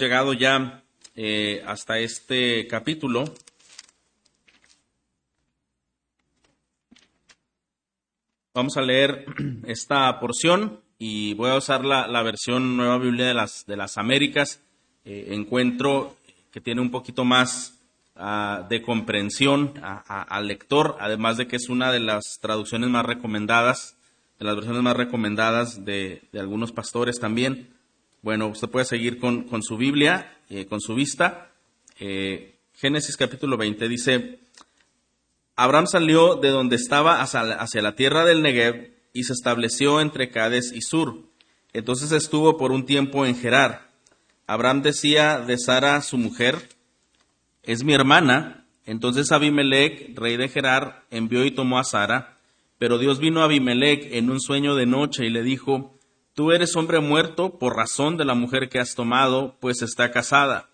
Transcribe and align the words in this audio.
llegado 0.00 0.32
ya 0.32 0.82
eh, 1.14 1.62
hasta 1.66 1.98
este 1.98 2.66
capítulo. 2.66 3.24
Vamos 8.54 8.76
a 8.78 8.82
leer 8.82 9.26
esta 9.66 10.18
porción 10.18 10.80
y 10.98 11.34
voy 11.34 11.50
a 11.50 11.56
usar 11.56 11.84
la, 11.84 12.22
versión 12.22 12.78
Nueva 12.78 12.96
Biblia 12.96 13.26
de 13.26 13.34
las, 13.34 13.66
de 13.66 13.76
las 13.76 13.98
Américas. 13.98 14.62
Eh, 15.04 15.28
encuentro 15.32 16.16
que 16.50 16.62
tiene 16.62 16.80
un 16.80 16.90
poquito 16.90 17.24
más 17.24 17.78
uh, 18.16 18.66
de 18.68 18.82
comprensión 18.82 19.74
al 19.82 20.48
lector, 20.48 20.96
además 20.98 21.36
de 21.36 21.46
que 21.46 21.56
es 21.56 21.68
una 21.68 21.92
de 21.92 22.00
las 22.00 22.38
traducciones 22.40 22.88
más 22.88 23.04
recomendadas, 23.04 23.96
de 24.38 24.46
las 24.46 24.56
versiones 24.56 24.82
más 24.82 24.96
recomendadas 24.96 25.84
de 25.84 26.22
algunos 26.32 26.72
pastores 26.72 27.20
también. 27.20 27.79
Bueno, 28.22 28.48
usted 28.48 28.68
puede 28.68 28.84
seguir 28.84 29.18
con, 29.18 29.44
con 29.44 29.62
su 29.62 29.78
Biblia, 29.78 30.36
eh, 30.50 30.66
con 30.66 30.80
su 30.82 30.94
vista. 30.94 31.52
Eh, 31.98 32.58
Génesis 32.74 33.16
capítulo 33.16 33.56
20 33.56 33.88
dice, 33.88 34.40
Abraham 35.56 35.86
salió 35.86 36.36
de 36.36 36.50
donde 36.50 36.76
estaba 36.76 37.22
hacia, 37.22 37.82
la 37.82 37.94
tierra 37.94 38.26
del 38.26 38.42
Negev 38.42 38.92
y 39.14 39.24
se 39.24 39.32
estableció 39.32 40.02
entre 40.02 40.28
Cades 40.30 40.70
y 40.74 40.82
Sur. 40.82 41.22
Entonces 41.72 42.12
estuvo 42.12 42.58
por 42.58 42.72
un 42.72 42.84
tiempo 42.84 43.24
en 43.24 43.36
Gerar. 43.36 43.90
Abraham 44.46 44.82
decía 44.82 45.38
de 45.40 45.56
Sara, 45.56 46.02
su 46.02 46.18
mujer, 46.18 46.68
es 47.62 47.84
mi 47.84 47.94
hermana. 47.94 48.66
Entonces 48.84 49.32
Abimelech, 49.32 50.18
rey 50.18 50.36
de 50.36 50.48
Gerar, 50.48 51.04
envió 51.10 51.46
y 51.46 51.52
tomó 51.52 51.78
a 51.78 51.84
Sara. 51.84 52.36
Pero 52.76 52.98
Dios 52.98 53.18
vino 53.18 53.40
a 53.40 53.44
Abimelech 53.44 54.08
en 54.12 54.30
un 54.30 54.40
sueño 54.40 54.74
de 54.74 54.84
noche 54.84 55.24
y 55.24 55.30
le 55.30 55.42
dijo, 55.42 55.98
Tú 56.40 56.52
eres 56.52 56.74
hombre 56.74 57.00
muerto 57.00 57.58
por 57.58 57.76
razón 57.76 58.16
de 58.16 58.24
la 58.24 58.32
mujer 58.32 58.70
que 58.70 58.78
has 58.78 58.94
tomado, 58.94 59.58
pues 59.60 59.82
está 59.82 60.10
casada. 60.10 60.70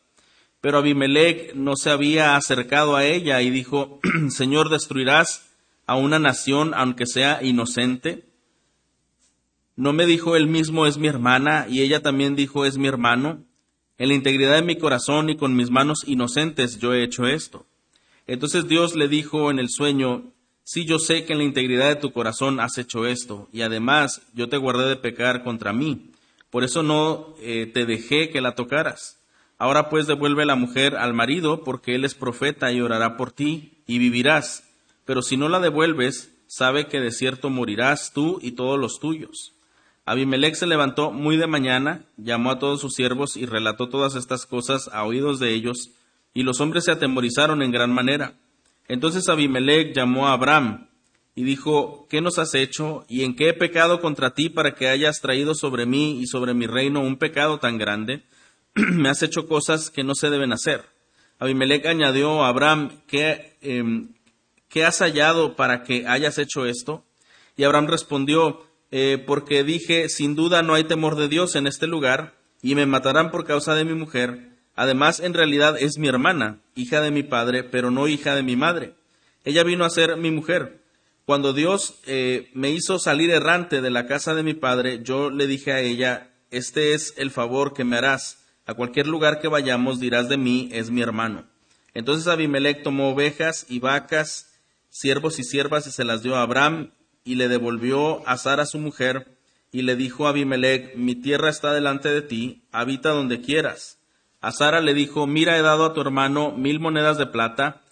Pero 0.61 0.79
Abimelech 0.79 1.57
no 1.57 1.75
se 1.75 1.91
había 1.91 2.37
acercado 2.37 2.95
a 2.95 3.05
ella 3.05 3.43
y 3.43 3.51
dijo, 3.51 3.99
Señor, 4.29 4.69
¿destruirás 4.69 5.51
a 5.85 5.97
una 5.97 6.21
nación 6.21 6.73
aunque 6.73 7.05
sea 7.05 7.43
inocente? 7.43 8.27
¿No 9.75 9.93
me 9.93 10.07
dijo 10.07 10.37
él 10.37 10.47
mismo 10.47 10.87
es 10.87 10.99
mi 10.99 11.09
hermana 11.09 11.67
y 11.69 11.83
ella 11.83 12.01
también 12.01 12.37
dijo 12.37 12.65
es 12.65 12.79
mi 12.79 12.87
hermano? 12.87 13.43
En 13.99 14.11
la 14.11 14.15
integridad 14.15 14.55
de 14.55 14.63
mi 14.63 14.79
corazón 14.79 15.31
y 15.31 15.37
con 15.37 15.57
mis 15.57 15.73
manos 15.73 16.05
inocentes 16.07 16.79
yo 16.79 16.95
he 16.95 17.03
hecho 17.03 17.27
esto. 17.27 17.67
Entonces 18.29 18.69
Dios 18.69 18.95
le 18.95 19.09
dijo 19.09 19.51
en 19.51 19.59
el 19.59 19.69
sueño, 19.69 20.33
Sí, 20.69 20.85
yo 20.85 20.99
sé 20.99 21.25
que 21.25 21.33
en 21.33 21.39
la 21.39 21.45
integridad 21.45 21.91
de 21.91 22.01
tu 22.01 22.11
corazón 22.11 22.59
has 22.59 22.77
hecho 22.77 23.07
esto, 23.07 23.49
y 23.53 23.63
además 23.63 24.23
yo 24.35 24.49
te 24.49 24.57
guardé 24.57 24.89
de 24.89 24.97
pecar 24.97 25.45
contra 25.45 25.73
mí. 25.73 26.11
Por 26.51 26.65
eso 26.65 26.83
no 26.83 27.37
eh, 27.41 27.71
te 27.73 27.87
dejé 27.87 28.31
que 28.31 28.41
la 28.41 28.57
tocaras. 28.57 29.17
Ahora 29.59 29.89
pues 29.89 30.09
devuelve 30.09 30.45
la 30.45 30.57
mujer 30.57 30.97
al 30.97 31.15
marido, 31.15 31.63
porque 31.63 31.95
él 31.95 32.05
es 32.05 32.17
profeta 32.17 32.73
y 32.73 32.81
orará 32.81 33.17
por 33.17 33.31
ti, 33.31 33.75
y 33.87 34.01
vivirás. 34.01 34.65
Pero 35.05 35.23
si 35.23 35.37
no 35.37 35.49
la 35.49 35.61
devuelves, 35.61 36.35
sabe 36.49 36.89
que 36.89 36.99
de 36.99 37.13
cierto 37.13 37.49
morirás 37.49 38.13
tú 38.13 38.41
y 38.43 38.51
todos 38.51 38.77
los 38.77 38.99
tuyos. 38.99 39.53
Abimelech 40.05 40.57
se 40.57 40.67
levantó 40.67 41.13
muy 41.13 41.37
de 41.37 41.47
mañana, 41.47 42.07
llamó 42.17 42.51
a 42.51 42.59
todos 42.59 42.81
sus 42.81 42.95
siervos 42.95 43.37
y 43.37 43.47
relató 43.47 43.89
todas 43.89 44.17
estas 44.17 44.47
cosas 44.47 44.91
a 44.93 45.05
oídos 45.05 45.39
de 45.39 45.55
ellos, 45.55 45.93
y 46.35 46.43
los 46.43 46.61
hombres 46.61 46.87
se 46.87 46.91
atemorizaron 46.91 47.63
en 47.63 47.71
gran 47.71 47.93
manera. 47.93 48.35
Entonces 48.89 49.29
Abimelech 49.29 49.95
llamó 49.95 50.29
a 50.29 50.33
Abraham 50.33 50.89
y 51.35 51.45
dijo, 51.45 52.07
¿qué 52.09 52.21
nos 52.21 52.39
has 52.39 52.55
hecho 52.55 53.05
y 53.09 53.23
en 53.23 53.37
qué 53.37 53.51
he 53.51 53.55
pecado 53.55 54.01
contra 54.01 54.35
ti 54.35 54.49
para 54.49 54.75
que 54.75 54.89
hayas 54.89 55.21
traído 55.21 55.55
sobre 55.55 55.85
mí 55.87 56.21
y 56.21 56.27
sobre 56.27 56.55
mi 56.55 56.67
reino 56.67 57.01
un 57.01 57.17
pecado 57.17 57.59
tan 57.59 57.79
grande? 57.79 58.23
Me 58.75 59.09
has 59.09 59.23
hecho 59.23 59.47
cosas 59.47 59.91
que 59.91 60.05
no 60.05 60.15
se 60.15 60.31
deben 60.31 60.53
hacer. 60.53 60.85
Abimelech 61.39 61.85
añadió 61.87 62.43
a 62.43 62.49
Abraham, 62.49 63.03
¿qué, 63.07 63.57
em, 63.61 64.15
¿qué 64.69 64.85
has 64.85 64.99
hallado 65.01 65.57
para 65.57 65.83
que 65.83 66.07
hayas 66.07 66.39
hecho 66.39 66.65
esto? 66.65 67.05
Y 67.57 67.65
Abraham 67.65 67.89
respondió, 67.89 68.65
eh, 68.91 69.23
porque 69.27 69.65
dije, 69.65 70.09
sin 70.09 70.35
duda 70.35 70.63
no 70.63 70.75
hay 70.75 70.85
temor 70.85 71.17
de 71.17 71.29
Dios 71.29 71.55
en 71.57 71.67
este 71.67 71.87
lugar, 71.87 72.35
y 72.63 72.75
me 72.75 72.87
matarán 72.87 73.31
por 73.31 73.45
causa 73.45 73.75
de 73.75 73.85
mi 73.85 73.95
mujer, 73.95 74.56
Además, 74.77 75.21
en 75.21 75.35
realidad 75.35 75.77
es 75.81 75.99
mi 75.99 76.07
hermana, 76.07 76.61
hija 76.75 77.01
de 77.01 77.11
mi 77.11 77.23
padre, 77.23 77.65
pero 77.65 77.91
no 77.91 78.07
hija 78.07 78.37
de 78.37 78.43
mi 78.43 78.57
madre. 78.57 78.95
Ella 79.45 79.65
vino 79.65 79.85
a 79.85 79.91
ser 79.91 80.17
mi 80.19 80.31
mujer. 80.31 80.83
Cuando 81.25 81.53
Dios 81.53 81.99
eh, 82.07 82.51
me 82.53 82.71
hizo 82.71 82.99
salir 82.99 83.31
errante 83.31 83.81
de 83.81 83.91
la 83.91 84.07
casa 84.07 84.35
de 84.35 84.43
mi 84.43 84.55
padre, 84.55 85.01
yo 85.03 85.31
le 85.31 85.47
dije 85.47 85.73
a 85.73 85.81
ella, 85.81 86.31
este 86.51 86.95
es 86.95 87.15
el 87.17 87.31
favor 87.31 87.73
que 87.73 87.85
me 87.85 87.97
harás. 87.97 88.45
A 88.67 88.75
cualquier 88.75 89.07
lugar 89.07 89.41
que 89.41 89.49
vayamos 89.49 89.99
dirás 89.99 90.29
de 90.29 90.37
mí, 90.37 90.69
es 90.73 90.91
mi 90.91 91.01
hermano. 91.01 91.47
Entonces 91.95 92.29
Abimelech 92.29 92.83
tomó 92.83 93.11
ovejas 93.11 93.65
y 93.69 93.81
vacas, 93.81 94.53
siervos 94.91 95.39
y 95.39 95.45
siervas, 95.45 95.87
y 95.87 95.91
se 95.91 96.05
las 96.05 96.23
dio 96.23 96.37
a 96.37 96.43
Abraham, 96.43 96.91
y 97.25 97.37
le 97.37 97.49
devolvió 97.49 98.29
a 98.29 98.37
Sara 98.37 98.67
su 98.67 98.79
mujer, 98.79 99.39
y 99.73 99.83
le 99.83 99.97
dijo 99.97 100.27
a 100.27 100.31
Abimelech, 100.31 100.97
mi 100.97 101.15
tierra 101.15 101.49
está 101.49 101.73
delante 101.73 102.11
de 102.11 102.23
ti, 102.23 102.63
habita 102.73 103.11
donde 103.11 103.41
quieras. 103.41 103.99
A 104.41 104.53
Sara 104.53 104.81
le 104.81 104.95
dijo, 104.95 105.27
mira, 105.27 105.59
he 105.59 105.63
dado 105.63 105.85
a 105.85 105.95
tu 105.95 106.01
hermano 106.01 106.53
mil 106.53 106.81
monedas 106.81 107.19
de 107.19 107.27
plata, 107.27 107.83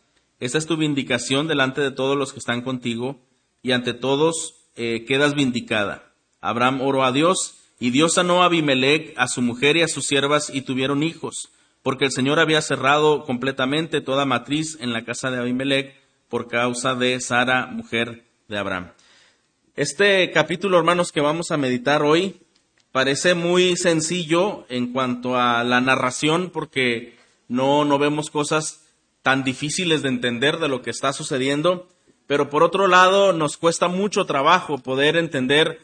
esa 0.40 0.58
es 0.58 0.66
tu 0.66 0.76
vindicación 0.76 1.48
delante 1.48 1.80
de 1.80 1.90
todos 1.90 2.16
los 2.16 2.32
que 2.32 2.38
están 2.38 2.62
contigo, 2.62 3.18
y 3.62 3.72
ante 3.72 3.94
todos 3.94 4.54
eh, 4.76 5.04
quedas 5.06 5.34
vindicada. 5.34 6.12
Abraham 6.40 6.82
oró 6.82 7.04
a 7.04 7.12
Dios, 7.12 7.56
y 7.80 7.90
Dios 7.90 8.14
sanó 8.14 8.42
a 8.42 8.46
Abimelech, 8.46 9.14
a 9.16 9.26
su 9.26 9.42
mujer 9.42 9.76
y 9.76 9.82
a 9.82 9.88
sus 9.88 10.06
siervas, 10.06 10.50
y 10.52 10.62
tuvieron 10.62 11.02
hijos, 11.02 11.50
porque 11.82 12.04
el 12.04 12.12
Señor 12.12 12.38
había 12.38 12.62
cerrado 12.62 13.24
completamente 13.24 14.00
toda 14.00 14.24
matriz 14.24 14.78
en 14.80 14.92
la 14.92 15.04
casa 15.04 15.30
de 15.30 15.38
Abimelech 15.38 15.94
por 16.28 16.48
causa 16.48 16.94
de 16.94 17.20
Sara, 17.20 17.66
mujer 17.66 18.24
de 18.48 18.58
Abraham. 18.58 18.92
Este 19.76 20.30
capítulo, 20.30 20.78
hermanos, 20.78 21.10
que 21.10 21.20
vamos 21.20 21.50
a 21.50 21.56
meditar 21.56 22.02
hoy, 22.02 22.36
parece 22.94 23.34
muy 23.34 23.76
sencillo 23.76 24.66
en 24.68 24.92
cuanto 24.92 25.36
a 25.36 25.64
la 25.64 25.80
narración 25.80 26.50
porque 26.50 27.16
no, 27.48 27.84
no 27.84 27.98
vemos 27.98 28.30
cosas 28.30 28.84
tan 29.22 29.42
difíciles 29.42 30.02
de 30.02 30.10
entender 30.10 30.58
de 30.58 30.68
lo 30.68 30.80
que 30.80 30.90
está 30.90 31.12
sucediendo, 31.12 31.88
pero 32.28 32.50
por 32.50 32.62
otro 32.62 32.86
lado 32.86 33.32
nos 33.32 33.56
cuesta 33.56 33.88
mucho 33.88 34.26
trabajo 34.26 34.78
poder 34.78 35.16
entender 35.16 35.80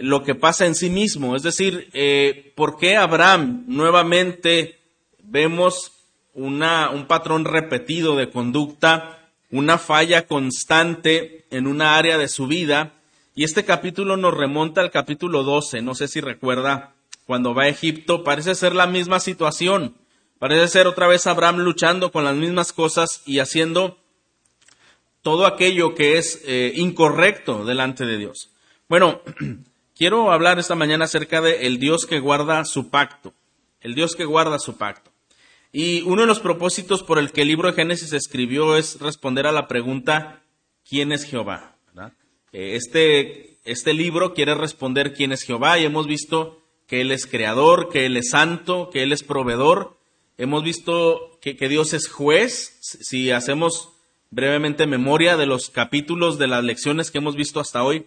lo 0.00 0.24
que 0.24 0.34
pasa 0.34 0.66
en 0.66 0.74
sí 0.74 0.90
mismo, 0.90 1.36
es 1.36 1.44
decir, 1.44 1.88
eh, 1.92 2.52
por 2.56 2.78
qué 2.78 2.96
Abraham 2.96 3.62
nuevamente 3.68 4.80
vemos 5.22 5.92
una, 6.34 6.90
un 6.90 7.06
patrón 7.06 7.44
repetido 7.44 8.16
de 8.16 8.28
conducta, 8.28 9.20
una 9.52 9.78
falla 9.78 10.26
constante 10.26 11.46
en 11.52 11.68
una 11.68 11.96
área 11.96 12.18
de 12.18 12.26
su 12.26 12.48
vida, 12.48 12.94
y 13.40 13.44
este 13.44 13.64
capítulo 13.64 14.18
nos 14.18 14.34
remonta 14.34 14.82
al 14.82 14.90
capítulo 14.90 15.42
12, 15.44 15.80
no 15.80 15.94
sé 15.94 16.08
si 16.08 16.20
recuerda, 16.20 16.92
cuando 17.24 17.54
va 17.54 17.62
a 17.62 17.68
Egipto, 17.68 18.22
parece 18.22 18.54
ser 18.54 18.74
la 18.74 18.86
misma 18.86 19.18
situación, 19.18 19.94
parece 20.38 20.68
ser 20.68 20.86
otra 20.86 21.06
vez 21.06 21.26
Abraham 21.26 21.60
luchando 21.60 22.12
con 22.12 22.24
las 22.24 22.36
mismas 22.36 22.74
cosas 22.74 23.22
y 23.24 23.38
haciendo 23.38 23.96
todo 25.22 25.46
aquello 25.46 25.94
que 25.94 26.18
es 26.18 26.42
eh, 26.44 26.74
incorrecto 26.76 27.64
delante 27.64 28.04
de 28.04 28.18
Dios. 28.18 28.50
Bueno, 28.90 29.22
quiero 29.96 30.32
hablar 30.32 30.58
esta 30.58 30.74
mañana 30.74 31.06
acerca 31.06 31.40
de 31.40 31.66
el 31.66 31.78
Dios 31.78 32.04
que 32.04 32.20
guarda 32.20 32.62
su 32.66 32.90
pacto, 32.90 33.32
el 33.80 33.94
Dios 33.94 34.16
que 34.16 34.26
guarda 34.26 34.58
su 34.58 34.76
pacto. 34.76 35.10
Y 35.72 36.02
uno 36.02 36.20
de 36.20 36.28
los 36.28 36.40
propósitos 36.40 37.02
por 37.02 37.18
el 37.18 37.32
que 37.32 37.40
el 37.40 37.48
libro 37.48 37.70
de 37.70 37.74
Génesis 37.74 38.12
escribió 38.12 38.76
es 38.76 39.00
responder 39.00 39.46
a 39.46 39.52
la 39.52 39.66
pregunta, 39.66 40.42
¿quién 40.86 41.10
es 41.10 41.24
Jehová? 41.24 41.79
Eh, 42.52 42.76
este, 42.76 43.58
este 43.64 43.92
libro 43.94 44.34
quiere 44.34 44.54
responder 44.54 45.14
quién 45.14 45.32
es 45.32 45.42
Jehová 45.42 45.78
y 45.78 45.84
hemos 45.84 46.06
visto 46.06 46.60
que 46.86 47.00
Él 47.00 47.12
es 47.12 47.26
creador, 47.26 47.88
que 47.88 48.06
Él 48.06 48.16
es 48.16 48.30
santo, 48.30 48.90
que 48.92 49.02
Él 49.02 49.12
es 49.12 49.22
proveedor. 49.22 49.96
Hemos 50.38 50.64
visto 50.64 51.38
que, 51.40 51.56
que 51.56 51.68
Dios 51.68 51.92
es 51.92 52.08
juez. 52.08 52.78
Si 52.80 53.30
hacemos 53.30 53.90
brevemente 54.30 54.86
memoria 54.86 55.36
de 55.36 55.46
los 55.46 55.70
capítulos 55.70 56.38
de 56.38 56.46
las 56.46 56.64
lecciones 56.64 57.10
que 57.10 57.18
hemos 57.18 57.36
visto 57.36 57.60
hasta 57.60 57.82
hoy, 57.82 58.06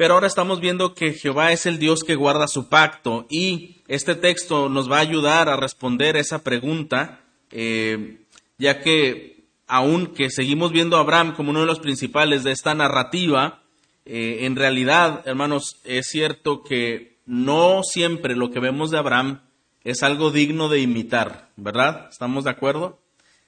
pero 0.00 0.14
ahora 0.14 0.28
estamos 0.28 0.60
viendo 0.60 0.94
que 0.94 1.12
Jehová 1.12 1.52
es 1.52 1.66
el 1.66 1.78
Dios 1.78 2.04
que 2.04 2.14
guarda 2.14 2.48
su 2.48 2.70
pacto 2.70 3.26
y 3.28 3.82
este 3.86 4.14
texto 4.14 4.70
nos 4.70 4.90
va 4.90 4.96
a 4.96 5.00
ayudar 5.00 5.50
a 5.50 5.56
responder 5.56 6.16
esa 6.16 6.42
pregunta, 6.42 7.20
eh, 7.50 8.20
ya 8.56 8.80
que 8.80 9.39
aunque 9.70 10.30
seguimos 10.30 10.72
viendo 10.72 10.96
a 10.96 11.00
Abraham 11.00 11.32
como 11.32 11.50
uno 11.50 11.60
de 11.60 11.66
los 11.66 11.78
principales 11.78 12.42
de 12.42 12.50
esta 12.50 12.74
narrativa, 12.74 13.62
eh, 14.04 14.38
en 14.40 14.56
realidad, 14.56 15.22
hermanos, 15.26 15.76
es 15.84 16.08
cierto 16.08 16.64
que 16.64 17.18
no 17.24 17.82
siempre 17.84 18.34
lo 18.34 18.50
que 18.50 18.58
vemos 18.58 18.90
de 18.90 18.98
Abraham 18.98 19.42
es 19.84 20.02
algo 20.02 20.32
digno 20.32 20.68
de 20.68 20.80
imitar, 20.80 21.50
¿verdad? 21.56 22.08
¿Estamos 22.10 22.42
de 22.44 22.50
acuerdo? 22.50 22.98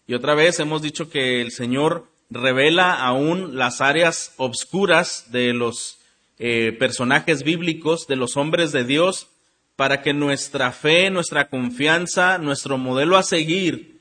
Y 0.06 0.14
otra 0.14 0.36
vez 0.36 0.60
hemos 0.60 0.80
dicho 0.80 1.10
que 1.10 1.40
el 1.40 1.50
Señor 1.50 2.06
revela 2.30 2.94
aún 2.94 3.58
las 3.58 3.80
áreas 3.80 4.32
obscuras 4.36 5.32
de 5.32 5.52
los 5.52 5.98
eh, 6.38 6.70
personajes 6.78 7.42
bíblicos, 7.42 8.06
de 8.06 8.14
los 8.14 8.36
hombres 8.36 8.70
de 8.70 8.84
Dios, 8.84 9.26
para 9.74 10.02
que 10.02 10.14
nuestra 10.14 10.70
fe, 10.70 11.10
nuestra 11.10 11.48
confianza, 11.48 12.38
nuestro 12.38 12.78
modelo 12.78 13.16
a 13.16 13.24
seguir 13.24 13.92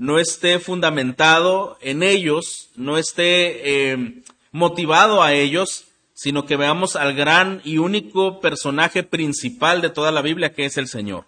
no 0.00 0.18
esté 0.18 0.58
fundamentado 0.60 1.76
en 1.82 2.02
ellos, 2.02 2.70
no 2.74 2.96
esté 2.96 3.90
eh, 3.92 4.22
motivado 4.50 5.22
a 5.22 5.34
ellos, 5.34 5.88
sino 6.14 6.46
que 6.46 6.56
veamos 6.56 6.96
al 6.96 7.14
gran 7.14 7.60
y 7.64 7.76
único 7.76 8.40
personaje 8.40 9.02
principal 9.02 9.82
de 9.82 9.90
toda 9.90 10.10
la 10.10 10.22
Biblia, 10.22 10.54
que 10.54 10.64
es 10.64 10.78
el 10.78 10.88
Señor. 10.88 11.26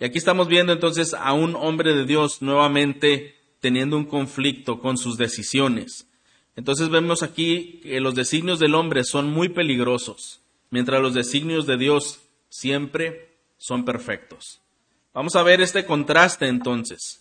Y 0.00 0.06
aquí 0.06 0.16
estamos 0.16 0.48
viendo 0.48 0.72
entonces 0.72 1.12
a 1.12 1.34
un 1.34 1.54
hombre 1.54 1.92
de 1.92 2.06
Dios 2.06 2.40
nuevamente 2.40 3.36
teniendo 3.60 3.98
un 3.98 4.06
conflicto 4.06 4.80
con 4.80 4.96
sus 4.96 5.18
decisiones. 5.18 6.06
Entonces 6.56 6.88
vemos 6.88 7.22
aquí 7.22 7.80
que 7.82 8.00
los 8.00 8.14
designios 8.14 8.58
del 8.60 8.76
hombre 8.76 9.04
son 9.04 9.28
muy 9.28 9.50
peligrosos, 9.50 10.40
mientras 10.70 11.02
los 11.02 11.12
designios 11.12 11.66
de 11.66 11.76
Dios 11.76 12.20
siempre 12.48 13.36
son 13.58 13.84
perfectos. 13.84 14.62
Vamos 15.12 15.36
a 15.36 15.42
ver 15.42 15.60
este 15.60 15.84
contraste 15.84 16.46
entonces. 16.46 17.20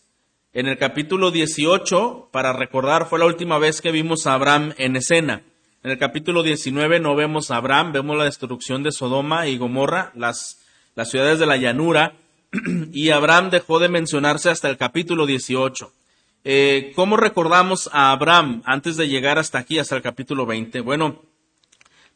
En 0.52 0.68
el 0.68 0.80
capítulo 0.80 1.30
18, 1.30 2.30
para 2.32 2.54
recordar, 2.54 3.08
fue 3.08 3.20
la 3.20 3.28
última 3.28 3.60
vez 3.60 3.82
que 3.82 3.92
vimos 3.92 4.26
a 4.26 4.34
Abraham 4.34 4.74
en 4.80 4.96
escena. 4.96 5.44
En 5.84 5.92
el 5.92 6.00
capítulo 6.00 6.42
19 6.42 7.00
no 7.00 7.16
vemos 7.16 7.52
a 7.52 7.58
Abraham, 7.58 7.92
vemos 7.92 8.18
la 8.18 8.24
destrucción 8.24 8.82
de 8.82 8.92
Sodoma 8.92 9.46
y 9.46 9.60
Gomorra, 9.60 10.12
las, 10.16 10.60
las 10.96 11.12
ciudades 11.12 11.38
de 11.38 11.46
la 11.46 11.58
llanura, 11.58 12.14
y 12.92 13.12
Abraham 13.12 13.52
dejó 13.52 13.78
de 13.78 13.90
mencionarse 13.90 14.50
hasta 14.50 14.72
el 14.72 14.78
capítulo 14.78 15.28
18. 15.28 15.94
Eh, 16.46 16.94
¿Cómo 16.96 17.16
recordamos 17.16 17.88
a 17.94 18.12
Abraham 18.12 18.64
antes 18.66 18.98
de 18.98 19.08
llegar 19.08 19.38
hasta 19.38 19.60
aquí, 19.60 19.78
hasta 19.78 19.98
el 19.98 20.02
capítulo 20.02 20.48
20? 20.48 20.82
Bueno, 20.82 21.22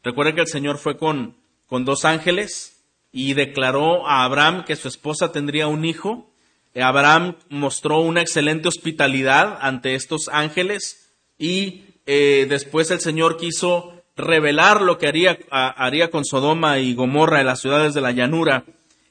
recuerden 0.02 0.34
que 0.34 0.40
el 0.40 0.48
Señor 0.48 0.78
fue 0.78 0.96
con, 0.96 1.36
con 1.68 1.84
dos 1.84 2.04
ángeles 2.04 2.82
y 3.12 3.34
declaró 3.34 4.08
a 4.08 4.24
Abraham 4.24 4.64
que 4.64 4.74
su 4.74 4.88
esposa 4.88 5.30
tendría 5.30 5.68
un 5.68 5.84
hijo. 5.84 6.33
Abraham 6.82 7.36
mostró 7.48 8.00
una 8.00 8.20
excelente 8.20 8.68
hospitalidad 8.68 9.58
ante 9.60 9.94
estos 9.94 10.28
ángeles 10.32 11.12
y 11.38 11.84
eh, 12.06 12.46
después 12.48 12.90
el 12.90 13.00
Señor 13.00 13.36
quiso 13.36 14.02
revelar 14.16 14.82
lo 14.82 14.98
que 14.98 15.08
haría, 15.08 16.10
con 16.10 16.24
Sodoma 16.24 16.78
y 16.78 16.94
Gomorra 16.94 17.40
en 17.40 17.46
las 17.46 17.60
ciudades 17.60 17.94
de 17.94 18.00
la 18.00 18.12
llanura. 18.12 18.64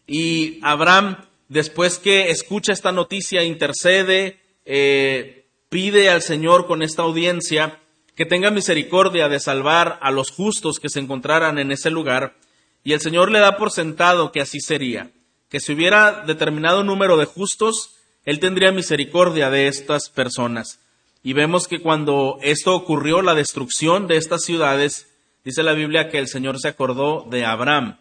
Y 0.07 0.59
Abraham, 0.61 1.17
después 1.49 1.99
que 1.99 2.29
escucha 2.29 2.73
esta 2.73 2.91
noticia, 2.91 3.43
intercede, 3.43 4.39
eh, 4.65 5.45
pide 5.69 6.09
al 6.09 6.21
Señor 6.21 6.67
con 6.67 6.83
esta 6.83 7.01
audiencia 7.01 7.79
que 8.15 8.25
tenga 8.25 8.51
misericordia 8.51 9.27
de 9.27 9.39
salvar 9.39 9.97
a 10.01 10.11
los 10.11 10.29
justos 10.29 10.79
que 10.79 10.89
se 10.89 10.99
encontraran 10.99 11.57
en 11.57 11.71
ese 11.71 11.89
lugar, 11.89 12.35
y 12.83 12.93
el 12.93 12.99
Señor 12.99 13.31
le 13.31 13.39
da 13.39 13.57
por 13.57 13.71
sentado 13.71 14.31
que 14.31 14.41
así 14.41 14.59
sería, 14.59 15.11
que 15.53 15.59
si 15.59 15.73
hubiera 15.73 16.23
determinado 16.25 16.83
número 16.83 17.15
de 17.15 17.25
justos, 17.25 17.95
Él 18.25 18.39
tendría 18.39 18.71
misericordia 18.71 19.51
de 19.51 19.67
estas 19.67 20.09
personas. 20.09 20.79
Y 21.21 21.33
vemos 21.33 21.67
que 21.67 21.79
cuando 21.79 22.39
esto 22.41 22.73
ocurrió, 22.73 23.21
la 23.21 23.35
destrucción 23.35 24.07
de 24.07 24.17
estas 24.17 24.41
ciudades, 24.45 25.13
dice 25.45 25.61
la 25.61 25.73
Biblia 25.73 26.09
que 26.09 26.17
el 26.17 26.27
Señor 26.27 26.59
se 26.59 26.69
acordó 26.69 27.27
de 27.29 27.45
Abraham 27.45 27.97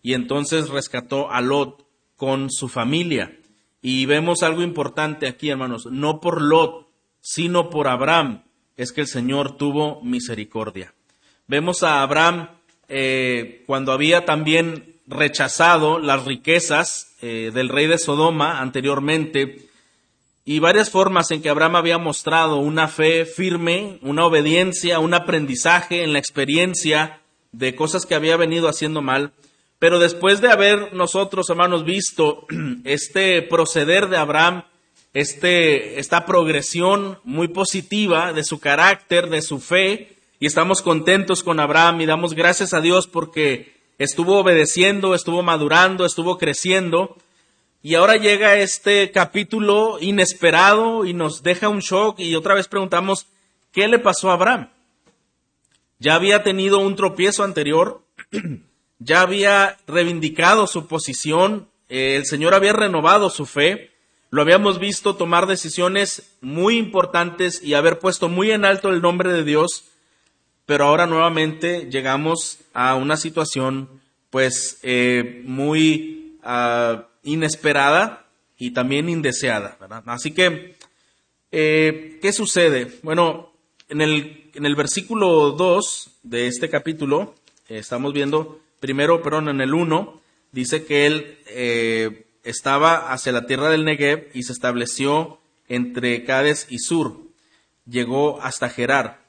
y 0.00 0.14
entonces 0.14 0.68
rescató 0.68 1.28
a 1.32 1.40
Lot 1.40 1.84
con 2.16 2.52
su 2.52 2.68
familia. 2.68 3.36
Y 3.82 4.06
vemos 4.06 4.44
algo 4.44 4.62
importante 4.62 5.26
aquí, 5.26 5.50
hermanos, 5.50 5.86
no 5.86 6.20
por 6.20 6.40
Lot, 6.40 6.86
sino 7.20 7.68
por 7.68 7.88
Abraham, 7.88 8.44
es 8.76 8.92
que 8.92 9.00
el 9.00 9.08
Señor 9.08 9.56
tuvo 9.56 10.00
misericordia. 10.02 10.94
Vemos 11.48 11.82
a 11.82 12.00
Abraham 12.00 12.50
eh, 12.88 13.64
cuando 13.66 13.90
había 13.90 14.24
también 14.24 14.91
rechazado 15.12 15.98
las 15.98 16.24
riquezas 16.24 17.14
eh, 17.22 17.50
del 17.54 17.68
rey 17.68 17.86
de 17.86 17.98
Sodoma 17.98 18.60
anteriormente, 18.60 19.68
y 20.44 20.58
varias 20.58 20.90
formas 20.90 21.30
en 21.30 21.40
que 21.40 21.48
Abraham 21.48 21.76
había 21.76 21.98
mostrado 21.98 22.56
una 22.56 22.88
fe 22.88 23.24
firme, 23.24 23.98
una 24.02 24.26
obediencia, 24.26 24.98
un 24.98 25.14
aprendizaje 25.14 26.02
en 26.02 26.12
la 26.12 26.18
experiencia 26.18 27.20
de 27.52 27.76
cosas 27.76 28.06
que 28.06 28.16
había 28.16 28.36
venido 28.36 28.68
haciendo 28.68 29.02
mal. 29.02 29.32
Pero 29.78 29.98
después 29.98 30.40
de 30.40 30.50
haber 30.50 30.92
nosotros, 30.94 31.48
hermanos, 31.48 31.84
visto 31.84 32.46
este 32.84 33.42
proceder 33.42 34.08
de 34.08 34.16
Abraham, 34.16 34.64
este, 35.14 36.00
esta 36.00 36.26
progresión 36.26 37.18
muy 37.22 37.48
positiva 37.48 38.32
de 38.32 38.42
su 38.42 38.58
carácter, 38.58 39.28
de 39.28 39.42
su 39.42 39.60
fe, 39.60 40.16
y 40.40 40.46
estamos 40.46 40.82
contentos 40.82 41.44
con 41.44 41.60
Abraham 41.60 42.00
y 42.00 42.06
damos 42.06 42.34
gracias 42.34 42.74
a 42.74 42.80
Dios 42.80 43.06
porque 43.06 43.81
estuvo 44.02 44.38
obedeciendo, 44.38 45.14
estuvo 45.14 45.42
madurando, 45.42 46.04
estuvo 46.04 46.38
creciendo. 46.38 47.16
Y 47.82 47.94
ahora 47.94 48.16
llega 48.16 48.56
este 48.56 49.10
capítulo 49.10 49.98
inesperado 50.00 51.04
y 51.04 51.14
nos 51.14 51.42
deja 51.42 51.68
un 51.68 51.80
shock 51.80 52.20
y 52.20 52.34
otra 52.34 52.54
vez 52.54 52.68
preguntamos, 52.68 53.26
¿qué 53.72 53.88
le 53.88 53.98
pasó 53.98 54.30
a 54.30 54.34
Abraham? 54.34 54.70
Ya 55.98 56.14
había 56.14 56.42
tenido 56.42 56.78
un 56.78 56.96
tropiezo 56.96 57.44
anterior, 57.44 58.02
ya 58.98 59.22
había 59.22 59.78
reivindicado 59.86 60.66
su 60.66 60.86
posición, 60.86 61.68
eh, 61.88 62.16
el 62.16 62.26
Señor 62.26 62.54
había 62.54 62.72
renovado 62.72 63.30
su 63.30 63.46
fe, 63.46 63.90
lo 64.30 64.42
habíamos 64.42 64.78
visto 64.78 65.16
tomar 65.16 65.46
decisiones 65.46 66.36
muy 66.40 66.78
importantes 66.78 67.62
y 67.62 67.74
haber 67.74 67.98
puesto 67.98 68.28
muy 68.28 68.50
en 68.50 68.64
alto 68.64 68.88
el 68.88 69.02
nombre 69.02 69.32
de 69.32 69.44
Dios, 69.44 69.91
pero 70.66 70.86
ahora 70.86 71.06
nuevamente 71.06 71.88
llegamos 71.90 72.58
a 72.72 72.94
una 72.94 73.16
situación 73.16 74.00
pues 74.30 74.78
eh, 74.82 75.42
muy 75.44 76.38
ah, 76.42 77.06
inesperada 77.22 78.26
y 78.56 78.72
también 78.72 79.08
indeseada. 79.08 79.76
Así 80.06 80.32
que, 80.32 80.76
eh, 81.50 82.18
¿qué 82.22 82.32
sucede? 82.32 82.92
Bueno, 83.02 83.52
en 83.88 84.00
el, 84.00 84.50
en 84.54 84.64
el 84.64 84.74
versículo 84.74 85.50
2 85.50 86.10
de 86.22 86.46
este 86.46 86.70
capítulo, 86.70 87.34
estamos 87.68 88.12
viendo 88.12 88.60
primero, 88.80 89.22
perdón, 89.22 89.48
en 89.48 89.60
el 89.60 89.74
1, 89.74 90.20
dice 90.52 90.84
que 90.84 91.06
él 91.06 91.38
eh, 91.46 92.26
estaba 92.44 93.12
hacia 93.12 93.32
la 93.32 93.46
tierra 93.46 93.68
del 93.68 93.84
Negev 93.84 94.28
y 94.34 94.42
se 94.42 94.52
estableció 94.52 95.38
entre 95.68 96.24
Cades 96.24 96.66
y 96.70 96.78
Sur. 96.78 97.18
Llegó 97.86 98.40
hasta 98.42 98.68
Gerar. 98.68 99.21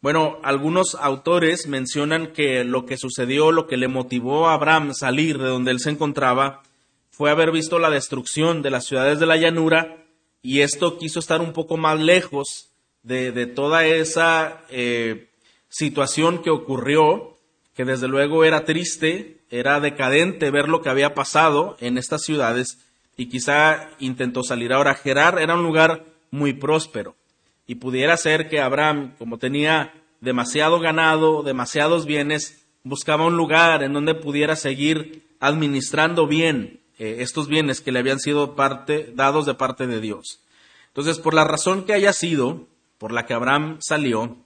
Bueno, 0.00 0.38
algunos 0.42 0.94
autores 0.94 1.66
mencionan 1.66 2.28
que 2.28 2.62
lo 2.62 2.86
que 2.86 2.96
sucedió, 2.96 3.50
lo 3.50 3.66
que 3.66 3.76
le 3.76 3.88
motivó 3.88 4.48
a 4.48 4.54
Abraham 4.54 4.94
salir 4.94 5.38
de 5.38 5.48
donde 5.48 5.72
él 5.72 5.80
se 5.80 5.90
encontraba, 5.90 6.62
fue 7.10 7.30
haber 7.30 7.50
visto 7.50 7.80
la 7.80 7.90
destrucción 7.90 8.62
de 8.62 8.70
las 8.70 8.86
ciudades 8.86 9.18
de 9.18 9.26
la 9.26 9.36
llanura 9.36 10.04
y 10.40 10.60
esto 10.60 10.98
quiso 10.98 11.18
estar 11.18 11.40
un 11.40 11.52
poco 11.52 11.76
más 11.76 11.98
lejos 11.98 12.68
de, 13.02 13.46
toda 13.46 13.86
esa 13.86 14.62
eh, 14.70 15.30
situación 15.68 16.42
que 16.42 16.50
ocurrió 16.50 17.36
que 17.74 17.84
desde 17.84 18.06
luego 18.06 18.44
era 18.44 18.64
triste, 18.64 19.38
era 19.50 19.80
decadente 19.80 20.50
ver 20.50 20.68
lo 20.68 20.82
que 20.82 20.90
había 20.90 21.14
pasado 21.14 21.76
en 21.80 21.98
estas 21.98 22.22
ciudades 22.22 22.78
y 23.16 23.26
quizá 23.26 23.90
intentó 23.98 24.42
salir. 24.42 24.72
Ahora, 24.72 24.94
Gerar 24.94 25.40
era 25.40 25.54
un 25.54 25.62
lugar 25.62 26.04
muy 26.30 26.52
próspero 26.52 27.16
y 27.68 27.76
pudiera 27.76 28.16
ser 28.16 28.48
que 28.48 28.60
Abraham, 28.60 29.14
como 29.18 29.38
tenía 29.38 29.92
demasiado 30.20 30.80
ganado, 30.80 31.42
demasiados 31.42 32.06
bienes, 32.06 32.64
buscaba 32.82 33.26
un 33.26 33.36
lugar 33.36 33.82
en 33.82 33.92
donde 33.92 34.14
pudiera 34.14 34.56
seguir 34.56 35.28
administrando 35.40 36.26
bien 36.26 36.80
eh, 36.98 37.16
estos 37.20 37.48
bienes 37.48 37.80
que 37.80 37.92
le 37.92 38.00
habían 38.00 38.18
sido 38.18 38.56
parte, 38.56 39.12
dados 39.14 39.46
de 39.46 39.54
parte 39.54 39.86
de 39.86 40.00
Dios. 40.00 40.40
Entonces, 40.88 41.18
por 41.18 41.34
la 41.34 41.44
razón 41.44 41.84
que 41.84 41.92
haya 41.92 42.12
sido, 42.12 42.66
por 42.98 43.12
la 43.12 43.26
que 43.26 43.34
Abraham 43.34 43.78
salió, 43.80 44.36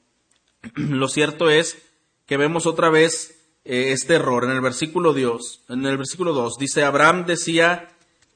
lo 0.74 1.08
cierto 1.08 1.48
es 1.48 1.82
que 2.26 2.36
vemos 2.36 2.66
otra 2.66 2.90
vez 2.90 3.38
eh, 3.64 3.92
este 3.92 4.14
error 4.14 4.44
en 4.44 4.50
el 4.50 4.60
versículo 4.60 5.14
Dios, 5.14 5.62
en 5.68 5.86
el 5.86 5.96
versículo 5.96 6.32
2 6.32 6.56
dice 6.58 6.82
Abraham 6.82 7.26
decía 7.26 7.88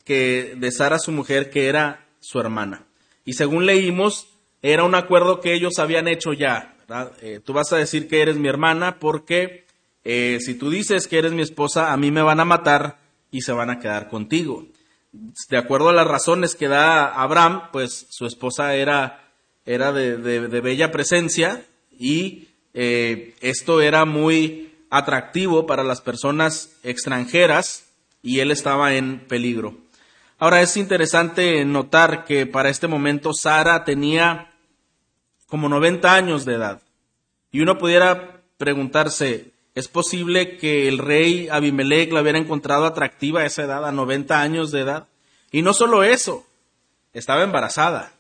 que 0.05 0.55
de 0.57 0.71
Sara 0.71 0.99
su 0.99 1.13
mujer 1.13 1.51
que 1.51 1.67
era 1.67 2.07
su 2.21 2.39
hermana. 2.39 2.87
Y 3.25 3.33
según 3.35 3.67
leímos, 3.67 4.29
era 4.63 4.85
un 4.85 4.95
acuerdo 4.95 5.41
que 5.41 5.53
ellos 5.53 5.79
habían 5.79 6.07
hecho 6.09 6.33
ya. 6.33 6.76
Eh, 7.21 7.41
tú 7.45 7.53
vas 7.53 7.73
a 7.73 7.77
decir 7.77 8.09
que 8.09 8.23
eres 8.23 8.37
mi 8.37 8.49
hermana 8.49 8.99
porque 8.99 9.67
eh, 10.05 10.39
si 10.41 10.55
tú 10.55 10.71
dices 10.71 11.09
que 11.09 11.19
eres 11.19 11.33
mi 11.33 11.43
esposa, 11.43 11.93
a 11.93 11.97
mí 11.97 12.11
me 12.11 12.23
van 12.23 12.41
a 12.41 12.45
matar 12.45 12.99
y 13.31 13.43
se 13.43 13.53
van 13.53 13.71
a 13.71 13.81
quedar 13.81 14.09
contigo. 14.09 14.67
De 15.13 15.57
acuerdo 15.57 15.89
a 15.89 15.95
las 15.95 16.07
razones 16.07 16.55
que 16.55 16.69
da 16.69 17.07
Abraham, 17.07 17.71
pues 17.73 18.07
su 18.11 18.27
esposa 18.27 18.75
era, 18.75 19.31
era 19.65 19.93
de, 19.93 20.19
de 20.19 20.61
bella 20.61 20.91
presencia 20.91 21.65
y 21.99 22.49
eh, 22.79 23.35
esto 23.41 23.81
era 23.81 24.05
muy 24.05 24.75
atractivo 24.91 25.67
para 25.67 25.83
las 25.83 26.03
personas 26.03 26.77
extranjeras 26.83 27.87
y 28.23 28.41
él 28.41 28.51
estaba 28.51 28.95
en 28.95 29.21
peligro. 29.21 29.79
Ahora 30.39 30.61
es 30.61 30.77
interesante 30.77 31.65
notar 31.65 32.25
que 32.27 32.47
para 32.47 32.69
este 32.69 32.87
momento 32.87 33.33
Sara 33.33 33.85
tenía 33.85 34.53
como 35.47 35.69
90 35.69 36.15
años 36.15 36.45
de 36.45 36.55
edad. 36.55 36.83
Y 37.51 37.61
uno 37.61 37.79
pudiera 37.79 38.43
preguntarse, 38.59 39.53
Es 39.75 39.89
posible 39.89 40.57
que 40.57 40.89
el 40.89 40.97
rey 40.97 41.49
Abimelech 41.51 42.11
la 42.11 42.23
hubiera 42.23 42.39
encontrado 42.39 42.87
atractiva 42.87 43.43
a 43.43 43.45
esa 43.45 43.65
edad, 43.65 43.85
a 43.85 43.93
90 43.93 44.41
años 44.41 44.71
de 44.71 44.81
edad. 44.81 45.07
Y 45.51 45.61
no 45.61 45.75
solo 45.75 46.03
eso, 46.03 46.47
estaba 47.13 47.43
embarazada. 47.43 48.13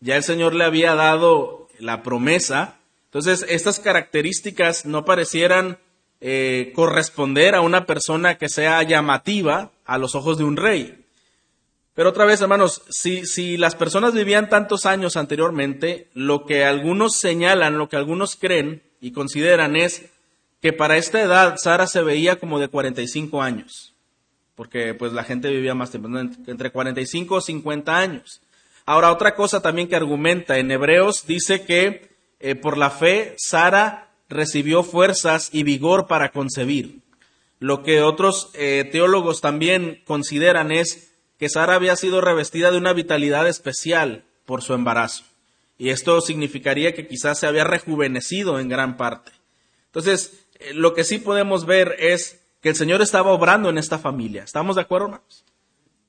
Ya 0.00 0.16
el 0.16 0.22
Señor 0.22 0.54
le 0.54 0.64
había 0.64 0.94
dado 0.94 1.68
la 1.78 2.02
promesa. 2.02 2.76
Entonces, 3.06 3.46
estas 3.48 3.80
características 3.80 4.84
no 4.84 5.06
parecieran 5.06 5.78
eh, 6.20 6.72
corresponder 6.74 7.54
a 7.54 7.62
una 7.62 7.86
persona 7.86 8.36
que 8.36 8.48
sea 8.48 8.82
llamativa 8.82 9.70
a 9.84 9.98
los 9.98 10.14
ojos 10.14 10.38
de 10.38 10.44
un 10.44 10.56
rey. 10.56 11.01
Pero 11.94 12.08
otra 12.08 12.24
vez, 12.24 12.40
hermanos, 12.40 12.82
si, 12.88 13.56
las 13.58 13.74
personas 13.74 14.14
vivían 14.14 14.48
tantos 14.48 14.86
años 14.86 15.16
anteriormente, 15.16 16.08
lo 16.14 16.46
que 16.46 16.64
algunos 16.64 17.18
señalan, 17.18 17.76
lo 17.76 17.88
que 17.88 17.96
algunos 17.96 18.36
creen 18.36 18.82
y 19.00 19.12
consideran 19.12 19.76
es 19.76 20.06
que 20.62 20.72
para 20.72 20.96
esta 20.96 21.20
edad 21.20 21.56
Sara 21.58 21.86
se 21.86 22.02
veía 22.02 22.36
como 22.36 22.58
de 22.58 22.68
45 22.68 23.42
años, 23.42 23.94
porque 24.54 24.94
pues 24.94 25.12
la 25.12 25.24
gente 25.24 25.50
vivía 25.50 25.74
más 25.74 25.90
tiempo, 25.90 26.08
entre 26.18 26.70
45 26.70 27.34
o 27.34 27.40
50 27.40 27.96
años. 27.96 28.40
Ahora, 28.86 29.12
otra 29.12 29.34
cosa 29.34 29.60
también 29.60 29.88
que 29.88 29.96
argumenta 29.96 30.58
en 30.58 30.70
Hebreos 30.70 31.26
dice 31.26 31.64
que 31.64 32.10
eh, 32.40 32.54
por 32.54 32.78
la 32.78 32.90
fe 32.90 33.34
Sara 33.36 34.08
recibió 34.30 34.82
fuerzas 34.82 35.50
y 35.52 35.62
vigor 35.62 36.06
para 36.06 36.30
concebir. 36.30 37.00
Lo 37.60 37.82
que 37.82 38.00
otros 38.00 38.50
eh, 38.54 38.88
teólogos 38.90 39.40
también 39.40 40.02
consideran 40.04 40.72
es 40.72 41.11
que 41.42 41.48
Sara 41.48 41.74
había 41.74 41.96
sido 41.96 42.20
revestida 42.20 42.70
de 42.70 42.78
una 42.78 42.92
vitalidad 42.92 43.48
especial 43.48 44.22
por 44.46 44.62
su 44.62 44.74
embarazo. 44.74 45.24
Y 45.76 45.88
esto 45.88 46.20
significaría 46.20 46.94
que 46.94 47.08
quizás 47.08 47.40
se 47.40 47.48
había 47.48 47.64
rejuvenecido 47.64 48.60
en 48.60 48.68
gran 48.68 48.96
parte. 48.96 49.32
Entonces, 49.86 50.46
eh, 50.60 50.72
lo 50.72 50.94
que 50.94 51.02
sí 51.02 51.18
podemos 51.18 51.66
ver 51.66 51.96
es 51.98 52.40
que 52.60 52.68
el 52.68 52.76
Señor 52.76 53.02
estaba 53.02 53.32
obrando 53.32 53.70
en 53.70 53.78
esta 53.78 53.98
familia. 53.98 54.44
¿Estamos 54.44 54.76
de 54.76 54.82
acuerdo, 54.82 55.06
hermanos? 55.06 55.44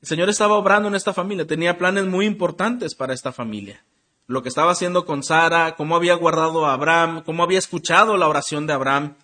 El 0.03 0.07
Señor 0.07 0.29
estaba 0.29 0.53
obrando 0.53 0.87
en 0.89 0.93
esta 0.93 1.15
familia, 1.15 1.47
tenía 1.47 1.79
planes 1.79 2.05
muy 2.05 2.27
importantes 2.27 2.93
para 2.93 3.15
esta 3.15 3.31
familia. 3.31 3.83
Lo 4.27 4.43
que 4.43 4.49
estaba 4.49 4.71
haciendo 4.71 5.03
con 5.03 5.23
Sara, 5.23 5.73
cómo 5.75 5.95
había 5.95 6.13
guardado 6.13 6.67
a 6.67 6.73
Abraham, 6.73 7.23
cómo 7.25 7.41
había 7.41 7.57
escuchado 7.57 8.17
la 8.17 8.27
oración 8.27 8.67
de 8.67 8.73
Abraham. 8.73 9.15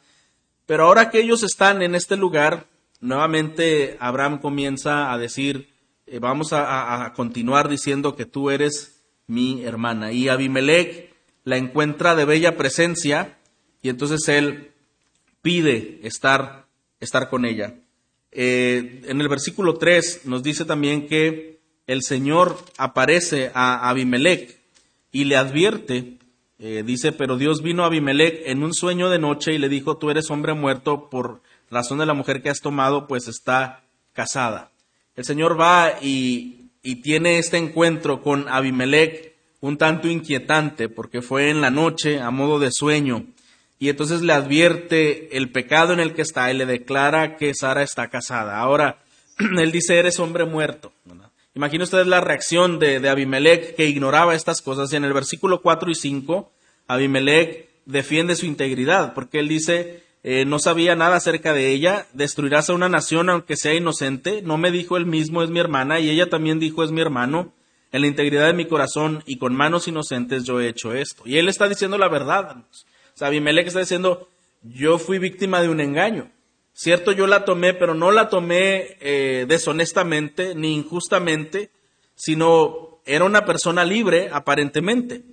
Pero 0.66 0.86
ahora 0.86 1.12
que 1.12 1.20
ellos 1.20 1.44
están 1.44 1.84
en 1.84 1.94
este 1.94 2.18
lugar, 2.18 2.66
nuevamente 3.00 3.96
Abraham 4.00 4.40
comienza 4.40 5.14
a 5.14 5.20
decir, 5.20 5.70
eh, 6.12 6.20
vamos 6.20 6.54
a, 6.54 7.14
continuar 7.16 7.70
diciendo 7.70 8.16
que 8.16 8.26
tú 8.26 8.50
eres 8.50 9.02
mi 9.28 9.64
hermana. 9.64 10.12
Y 10.12 10.28
Abimelech 10.28 11.14
la 11.44 11.58
encuentra 11.58 12.16
de 12.16 12.26
bella 12.26 12.58
presencia 12.58 13.38
y 13.82 13.90
entonces 13.90 14.28
él 14.28 14.72
pide 15.42 16.00
estar, 16.04 16.66
estar 17.00 17.30
con 17.30 17.46
ella. 17.46 17.76
Eh, 18.32 19.02
en 19.06 19.22
el 19.22 19.28
versículo 19.28 19.76
3 19.76 20.26
nos 20.26 20.44
dice 20.44 20.66
también 20.66 21.08
que 21.08 21.60
el 21.88 22.04
Señor 22.04 22.58
aparece 22.78 23.52
a 23.54 23.90
Abimelech 23.90 24.60
y 25.12 25.26
le 25.26 25.38
advierte, 25.38 26.18
eh, 26.60 26.84
dice, 26.86 27.12
pero 27.12 27.38
Dios 27.38 27.62
vino 27.62 27.84
a 27.84 27.88
Abimelech 27.88 28.42
en 28.46 28.64
un 28.64 28.74
sueño 28.74 29.10
de 29.10 29.20
noche 29.20 29.54
y 29.54 29.58
le 29.58 29.70
dijo, 29.70 29.98
tú 29.98 30.10
eres 30.10 30.30
hombre 30.30 30.54
muerto 30.54 31.10
por 31.10 31.42
razón 31.72 32.00
de 32.00 32.06
la 32.06 32.14
mujer 32.14 32.42
que 32.42 32.50
has 32.50 32.62
tomado, 32.62 33.08
pues 33.08 33.28
está 33.28 33.84
casada. 34.14 34.72
El 35.20 35.26
Señor 35.26 35.60
va 35.60 35.96
y, 36.02 36.70
y 36.82 37.02
tiene 37.02 37.40
este 37.40 37.58
encuentro 37.58 38.22
con 38.22 38.48
Abimelech 38.48 39.36
un 39.60 39.78
tanto 39.78 40.08
inquietante 40.08 40.88
porque 40.88 41.22
fue 41.22 41.50
en 41.50 41.60
la 41.60 41.70
noche 41.70 42.22
a 42.22 42.32
modo 42.32 42.58
de 42.58 42.72
sueño 42.72 43.26
y 43.80 43.90
entonces 43.90 44.22
le 44.22 44.32
advierte 44.32 45.36
el 45.36 45.52
pecado 45.52 45.92
en 45.92 46.00
el 46.00 46.14
que 46.14 46.22
está 46.22 46.50
y 46.50 46.56
le 46.56 46.66
declara 46.66 47.36
que 47.36 47.54
Sara 47.54 47.84
está 47.84 48.08
casada. 48.08 48.60
Ahora, 48.60 49.00
él 49.40 49.74
dice, 49.74 50.00
eres 50.00 50.22
hombre 50.22 50.46
muerto. 50.46 50.94
Imagina 51.54 51.84
ustedes 51.84 52.08
la 52.08 52.22
reacción 52.22 52.80
de, 52.80 53.02
de, 53.02 53.10
Abimelech 53.10 53.76
que 53.76 53.88
ignoraba 53.88 54.36
estas 54.36 54.62
cosas. 54.62 54.94
Y 54.94 54.96
en 54.96 55.04
el 55.04 55.12
versículo 55.12 55.62
4 55.62 55.92
y 55.92 55.96
5, 55.96 56.50
Abimelech 56.88 57.68
defiende 57.86 58.38
su 58.38 58.46
integridad, 58.46 59.14
porque 59.14 59.40
él 59.40 59.50
dice, 59.50 60.02
eh, 60.24 60.46
no 60.46 60.60
sabía 60.60 60.96
nada 60.96 61.18
acerca 61.18 61.54
de 61.54 61.72
ella, 61.72 62.08
destruirás 62.14 62.70
a 62.70 62.74
una 62.74 62.90
nación 62.90 63.30
aunque 63.30 63.56
sea 63.56 63.74
inocente, 63.74 64.42
no 64.42 64.58
me 64.58 64.72
dijo 64.72 64.98
él 64.98 65.06
mismo 65.06 65.44
es 65.44 65.50
mi 65.50 65.60
hermana, 65.60 66.00
y 66.00 66.10
ella 66.10 66.30
también 66.30 66.60
dijo 66.60 66.84
es 66.84 66.92
mi 66.92 67.02
hermano, 67.02 67.54
en 67.92 68.02
la 68.02 68.08
integridad 68.08 68.48
de 68.48 68.54
mi 68.54 68.66
corazón 68.66 69.24
y 69.26 69.38
con 69.38 69.56
manos 69.56 69.88
inocentes 69.88 70.44
yo 70.44 70.60
he 70.60 70.68
hecho 70.68 70.94
esto. 70.94 71.24
Y 71.26 71.38
él 71.38 71.50
está 71.50 71.68
diciendo 71.68 71.98
la 71.98 72.08
verdad. 72.08 72.58
O 72.58 73.18
sea, 73.18 73.32
está 73.32 73.80
diciendo, 73.80 74.28
yo 74.64 75.00
fui 75.00 75.20
víctima 75.20 75.62
de 75.62 75.70
un 75.70 75.82
engaño. 75.82 76.30
Cierto, 76.74 77.12
yo 77.12 77.28
la 77.28 77.46
tomé, 77.46 77.74
pero 77.74 77.94
no 77.94 78.12
la 78.12 78.30
tomé 78.30 78.98
eh, 79.02 79.46
deshonestamente 79.48 80.56
ni 80.56 80.76
injustamente, 80.76 81.72
sino 82.16 83.00
era 83.06 83.26
una 83.26 83.44
persona 83.46 83.84
libre 83.84 84.30
aparentemente. 84.32 85.24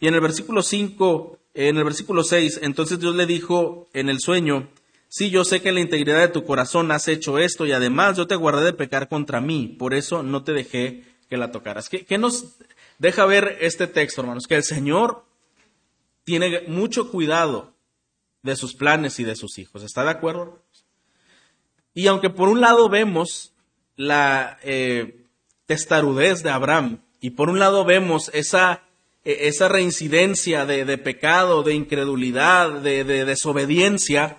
Y 0.00 0.08
en 0.08 0.14
el 0.14 0.20
versículo 0.20 0.62
5, 0.62 1.38
en 1.54 1.76
el 1.76 1.84
versículo 1.84 2.22
6, 2.22 2.60
entonces 2.62 3.00
Dios 3.00 3.14
le 3.14 3.26
dijo 3.26 3.88
en 3.92 4.08
el 4.08 4.20
sueño, 4.20 4.68
sí, 5.08 5.30
yo 5.30 5.44
sé 5.44 5.60
que 5.60 5.70
en 5.70 5.76
la 5.76 5.80
integridad 5.80 6.20
de 6.20 6.28
tu 6.28 6.44
corazón 6.44 6.90
has 6.92 7.08
hecho 7.08 7.38
esto 7.38 7.66
y 7.66 7.72
además 7.72 8.16
yo 8.16 8.26
te 8.26 8.36
guardé 8.36 8.64
de 8.64 8.72
pecar 8.72 9.08
contra 9.08 9.40
mí, 9.40 9.74
por 9.78 9.94
eso 9.94 10.22
no 10.22 10.44
te 10.44 10.52
dejé 10.52 11.04
que 11.28 11.36
la 11.36 11.52
tocaras. 11.52 11.88
¿Qué, 11.88 12.18
nos 12.18 12.56
deja 12.98 13.24
ver 13.24 13.58
este 13.60 13.86
texto, 13.86 14.20
hermanos? 14.20 14.46
Que 14.48 14.56
el 14.56 14.64
Señor 14.64 15.24
tiene 16.24 16.62
mucho 16.66 17.10
cuidado 17.10 17.72
de 18.42 18.56
sus 18.56 18.74
planes 18.74 19.20
y 19.20 19.24
de 19.24 19.36
sus 19.36 19.58
hijos. 19.58 19.82
¿Está 19.84 20.02
de 20.02 20.10
acuerdo? 20.10 20.62
Y 21.94 22.08
aunque 22.08 22.30
por 22.30 22.48
un 22.48 22.60
lado 22.60 22.88
vemos 22.88 23.52
la 23.96 24.58
eh, 24.62 25.24
testarudez 25.66 26.42
de 26.42 26.50
Abraham 26.50 27.02
y 27.20 27.30
por 27.30 27.48
un 27.48 27.58
lado 27.58 27.84
vemos 27.84 28.30
esa, 28.34 28.82
esa 29.24 29.68
reincidencia 29.68 30.66
de, 30.66 30.98
pecado, 30.98 31.62
de 31.62 31.74
incredulidad, 31.74 32.80
de, 32.80 33.04
de, 33.04 33.24
desobediencia, 33.24 34.38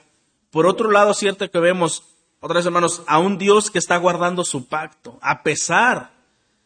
por 0.49 0.65
otro 0.65 0.91
lado 0.91 1.13
cierto 1.13 1.49
que 1.49 1.59
vemos, 1.59 2.03
otras 2.39 2.65
hermanos, 2.65 3.03
a 3.07 3.19
un 3.19 3.37
Dios 3.37 3.69
que 3.69 3.79
está 3.79 3.97
guardando 3.97 4.43
su 4.43 4.67
pacto, 4.67 5.19
a 5.21 5.43
pesar 5.43 6.11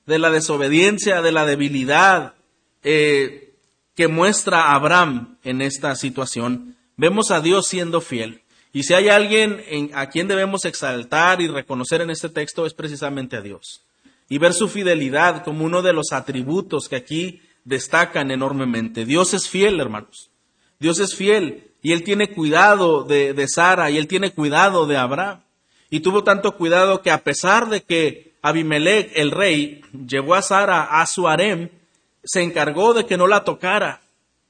de 0.06 0.20
la 0.20 0.30
desobediencia, 0.30 1.22
de 1.22 1.32
la 1.32 1.46
debilidad, 1.46 2.36
eh, 2.84 3.54
que 3.96 4.08
muestra 4.08 4.74
Abraham 4.74 5.38
en 5.44 5.62
esta 5.62 5.96
situación, 5.96 6.76
vemos 6.98 7.32
a 7.32 7.42
Dios 7.42 7.68
siendo 7.68 8.02
fiel. 8.02 8.42
Y 8.74 8.84
si 8.84 8.94
hay 8.94 9.08
alguien 9.08 9.62
a 9.94 10.10
quien 10.10 10.28
debemos 10.28 10.66
exaltar 10.66 11.42
y 11.42 11.48
reconocer 11.48 12.02
en 12.02 12.10
este 12.10 12.28
texto 12.28 12.66
es 12.66 12.74
precisamente 12.74 13.38
a 13.38 13.42
Dios. 13.42 13.84
Y 14.28 14.38
ver 14.38 14.54
su 14.54 14.68
fidelidad 14.68 15.44
como 15.46 15.64
uno 15.64 15.82
de 15.82 15.94
los 15.94 16.12
atributos 16.12 16.90
que 16.90 16.98
aquí 16.98 17.42
destacan 17.66 18.32
enormemente. 18.32 19.06
Dios 19.06 19.34
es 19.34 19.50
fiel, 19.50 19.80
hermanos. 19.82 20.32
Dios 20.80 21.00
es 21.00 21.16
fiel 21.16 21.72
y 21.82 21.92
Él 21.92 22.04
tiene 22.04 22.32
cuidado 22.32 23.04
de, 23.04 23.34
de 23.34 23.48
Sara 23.48 23.92
y 23.92 23.98
Él 23.98 24.08
tiene 24.08 24.32
cuidado 24.32 24.86
de 24.88 24.98
Abraham. 24.98 25.42
Y 25.90 26.00
tuvo 26.00 26.24
tanto 26.24 26.56
cuidado 26.56 27.02
que 27.02 27.12
a 27.12 27.24
pesar 27.24 27.70
de 27.70 27.82
que 27.82 28.36
Abimelech, 28.42 29.12
el 29.16 29.32
rey, 29.32 29.82
llevó 30.08 30.36
a 30.36 30.42
Sara 30.42 31.02
a 31.02 31.06
su 31.06 31.28
harem, 31.28 31.70
se 32.24 32.42
encargó 32.42 32.94
de 32.94 33.06
que 33.06 33.18
no 33.18 33.28
la 33.28 33.44
tocara. 33.44 34.02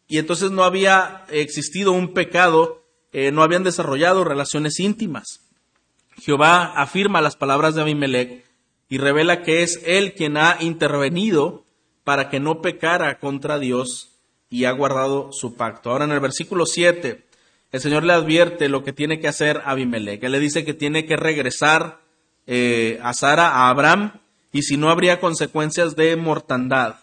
Y 0.07 0.17
entonces 0.17 0.51
no 0.51 0.63
había 0.63 1.25
existido 1.29 1.91
un 1.91 2.13
pecado, 2.13 2.83
eh, 3.11 3.31
no 3.31 3.41
habían 3.41 3.63
desarrollado 3.63 4.23
relaciones 4.23 4.79
íntimas. 4.79 5.41
Jehová 6.21 6.73
afirma 6.75 7.21
las 7.21 7.35
palabras 7.35 7.75
de 7.75 7.81
Abimelech 7.81 8.45
y 8.87 8.97
revela 8.97 9.41
que 9.41 9.63
es 9.63 9.81
él 9.85 10.13
quien 10.13 10.37
ha 10.37 10.57
intervenido 10.59 11.64
para 12.05 12.29
que 12.29 12.39
no 12.39 12.61
pecara 12.61 13.19
contra 13.19 13.59
Dios 13.59 14.11
y 14.49 14.63
ha 14.63 14.71
guardado 14.71 15.31
su 15.33 15.55
pacto. 15.55 15.89
Ahora 15.89 16.05
en 16.05 16.11
el 16.11 16.21
versículo 16.21 16.65
7, 16.65 17.25
el 17.73 17.81
Señor 17.81 18.05
le 18.05 18.13
advierte 18.13 18.69
lo 18.69 18.85
que 18.85 18.93
tiene 18.93 19.19
que 19.19 19.27
hacer 19.27 19.61
Abimelech. 19.65 20.23
Él 20.23 20.31
le 20.31 20.39
dice 20.39 20.63
que 20.63 20.73
tiene 20.73 21.05
que 21.05 21.17
regresar 21.17 21.99
eh, 22.47 22.99
a 23.03 23.13
Sara, 23.13 23.49
a 23.49 23.69
Abraham, 23.69 24.13
y 24.53 24.61
si 24.61 24.77
no 24.77 24.89
habría 24.89 25.19
consecuencias 25.19 25.97
de 25.97 26.15
mortandad. 26.15 26.99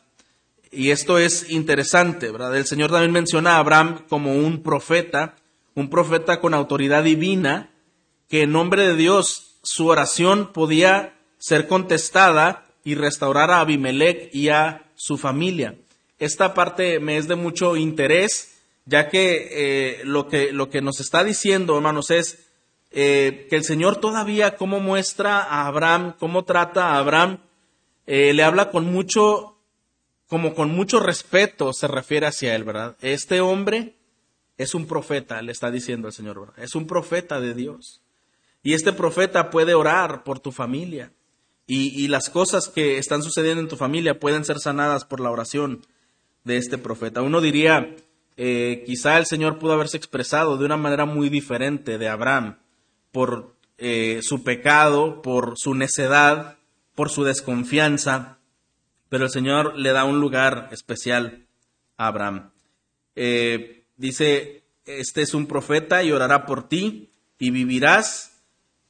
Y 0.71 0.90
esto 0.90 1.18
es 1.18 1.50
interesante, 1.50 2.30
¿verdad? 2.30 2.56
El 2.56 2.64
Señor 2.64 2.90
también 2.90 3.12
menciona 3.12 3.56
a 3.56 3.59
Abraham 3.59 4.06
como 4.09 4.35
un 4.35 4.62
profeta, 4.62 5.35
un 5.75 5.90
profeta 5.90 6.40
con 6.40 6.54
autoridad 6.54 7.04
divina, 7.04 7.71
que 8.30 8.42
en 8.42 8.52
nombre 8.52 8.87
de 8.88 8.97
Dios 8.97 9.59
su 9.62 9.88
oración 9.88 10.52
podía 10.52 11.12
ser 11.38 11.66
contestada 11.66 12.68
y 12.85 12.94
restaurar 12.94 13.50
a 13.50 13.61
Abimelech 13.61 14.35
y 14.35 14.49
a 14.49 14.85
su 15.02 15.18
familia. 15.18 15.75
Esta 16.21 16.54
parte 16.54 17.00
me 17.00 17.16
es 17.16 17.26
de 17.26 17.35
mucho 17.35 17.76
interés, 17.76 18.52
ya 18.87 19.09
que, 19.09 19.49
eh, 19.50 20.04
lo, 20.04 20.28
que 20.28 20.52
lo 20.52 20.71
que 20.71 20.80
nos 20.80 21.00
está 21.00 21.25
diciendo, 21.25 21.75
hermanos, 21.75 22.12
es 22.12 22.47
eh, 22.92 23.49
que 23.50 23.56
el 23.56 23.64
Señor 23.64 23.97
todavía, 23.97 24.54
cómo 24.54 24.78
muestra 24.78 25.40
a 25.42 25.66
Abraham, 25.66 26.14
cómo 26.21 26.44
trata 26.44 26.90
a 26.90 26.99
Abraham, 26.99 27.40
eh, 28.06 28.32
le 28.32 28.44
habla 28.44 28.71
con 28.71 28.85
mucho 28.85 29.59
como 30.28 30.54
con 30.54 30.71
mucho 30.71 31.00
respeto 31.00 31.73
se 31.73 31.88
refiere 31.88 32.26
hacia 32.26 32.54
él, 32.54 32.62
¿verdad? 32.62 32.97
Este 33.00 33.40
hombre 33.40 33.97
es 34.56 34.73
un 34.73 34.87
profeta, 34.87 35.42
le 35.42 35.50
está 35.50 35.73
diciendo 35.73 36.06
el 36.06 36.14
Señor. 36.14 36.54
Es 36.56 36.76
un 36.76 36.87
profeta 36.87 37.40
de 37.40 37.54
Dios. 37.54 38.02
Y 38.62 38.75
este 38.75 38.92
profeta 38.92 39.50
puede 39.50 39.75
orar 39.75 40.23
por 40.23 40.38
tu 40.38 40.52
familia. 40.52 41.12
Y, 41.75 42.09
las 42.09 42.29
cosas 42.29 42.69
que 42.69 42.99
están 42.99 43.23
sucediendo 43.23 43.62
en 43.62 43.69
tu 43.69 43.76
familia 43.76 44.21
pueden 44.21 44.45
ser 44.45 44.59
sanadas 44.59 45.07
por 45.07 45.21
la 45.21 45.31
oración 45.31 45.81
de 46.45 46.59
este 46.59 46.76
profeta. 46.76 47.23
Uno 47.23 47.41
diría, 47.41 47.97
eh, 48.37 48.83
quizá 48.85 49.17
el 49.17 49.25
Señor 49.25 49.59
pudo 49.59 49.73
haberse 49.73 49.97
expresado 49.97 50.59
de 50.59 50.67
una 50.67 50.76
manera 50.76 51.07
muy 51.07 51.31
diferente 51.31 51.97
de 51.97 52.11
Abraham 52.11 52.59
por 53.11 53.57
eh, 53.79 54.21
su 54.21 54.45
pecado, 54.45 55.23
por 55.23 55.55
su 55.57 55.75
necedad, 55.75 56.59
por 56.95 57.09
su 57.09 57.25
desconfianza, 57.25 58.37
pero 59.09 59.25
el 59.25 59.31
Señor 59.31 59.75
le 59.79 59.93
da 59.93 60.05
un 60.05 60.21
lugar 60.21 60.69
especial 60.73 61.47
a 61.97 62.09
Abraham. 62.09 62.50
Eh, 63.17 63.85
dice, 63.97 64.64
este 64.85 65.23
es 65.23 65.33
un 65.33 65.47
profeta 65.47 66.02
y 66.02 66.12
orará 66.12 66.45
por 66.45 66.69
ti 66.69 67.09
y 67.38 67.50
vivirás 67.50 68.32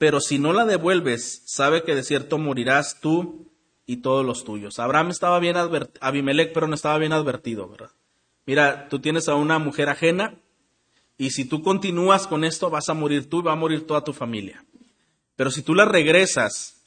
pero 0.03 0.21
si 0.21 0.41
no 0.41 0.53
la 0.53 0.65
devuelves, 0.65 1.45
sabe 1.47 1.85
que 1.85 1.95
de 1.95 2.03
cierto 2.03 2.37
morirás 2.37 2.99
tú 3.01 3.47
y 3.87 3.99
todos 3.99 4.27
los 4.27 4.43
tuyos. 4.43 4.81
Abraham 4.81 5.11
estaba 5.11 5.39
bien 5.39 5.57
advertido, 5.57 6.01
Abimelech, 6.05 6.53
pero 6.53 6.67
no 6.67 6.75
estaba 6.75 6.99
bien 6.99 7.13
advertido, 7.13 7.69
¿verdad? 7.69 7.93
Mira, 8.45 8.89
tú 8.89 8.99
tienes 8.99 9.29
a 9.29 9.37
una 9.37 9.61
mujer 9.61 9.89
ajena 9.89 10.35
y 11.19 11.31
si 11.31 11.45
tú 11.45 11.63
continúas 11.63 12.27
con 12.27 12.43
esto, 12.43 12.69
vas 12.69 12.89
a 12.89 12.95
morir 12.95 13.31
tú 13.31 13.39
y 13.39 13.43
va 13.45 13.53
a 13.53 13.55
morir 13.55 13.87
toda 13.87 14.03
tu 14.03 14.13
familia. 14.13 14.65
Pero 15.37 15.53
si 15.53 15.63
tú 15.63 15.73
la 15.73 15.85
regresas 15.85 16.83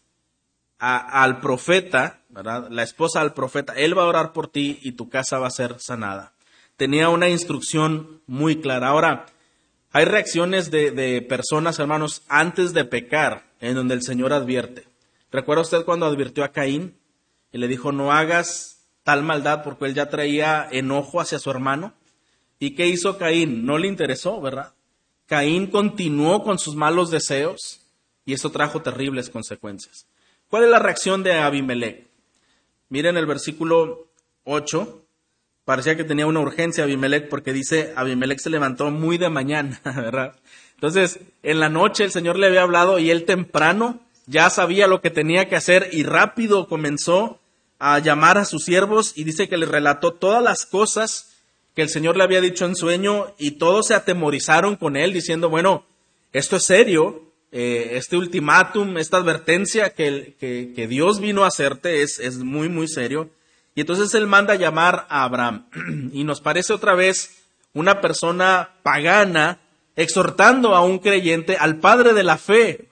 al 0.78 1.40
profeta, 1.40 2.20
¿verdad? 2.28 2.68
La 2.70 2.84
esposa 2.84 3.22
al 3.22 3.34
profeta, 3.34 3.72
él 3.78 3.98
va 3.98 4.04
a 4.04 4.08
orar 4.08 4.34
por 4.34 4.50
ti 4.50 4.78
y 4.82 4.92
tu 4.92 5.08
casa 5.08 5.40
va 5.40 5.48
a 5.48 5.52
ser 5.52 5.80
sanada. 5.80 6.34
Tenía 6.76 7.08
una 7.08 7.30
instrucción 7.30 8.22
muy 8.28 8.60
clara. 8.60 8.90
Ahora, 8.90 9.28
hay 9.96 10.04
reacciones 10.04 10.72
de, 10.72 11.22
personas, 11.22 11.80
hermanos, 11.80 12.24
antes 12.28 12.74
de 12.74 12.84
pecar, 12.84 13.46
en 13.62 13.76
donde 13.76 13.94
el 13.94 14.02
Señor 14.02 14.34
advierte. 14.34 14.90
¿Recuerda 15.32 15.62
usted 15.62 15.86
cuando 15.86 16.06
advirtió 16.06 16.44
a 16.44 16.52
Caín 16.52 16.98
y 17.54 17.60
le 17.60 17.70
dijo, 17.70 17.94
no 17.94 18.12
hagas 18.12 18.90
tal 19.04 19.24
maldad 19.24 19.64
porque 19.64 19.86
él 19.86 19.94
ya 19.94 20.10
traía 20.10 20.68
enojo 20.70 21.22
hacia 21.22 21.40
su 21.40 21.50
hermano? 21.50 21.94
¿Y 22.60 22.76
qué 22.76 22.88
hizo 22.88 23.18
Caín? 23.18 23.66
No 23.66 23.78
le 23.78 23.88
interesó, 23.88 24.42
¿verdad? 24.42 24.74
Caín 25.28 25.68
continuó 25.68 26.44
con 26.44 26.60
sus 26.60 26.76
malos 26.76 27.10
deseos 27.10 27.80
y 28.26 28.34
eso 28.34 28.52
trajo 28.52 28.82
terribles 28.82 29.30
consecuencias. 29.30 30.08
¿Cuál 30.50 30.66
es 30.66 30.72
la 30.72 30.80
reacción 30.80 31.24
de 31.24 31.36
Abimelech? 31.36 32.06
Miren 32.90 33.16
el 33.16 33.28
versículo 33.28 34.10
8, 34.44 35.05
parecía 35.66 35.98
que 35.98 36.04
tenía 36.04 36.28
una 36.28 36.40
urgencia 36.40 36.84
Abimelech 36.84 37.28
porque 37.28 37.52
dice, 37.52 37.92
Abimelech 37.96 38.40
se 38.40 38.50
levantó 38.50 38.92
muy 38.92 39.18
de 39.18 39.30
mañana, 39.30 39.82
¿verdad? 39.84 40.36
Entonces, 40.76 41.20
en 41.44 41.60
la 41.60 41.70
noche 41.70 42.04
el 42.04 42.12
Señor 42.12 42.38
le 42.38 42.48
había 42.48 42.62
hablado 42.62 43.00
y 43.00 43.10
él 43.10 43.26
temprano 43.26 44.00
ya 44.28 44.50
sabía 44.50 44.88
lo 44.88 45.02
que 45.02 45.10
tenía 45.10 45.50
que 45.50 45.56
hacer 45.56 45.90
y 45.92 46.04
rápido 46.04 46.68
comenzó 46.68 47.40
a 47.80 48.00
llamar 48.00 48.38
a 48.38 48.46
sus 48.46 48.64
siervos 48.64 49.14
y 49.16 49.24
dice 49.24 49.48
que 49.48 49.58
le 49.58 49.66
relató 49.66 50.14
todas 50.14 50.44
las 50.44 50.66
cosas 50.66 51.36
que 51.76 51.82
el 51.82 51.90
Señor 51.90 52.16
le 52.16 52.24
había 52.24 52.42
dicho 52.42 52.66
en 52.66 52.76
sueño 52.76 53.34
y 53.38 53.52
todos 53.52 53.88
se 53.88 53.96
atemorizaron 53.96 54.78
con 54.78 54.96
él 54.96 55.14
diciendo, 55.14 55.50
bueno, 55.50 55.86
esto 56.32 56.56
es 56.56 56.66
serio, 56.66 57.22
eh, 57.52 57.92
este 57.94 58.18
ultimátum, 58.18 58.98
esta 58.98 59.18
advertencia 59.18 59.90
que, 59.92 60.36
que, 60.40 60.88
Dios 60.88 61.20
vino 61.20 61.44
a 61.44 61.48
hacerte 61.48 62.02
es, 62.02 62.20
es 62.20 62.38
muy, 62.38 62.70
muy 62.70 62.88
serio. 62.88 63.30
Y 63.76 63.82
entonces 63.82 64.14
él 64.14 64.26
manda 64.26 64.54
a 64.54 64.58
llamar 64.58 65.06
a 65.10 65.24
Abraham. 65.24 65.68
Y 66.14 66.24
nos 66.24 66.42
parece 66.42 66.74
otra 66.74 66.96
vez 66.96 67.44
una 67.74 68.02
persona 68.02 68.70
pagana 68.84 69.60
exhortando 69.98 70.76
a 70.76 70.82
un 70.82 71.00
creyente, 71.00 71.58
al 71.58 71.80
padre 71.80 72.14
de 72.14 72.24
la 72.24 72.38
fe, 72.38 72.88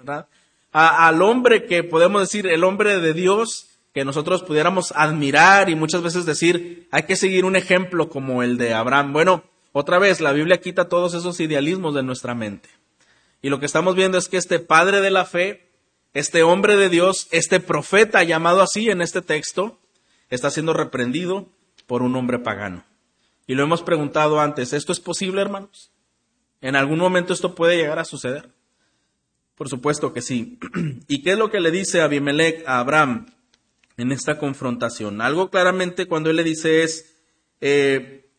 al 0.71 1.21
hombre 1.21 1.65
que 1.65 1.83
podemos 1.83 2.21
decir, 2.21 2.47
el 2.47 2.63
hombre 2.63 2.99
de 2.99 3.13
Dios, 3.13 3.67
que 3.93 4.05
nosotros 4.05 4.43
pudiéramos 4.43 4.91
admirar 4.95 5.69
y 5.69 5.75
muchas 5.75 6.01
veces 6.01 6.25
decir, 6.25 6.87
hay 6.91 7.03
que 7.03 7.15
seguir 7.15 7.45
un 7.45 7.55
ejemplo 7.55 8.09
como 8.09 8.43
el 8.43 8.57
de 8.57 8.73
Abraham. 8.73 9.13
Bueno, 9.13 9.43
otra 9.71 9.99
vez, 9.99 10.19
la 10.19 10.33
Biblia 10.33 10.59
quita 10.59 10.89
todos 10.89 11.13
esos 11.13 11.39
idealismos 11.39 11.93
de 11.93 12.03
nuestra 12.03 12.35
mente. 12.35 12.69
Y 13.41 13.49
lo 13.49 13.59
que 13.59 13.65
estamos 13.65 13.95
viendo 13.95 14.17
es 14.17 14.29
que 14.29 14.37
este 14.37 14.59
padre 14.59 15.01
de 15.01 15.11
la 15.11 15.25
fe, 15.25 15.67
este 16.13 16.43
hombre 16.43 16.75
de 16.75 16.89
Dios, 16.89 17.27
este 17.31 17.59
profeta 17.59 18.23
llamado 18.23 18.61
así 18.61 18.89
en 18.89 19.01
este 19.01 19.21
texto, 19.21 19.77
está 20.33 20.49
siendo 20.49 20.73
reprendido 20.73 21.47
por 21.87 22.01
un 22.01 22.15
hombre 22.15 22.39
pagano. 22.39 22.83
Y 23.45 23.55
lo 23.55 23.63
hemos 23.63 23.83
preguntado 23.83 24.39
antes, 24.39 24.73
¿esto 24.73 24.91
es 24.91 24.99
posible, 24.99 25.41
hermanos? 25.41 25.91
¿En 26.61 26.75
algún 26.75 26.99
momento 26.99 27.33
esto 27.33 27.55
puede 27.55 27.77
llegar 27.77 27.99
a 27.99 28.05
suceder? 28.05 28.49
Por 29.55 29.69
supuesto 29.69 30.13
que 30.13 30.21
sí. 30.21 30.59
¿Y 31.07 31.21
qué 31.21 31.31
es 31.31 31.37
lo 31.37 31.51
que 31.51 31.59
le 31.59 31.71
dice 31.71 32.01
Abimelech 32.01 32.63
a 32.67 32.79
Abraham 32.79 33.27
en 33.97 34.11
esta 34.11 34.39
confrontación? 34.39 35.21
Algo 35.21 35.49
claramente 35.49 36.07
cuando 36.07 36.29
él 36.29 36.37
le 36.37 36.43
dice 36.43 36.83
es, 36.83 37.13
eh, 37.61 38.29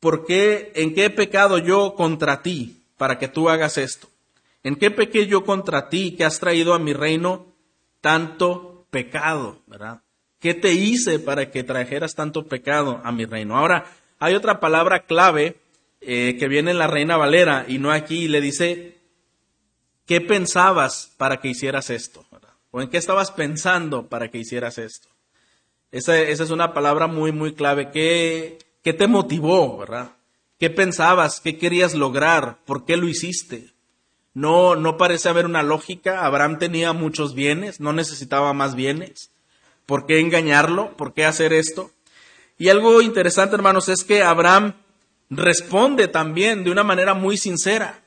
¿por 0.00 0.26
qué, 0.26 0.72
en 0.74 0.94
qué 0.94 1.06
he 1.06 1.10
pecado 1.10 1.58
yo 1.58 1.94
contra 1.94 2.42
ti 2.42 2.82
para 2.98 3.18
que 3.18 3.28
tú 3.28 3.48
hagas 3.48 3.78
esto? 3.78 4.08
¿En 4.62 4.76
qué 4.76 4.90
pequé 4.90 5.26
yo 5.26 5.44
contra 5.44 5.88
ti 5.88 6.16
que 6.16 6.24
has 6.24 6.40
traído 6.40 6.74
a 6.74 6.78
mi 6.78 6.92
reino 6.92 7.46
tanto 8.00 8.86
pecado? 8.90 9.62
¿Verdad? 9.66 10.02
¿Qué 10.44 10.52
te 10.52 10.74
hice 10.74 11.18
para 11.18 11.50
que 11.50 11.64
trajeras 11.64 12.14
tanto 12.14 12.46
pecado 12.46 13.00
a 13.02 13.12
mi 13.12 13.24
reino? 13.24 13.56
Ahora, 13.56 13.86
hay 14.18 14.34
otra 14.34 14.60
palabra 14.60 15.06
clave 15.06 15.56
eh, 16.02 16.36
que 16.38 16.48
viene 16.48 16.72
en 16.72 16.76
la 16.76 16.86
Reina 16.86 17.16
Valera 17.16 17.64
y 17.66 17.78
no 17.78 17.90
aquí, 17.90 18.24
y 18.24 18.28
le 18.28 18.42
dice, 18.42 18.98
¿qué 20.04 20.20
pensabas 20.20 21.14
para 21.16 21.38
que 21.38 21.48
hicieras 21.48 21.88
esto? 21.88 22.26
¿O 22.72 22.82
en 22.82 22.90
qué 22.90 22.98
estabas 22.98 23.30
pensando 23.30 24.10
para 24.10 24.30
que 24.30 24.36
hicieras 24.36 24.76
esto? 24.76 25.08
Esa, 25.90 26.20
esa 26.20 26.44
es 26.44 26.50
una 26.50 26.74
palabra 26.74 27.06
muy, 27.06 27.32
muy 27.32 27.54
clave. 27.54 27.90
¿Qué, 27.90 28.58
¿Qué 28.82 28.92
te 28.92 29.06
motivó, 29.06 29.78
verdad? 29.78 30.10
¿Qué 30.58 30.68
pensabas? 30.68 31.40
¿Qué 31.40 31.56
querías 31.56 31.94
lograr? 31.94 32.58
¿Por 32.66 32.84
qué 32.84 32.98
lo 32.98 33.08
hiciste? 33.08 33.70
No, 34.34 34.76
no 34.76 34.98
parece 34.98 35.30
haber 35.30 35.46
una 35.46 35.62
lógica. 35.62 36.26
Abraham 36.26 36.58
tenía 36.58 36.92
muchos 36.92 37.34
bienes, 37.34 37.80
no 37.80 37.94
necesitaba 37.94 38.52
más 38.52 38.74
bienes. 38.74 39.30
¿Por 39.86 40.06
qué 40.06 40.20
engañarlo? 40.20 40.96
¿Por 40.96 41.12
qué 41.14 41.24
hacer 41.24 41.52
esto? 41.52 41.90
Y 42.58 42.68
algo 42.68 43.02
interesante, 43.02 43.56
hermanos, 43.56 43.88
es 43.88 44.04
que 44.04 44.22
Abraham 44.22 44.74
responde 45.30 46.08
también 46.08 46.64
de 46.64 46.70
una 46.70 46.84
manera 46.84 47.14
muy 47.14 47.36
sincera. 47.36 48.02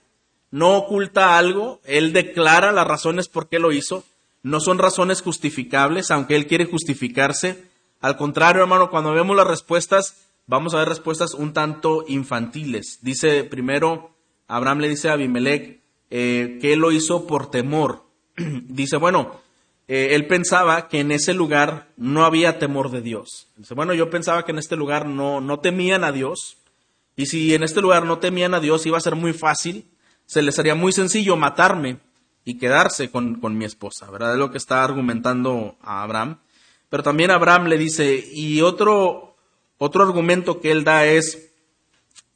No 0.52 0.78
oculta 0.78 1.38
algo, 1.38 1.82
él 1.84 2.14
declara 2.14 2.72
las 2.72 2.88
razones 2.88 3.28
por 3.28 3.50
qué 3.50 3.60
lo 3.60 3.72
hizo. 3.72 4.04
No 4.44 4.60
son 4.62 4.78
razones 4.78 5.22
justificables, 5.22 6.10
aunque 6.10 6.36
él 6.36 6.48
quiere 6.48 6.66
justificarse. 6.66 7.66
Al 8.00 8.16
contrario, 8.16 8.62
hermano, 8.62 8.90
cuando 8.90 9.12
vemos 9.12 9.36
las 9.36 9.48
respuestas, 9.48 10.16
vamos 10.46 10.74
a 10.74 10.80
ver 10.80 10.90
respuestas 10.90 11.34
un 11.34 11.52
tanto 11.52 12.06
infantiles. 12.08 13.00
Dice 13.02 13.44
primero, 13.44 14.12
Abraham 14.48 14.80
le 14.80 14.90
dice 14.90 15.10
a 15.10 15.14
Abimelech 15.14 15.82
eh, 16.10 16.60
que 16.62 16.74
él 16.74 16.80
lo 16.80 16.92
hizo 16.92 17.28
por 17.28 17.52
temor. 17.52 18.06
dice, 18.38 18.96
bueno, 18.98 19.42
eh, 19.88 20.16
él 20.16 20.28
pensaba 20.28 20.90
que 20.90 21.00
en 21.00 21.12
ese 21.12 21.34
lugar 21.34 21.88
no 21.96 22.26
había 22.26 22.60
temor 22.60 22.92
de 22.92 23.02
Dios. 23.02 23.48
Dice, 23.56 23.74
bueno, 23.74 23.94
yo 23.94 24.10
pensaba 24.10 24.44
que 24.44 24.52
en 24.52 24.58
este 24.58 24.76
lugar 24.76 25.06
no, 25.06 25.40
no 25.40 25.60
temían 25.60 26.04
a 26.04 26.12
Dios. 26.12 26.58
Y 27.16 27.28
si 27.28 27.56
en 27.56 27.64
este 27.64 27.82
lugar 27.82 28.06
no 28.06 28.20
temían 28.20 28.54
a 28.54 28.60
Dios, 28.60 28.86
iba 28.86 28.98
a 28.98 29.02
ser 29.02 29.16
muy 29.16 29.34
fácil, 29.34 29.86
se 30.26 30.42
les 30.42 30.60
haría 30.60 30.76
muy 30.76 30.92
sencillo 30.92 31.38
matarme 31.38 32.00
y 32.44 32.58
quedarse 32.58 33.10
con, 33.10 33.40
con 33.40 33.58
mi 33.58 33.66
esposa, 33.66 34.12
¿verdad? 34.12 34.34
Es 34.34 34.40
lo 34.40 34.52
que 34.52 34.58
está 34.58 34.84
argumentando 34.84 35.78
a 35.82 36.04
Abraham. 36.04 36.40
Pero 36.90 37.04
también 37.04 37.32
Abraham 37.32 37.68
le 37.68 37.78
dice, 37.78 38.26
y 38.32 38.62
otro, 38.62 39.38
otro 39.78 40.04
argumento 40.04 40.60
que 40.60 40.72
él 40.72 40.84
da 40.84 41.06
es, 41.06 41.50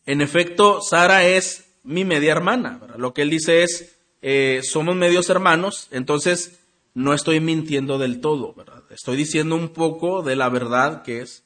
en 0.06 0.22
efecto, 0.22 0.82
Sara 0.82 1.26
es 1.26 1.66
mi 1.84 2.06
media 2.06 2.32
hermana. 2.32 2.80
Lo 2.98 3.14
que 3.14 3.24
él 3.24 3.30
dice 3.30 3.64
es, 3.64 3.98
eh, 4.22 4.62
somos 4.64 4.96
medios 4.96 5.30
hermanos, 5.30 5.88
entonces 5.92 6.61
no 6.94 7.14
estoy 7.14 7.40
mintiendo 7.40 7.98
del 7.98 8.20
todo, 8.20 8.54
¿verdad? 8.54 8.84
Estoy 8.90 9.18
diciendo 9.18 9.56
un 9.56 9.70
poco 9.70 10.24
de 10.24 10.36
la 10.36 10.50
verdad 10.50 11.04
que 11.04 11.22
es. 11.22 11.44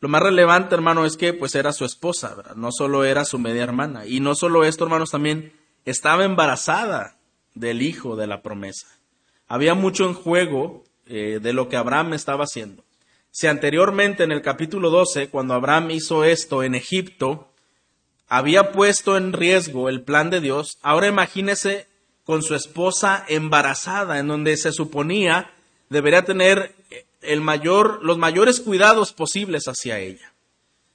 Lo 0.00 0.08
más 0.08 0.22
relevante, 0.22 0.74
hermano, 0.74 1.06
es 1.06 1.16
que 1.16 1.32
pues 1.32 1.54
era 1.54 1.72
su 1.72 1.84
esposa, 1.84 2.34
¿verdad? 2.34 2.56
No 2.56 2.70
solo 2.70 3.04
era 3.04 3.24
su 3.24 3.38
media 3.38 3.64
hermana. 3.64 4.06
Y 4.06 4.20
no 4.20 4.34
solo 4.34 4.64
esto, 4.64 4.84
hermanos, 4.84 5.10
también 5.10 5.52
estaba 5.84 6.24
embarazada 6.24 7.18
del 7.54 7.82
hijo 7.82 8.16
de 8.16 8.26
la 8.26 8.42
promesa. 8.42 8.86
Había 9.48 9.74
mucho 9.74 10.04
en 10.04 10.14
juego 10.14 10.84
eh, 11.06 11.38
de 11.42 11.52
lo 11.52 11.68
que 11.68 11.76
Abraham 11.76 12.14
estaba 12.14 12.44
haciendo. 12.44 12.84
Si 13.30 13.46
anteriormente 13.46 14.22
en 14.22 14.32
el 14.32 14.42
capítulo 14.42 14.90
12, 14.90 15.28
cuando 15.28 15.54
Abraham 15.54 15.90
hizo 15.90 16.24
esto 16.24 16.62
en 16.62 16.74
Egipto, 16.74 17.52
había 18.28 18.72
puesto 18.72 19.16
en 19.16 19.32
riesgo 19.32 19.88
el 19.88 20.02
plan 20.02 20.30
de 20.30 20.40
Dios, 20.40 20.78
ahora 20.82 21.08
imagínese 21.08 21.88
con 22.24 22.42
su 22.42 22.54
esposa 22.54 23.24
embarazada, 23.28 24.18
en 24.18 24.28
donde 24.28 24.56
se 24.56 24.72
suponía 24.72 25.50
debería 25.88 26.24
tener 26.24 26.74
el 27.20 27.40
mayor, 27.40 28.00
los 28.02 28.18
mayores 28.18 28.60
cuidados 28.60 29.12
posibles 29.12 29.64
hacia 29.64 29.98
ella. 29.98 30.32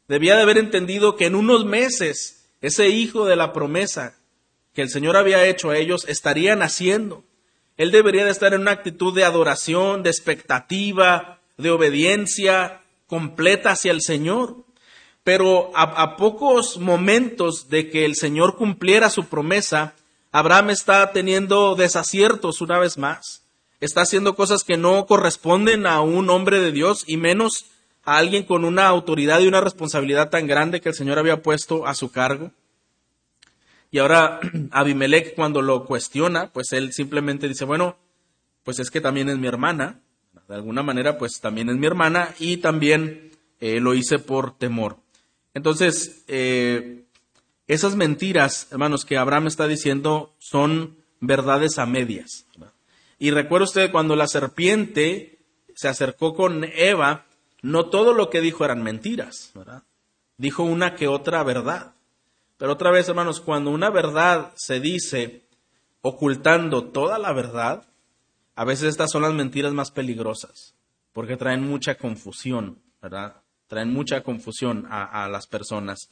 Debía 0.08 0.36
de 0.36 0.42
haber 0.42 0.58
entendido 0.58 1.16
que 1.16 1.28
en 1.28 1.36
unos 1.36 1.66
meses 1.66 2.46
ese 2.62 2.90
hijo 2.90 3.26
de 3.26 3.36
la 3.36 3.54
promesa 3.54 4.16
que 4.74 4.82
el 4.82 4.90
Señor 4.90 5.18
había 5.18 5.46
hecho 5.46 5.70
a 5.70 5.78
ellos, 5.78 6.06
estaría 6.08 6.56
naciendo. 6.56 7.24
Él 7.78 7.92
debería 7.92 8.26
de 8.26 8.32
estar 8.32 8.54
en 8.54 8.62
una 8.62 8.72
actitud 8.72 9.16
de 9.16 9.24
adoración, 9.24 10.04
de 10.04 10.10
expectativa, 10.10 11.40
de 11.58 11.72
obediencia 11.72 12.82
completa 13.08 13.72
hacia 13.72 13.92
el 13.92 14.02
Señor. 14.02 14.58
Pero 15.24 15.72
a, 15.76 16.16
pocos 16.18 16.78
momentos 16.78 17.70
de 17.70 17.90
que 17.90 18.06
el 18.06 18.16
Señor 18.16 18.56
cumpliera 18.56 19.10
su 19.10 19.26
promesa, 19.26 19.94
Abraham 20.32 20.70
está 20.70 21.12
teniendo 21.12 21.76
desaciertos 21.76 22.62
una 22.62 22.78
vez 22.80 22.98
más. 22.98 23.44
Está 23.80 24.02
haciendo 24.02 24.36
cosas 24.36 24.64
que 24.64 24.78
no 24.78 25.06
corresponden 25.06 25.88
a 25.88 26.02
un 26.02 26.30
hombre 26.30 26.60
de 26.60 26.72
Dios 26.72 27.04
y 27.08 27.18
menos 27.18 27.66
a 28.04 28.18
alguien 28.18 28.44
con 28.44 28.66
una 28.66 28.88
autoridad 28.88 29.40
y 29.40 29.48
una 29.48 29.62
responsabilidad 29.62 30.30
tan 30.30 30.48
grande 30.48 30.82
que 30.82 30.90
el 30.90 30.96
Señor 30.96 31.18
había 31.18 31.42
puesto 31.42 31.88
a 31.88 31.96
su 31.96 32.12
cargo. 32.12 32.52
Y 33.92 34.00
ahora 34.00 34.40
Abimelech 34.72 35.34
cuando 35.36 35.62
lo 35.62 35.86
cuestiona, 35.86 36.52
pues 36.52 36.74
él 36.74 36.94
simplemente 36.94 37.48
dice, 37.48 37.66
bueno, 37.66 37.98
pues 38.64 38.80
es 38.80 38.92
que 38.92 39.02
también 39.02 39.30
es 39.30 39.38
mi 39.38 39.48
hermana, 39.48 40.02
de 40.48 40.56
alguna 40.56 40.84
manera 40.84 41.18
pues 41.18 41.40
también 41.40 41.70
es 41.70 41.78
mi 41.78 41.88
hermana 41.88 42.34
y 42.40 42.58
también 42.58 43.32
eh, 43.60 43.80
lo 43.80 43.94
hice 43.94 44.20
por 44.20 44.58
temor. 44.58 44.98
Entonces, 45.54 46.24
eh, 46.28 47.06
esas 47.70 47.96
mentiras, 47.96 48.68
hermanos, 48.72 49.06
que 49.06 49.16
Abraham 49.16 49.46
está 49.46 49.68
diciendo 49.68 50.34
son 50.40 50.98
verdades 51.20 51.78
a 51.78 51.86
medias. 51.86 52.48
Y 53.20 53.30
recuerda 53.30 53.66
usted 53.66 53.92
cuando 53.92 54.16
la 54.16 54.26
serpiente 54.26 55.38
se 55.76 55.88
acercó 55.88 56.34
con 56.34 56.64
Eva, 56.64 57.28
no 57.62 57.86
todo 57.86 58.16
lo 58.16 58.32
que 58.32 58.42
dijo 58.42 58.66
eran 58.66 58.82
mentiras, 58.82 59.54
Dijo 60.38 60.64
una 60.64 60.96
que 60.96 61.08
otra 61.08 61.44
verdad. 61.44 61.94
Pero 62.58 62.72
otra 62.72 62.90
vez, 62.90 63.08
hermanos, 63.08 63.40
cuando 63.40 63.70
una 63.70 63.92
verdad 63.92 64.52
se 64.56 64.80
dice 64.80 65.44
ocultando 66.02 66.86
toda 66.86 67.20
la 67.20 67.34
verdad, 67.34 67.86
a 68.56 68.66
veces 68.66 68.90
estas 68.90 69.12
son 69.12 69.22
las 69.22 69.34
mentiras 69.34 69.74
más 69.74 69.92
peligrosas, 69.92 70.74
porque 71.14 71.38
traen 71.38 71.70
mucha 71.70 71.96
confusión, 72.00 72.80
¿verdad? 73.00 73.36
Traen 73.68 73.94
mucha 73.94 74.24
confusión 74.24 74.88
a 74.90 75.28
las 75.30 75.46
personas. 75.46 76.10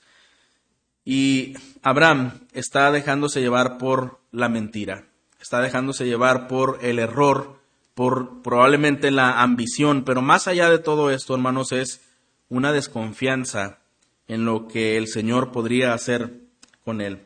Y 1.09 1.53
Abraham 1.83 2.33
está 2.51 2.91
dejándose 2.91 3.39
llevar 3.39 3.77
por 3.77 4.19
la 4.33 4.49
mentira, 4.49 5.05
está 5.39 5.61
dejándose 5.61 6.05
llevar 6.05 6.49
por 6.49 6.79
el 6.81 6.99
error, 6.99 7.61
por 7.95 8.41
probablemente 8.41 9.09
la 9.09 9.41
ambición, 9.41 10.03
pero 10.03 10.21
más 10.21 10.49
allá 10.49 10.69
de 10.69 10.79
todo 10.79 11.09
esto, 11.09 11.33
hermanos, 11.33 11.71
es 11.71 12.01
una 12.49 12.73
desconfianza 12.73 13.79
en 14.27 14.43
lo 14.43 14.67
que 14.67 14.97
el 14.97 15.07
Señor 15.07 15.53
podría 15.53 15.93
hacer 15.93 16.41
con 16.83 16.99
él. 16.99 17.21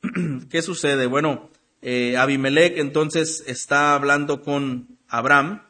¿Qué 0.48 0.62
sucede? 0.62 1.04
Bueno, 1.04 1.50
eh, 1.82 2.16
Abimelech 2.16 2.78
entonces 2.78 3.44
está 3.46 3.94
hablando 3.94 4.40
con 4.40 4.96
Abraham, 5.06 5.64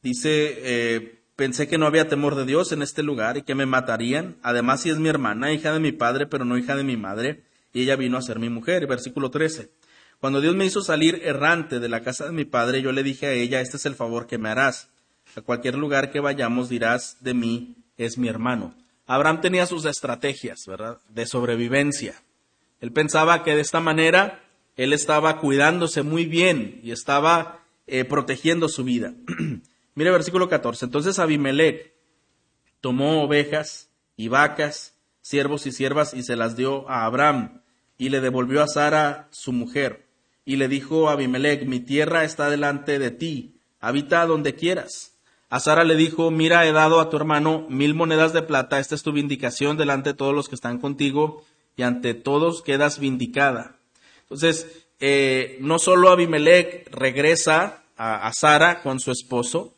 dice, 0.00 0.54
eh, 0.56 1.20
pensé 1.36 1.68
que 1.68 1.78
no 1.78 1.86
había 1.86 2.08
temor 2.08 2.34
de 2.34 2.44
Dios 2.44 2.72
en 2.72 2.82
este 2.82 3.02
lugar 3.02 3.36
y 3.36 3.42
que 3.42 3.54
me 3.54 3.66
matarían, 3.66 4.36
además 4.42 4.82
si 4.82 4.90
es 4.90 4.98
mi 4.98 5.08
hermana, 5.08 5.52
hija 5.52 5.72
de 5.72 5.80
mi 5.80 5.92
padre, 5.92 6.26
pero 6.26 6.44
no 6.44 6.58
hija 6.58 6.76
de 6.76 6.84
mi 6.84 6.96
madre, 6.96 7.42
y 7.72 7.82
ella 7.82 7.96
vino 7.96 8.16
a 8.16 8.22
ser 8.22 8.38
mi 8.38 8.48
mujer. 8.48 8.86
Versículo 8.86 9.30
13. 9.30 9.70
Cuando 10.20 10.40
Dios 10.40 10.54
me 10.54 10.64
hizo 10.64 10.82
salir 10.82 11.20
errante 11.24 11.80
de 11.80 11.88
la 11.88 12.02
casa 12.02 12.26
de 12.26 12.32
mi 12.32 12.44
padre, 12.44 12.80
yo 12.80 12.92
le 12.92 13.02
dije 13.02 13.26
a 13.26 13.32
ella, 13.32 13.60
este 13.60 13.76
es 13.76 13.86
el 13.86 13.94
favor 13.94 14.26
que 14.26 14.38
me 14.38 14.48
harás. 14.48 14.88
A 15.36 15.40
cualquier 15.40 15.74
lugar 15.74 16.10
que 16.10 16.20
vayamos 16.20 16.68
dirás 16.68 17.18
de 17.20 17.34
mí, 17.34 17.76
es 17.98 18.16
mi 18.16 18.28
hermano. 18.28 18.74
Abraham 19.06 19.40
tenía 19.40 19.66
sus 19.66 19.84
estrategias, 19.84 20.60
¿verdad? 20.66 20.98
De 21.08 21.26
sobrevivencia. 21.26 22.14
Él 22.80 22.92
pensaba 22.92 23.42
que 23.42 23.54
de 23.54 23.60
esta 23.60 23.80
manera 23.80 24.40
él 24.76 24.92
estaba 24.92 25.38
cuidándose 25.40 26.02
muy 26.02 26.26
bien 26.26 26.80
y 26.82 26.92
estaba 26.92 27.60
eh, 27.86 28.04
protegiendo 28.04 28.68
su 28.68 28.84
vida. 28.84 29.12
Mire 29.94 30.10
versículo 30.10 30.48
14. 30.48 30.86
Entonces 30.86 31.18
Abimelech 31.18 31.94
tomó 32.80 33.22
ovejas 33.22 33.90
y 34.16 34.28
vacas, 34.28 34.94
siervos 35.20 35.66
y 35.66 35.72
siervas 35.72 36.14
y 36.14 36.22
se 36.22 36.36
las 36.36 36.56
dio 36.56 36.88
a 36.90 37.04
Abraham 37.04 37.62
y 37.96 38.08
le 38.08 38.20
devolvió 38.20 38.62
a 38.62 38.68
Sara 38.68 39.28
su 39.30 39.52
mujer. 39.52 40.06
Y 40.44 40.56
le 40.56 40.68
dijo 40.68 41.08
a 41.08 41.12
Abimelech, 41.12 41.64
mi 41.64 41.80
tierra 41.80 42.24
está 42.24 42.50
delante 42.50 42.98
de 42.98 43.10
ti, 43.10 43.56
habita 43.80 44.26
donde 44.26 44.54
quieras. 44.54 45.12
A 45.48 45.60
Sara 45.60 45.84
le 45.84 45.94
dijo, 45.94 46.30
mira, 46.30 46.66
he 46.66 46.72
dado 46.72 47.00
a 47.00 47.08
tu 47.08 47.16
hermano 47.16 47.66
mil 47.68 47.94
monedas 47.94 48.32
de 48.32 48.42
plata, 48.42 48.80
esta 48.80 48.94
es 48.94 49.02
tu 49.02 49.12
vindicación 49.12 49.76
delante 49.76 50.10
de 50.10 50.16
todos 50.16 50.34
los 50.34 50.48
que 50.48 50.56
están 50.56 50.78
contigo, 50.78 51.44
y 51.76 51.82
ante 51.82 52.14
todos 52.14 52.62
quedas 52.62 52.98
vindicada. 52.98 53.76
Entonces, 54.22 54.86
eh, 55.00 55.58
no 55.60 55.78
solo 55.78 56.10
Abimelech 56.10 56.88
regresa 56.90 57.84
a, 57.96 58.32
Sara 58.32 58.82
con 58.82 59.00
su 59.00 59.10
esposo, 59.10 59.74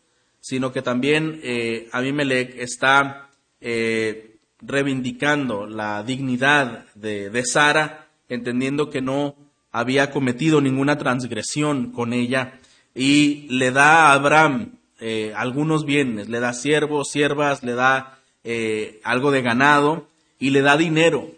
sino 0.46 0.70
que 0.70 0.80
también 0.80 1.40
eh, 1.42 1.88
Abimelech 1.90 2.54
está 2.56 3.30
eh, 3.60 4.36
reivindicando 4.60 5.66
la 5.66 6.04
dignidad 6.04 6.86
de, 6.94 7.30
de 7.30 7.44
Sara, 7.44 8.06
entendiendo 8.28 8.88
que 8.88 9.02
no 9.02 9.34
había 9.72 10.12
cometido 10.12 10.60
ninguna 10.60 10.98
transgresión 10.98 11.90
con 11.90 12.12
ella, 12.12 12.60
y 12.94 13.48
le 13.48 13.72
da 13.72 14.06
a 14.06 14.12
Abraham 14.12 14.78
eh, 15.00 15.32
algunos 15.34 15.84
bienes, 15.84 16.28
le 16.28 16.38
da 16.38 16.52
siervos, 16.52 17.10
siervas, 17.10 17.64
le 17.64 17.74
da 17.74 18.20
eh, 18.44 19.00
algo 19.02 19.32
de 19.32 19.42
ganado 19.42 20.06
y 20.38 20.50
le 20.50 20.62
da 20.62 20.76
dinero. 20.76 21.28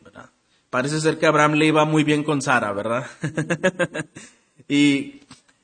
Parece 0.68 1.00
ser 1.00 1.18
que 1.18 1.24
Abraham 1.24 1.54
le 1.54 1.64
iba 1.64 1.86
muy 1.86 2.04
bien 2.04 2.24
con 2.24 2.42
Sara, 2.42 2.72
¿verdad? 2.72 3.06
y, 4.68 5.22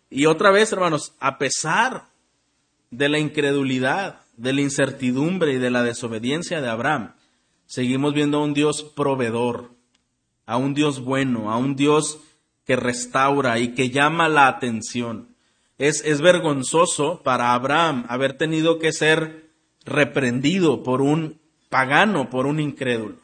y 0.08 0.24
otra 0.24 0.50
vez, 0.50 0.72
hermanos, 0.72 1.12
a 1.20 1.36
pesar 1.36 2.13
de 2.90 3.08
la 3.08 3.18
incredulidad, 3.18 4.20
de 4.36 4.52
la 4.52 4.60
incertidumbre 4.60 5.52
y 5.52 5.58
de 5.58 5.70
la 5.70 5.82
desobediencia 5.82 6.60
de 6.60 6.68
Abraham, 6.68 7.14
seguimos 7.66 8.14
viendo 8.14 8.38
a 8.38 8.44
un 8.44 8.54
Dios 8.54 8.82
proveedor, 8.82 9.70
a 10.46 10.56
un 10.56 10.74
Dios 10.74 11.00
bueno, 11.00 11.50
a 11.50 11.56
un 11.56 11.76
Dios 11.76 12.20
que 12.64 12.76
restaura 12.76 13.58
y 13.58 13.74
que 13.74 13.90
llama 13.90 14.28
la 14.28 14.48
atención. 14.48 15.28
Es, 15.76 16.20
vergonzoso 16.20 17.22
para 17.22 17.52
Abraham 17.52 18.06
haber 18.08 18.38
tenido 18.38 18.78
que 18.78 18.92
ser 18.92 19.50
reprendido 19.84 20.82
por 20.82 21.02
un 21.02 21.40
pagano, 21.68 22.30
por 22.30 22.46
un 22.46 22.60
incrédulo. 22.60 23.16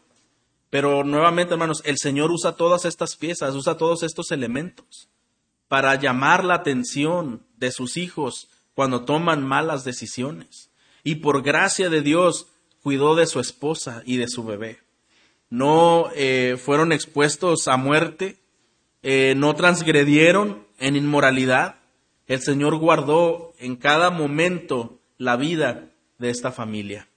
Pero 0.69 1.05
nuevamente, 1.05 1.55
hermanos, 1.55 1.83
el 1.85 1.99
Señor 1.99 2.31
usa 2.31 2.57
todas 2.57 2.85
estas 2.85 3.17
piezas, 3.17 3.55
usa 3.55 3.77
todos 3.77 4.03
estos 4.03 4.31
elementos 4.31 5.09
para 5.69 5.95
llamar 5.95 6.45
la 6.45 6.55
atención 6.55 7.43
de 7.57 7.71
sus 7.71 7.97
hijos 7.97 8.49
cuando 8.75 9.05
toman 9.05 9.47
malas 9.47 9.85
decisiones. 9.85 10.71
Y 11.03 11.17
por 11.17 11.43
gracia 11.43 11.91
de 11.91 12.03
Dios 12.03 12.49
cuidó 12.83 13.15
de 13.15 13.27
su 13.27 13.41
esposa 13.41 14.03
y 14.05 14.17
de 14.17 14.29
su 14.29 14.45
bebé. 14.45 14.81
No 15.49 16.11
eh, 16.15 16.57
fueron 16.63 16.93
expuestos 16.93 17.69
a 17.69 17.77
muerte, 17.77 18.39
eh, 19.03 19.35
no 19.37 19.55
transgredieron 19.55 20.67
en 20.79 20.97
inmoralidad, 20.97 21.77
el 22.27 22.41
Señor 22.41 22.77
guardó 22.77 23.55
en 23.59 23.77
cada 23.77 24.11
momento 24.11 25.01
la 25.19 25.37
vida 25.37 25.91
de 26.19 26.31
esta 26.31 26.53
familia. 26.53 27.09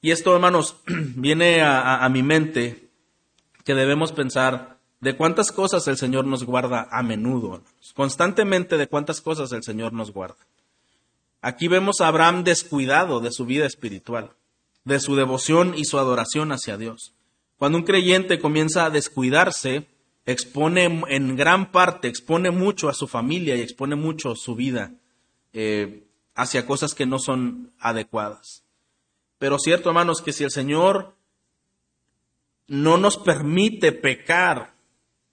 Y 0.00 0.10
esto, 0.10 0.34
hermanos, 0.34 0.76
viene 0.86 1.62
a, 1.62 2.08
mi 2.08 2.22
mente 2.22 2.88
que 3.64 3.74
debemos 3.74 4.12
pensar 4.12 4.78
de 5.00 5.16
cuántas 5.16 5.52
cosas 5.52 5.86
el 5.88 5.98
Señor 5.98 6.26
nos 6.26 6.44
guarda 6.44 6.88
a 6.90 7.02
menudo, 7.02 7.62
constantemente 7.94 8.78
de 8.78 8.86
cuántas 8.86 9.20
cosas 9.20 9.52
el 9.52 9.62
Señor 9.62 9.92
nos 9.92 10.10
guarda. 10.10 10.36
Aquí 11.44 11.68
vemos 11.68 12.00
a 12.00 12.08
Abraham 12.08 12.42
descuidado 12.42 13.20
de 13.20 13.30
su 13.30 13.44
vida 13.44 13.66
espiritual, 13.66 14.30
de 14.84 14.98
su 14.98 15.14
devoción 15.14 15.74
y 15.76 15.84
su 15.84 15.98
adoración 15.98 16.52
hacia 16.52 16.78
Dios. 16.78 17.12
Cuando 17.58 17.76
un 17.76 17.84
creyente 17.84 18.38
comienza 18.38 18.86
a 18.86 18.90
descuidarse, 18.90 19.86
expone 20.24 20.84
en 20.84 21.36
gran 21.36 21.70
parte, 21.70 22.08
expone 22.08 22.50
mucho 22.50 22.88
a 22.88 22.94
su 22.94 23.06
familia 23.06 23.56
y 23.56 23.60
expone 23.60 23.94
mucho 23.94 24.34
su 24.36 24.54
vida 24.54 24.94
eh, 25.52 26.04
hacia 26.34 26.64
cosas 26.64 26.94
que 26.94 27.04
no 27.04 27.18
son 27.18 27.74
adecuadas. 27.78 28.62
Pero 29.36 29.58
cierto, 29.58 29.90
hermanos, 29.90 30.22
que 30.22 30.32
si 30.32 30.44
el 30.44 30.50
Señor 30.50 31.12
no 32.68 32.96
nos 32.96 33.18
permite 33.18 33.92
pecar, 33.92 34.72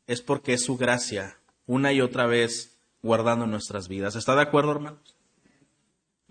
es 0.08 0.22
porque 0.22 0.56
es 0.56 0.66
su 0.66 0.76
gracia, 0.76 1.38
una 1.68 1.94
y 1.94 2.02
otra 2.02 2.26
vez, 2.26 2.76
guardando 3.02 3.48
nuestras 3.48 3.88
vidas. 3.88 4.18
¿Está 4.18 4.36
de 4.36 4.42
acuerdo, 4.42 4.74
hermanos? 4.74 5.21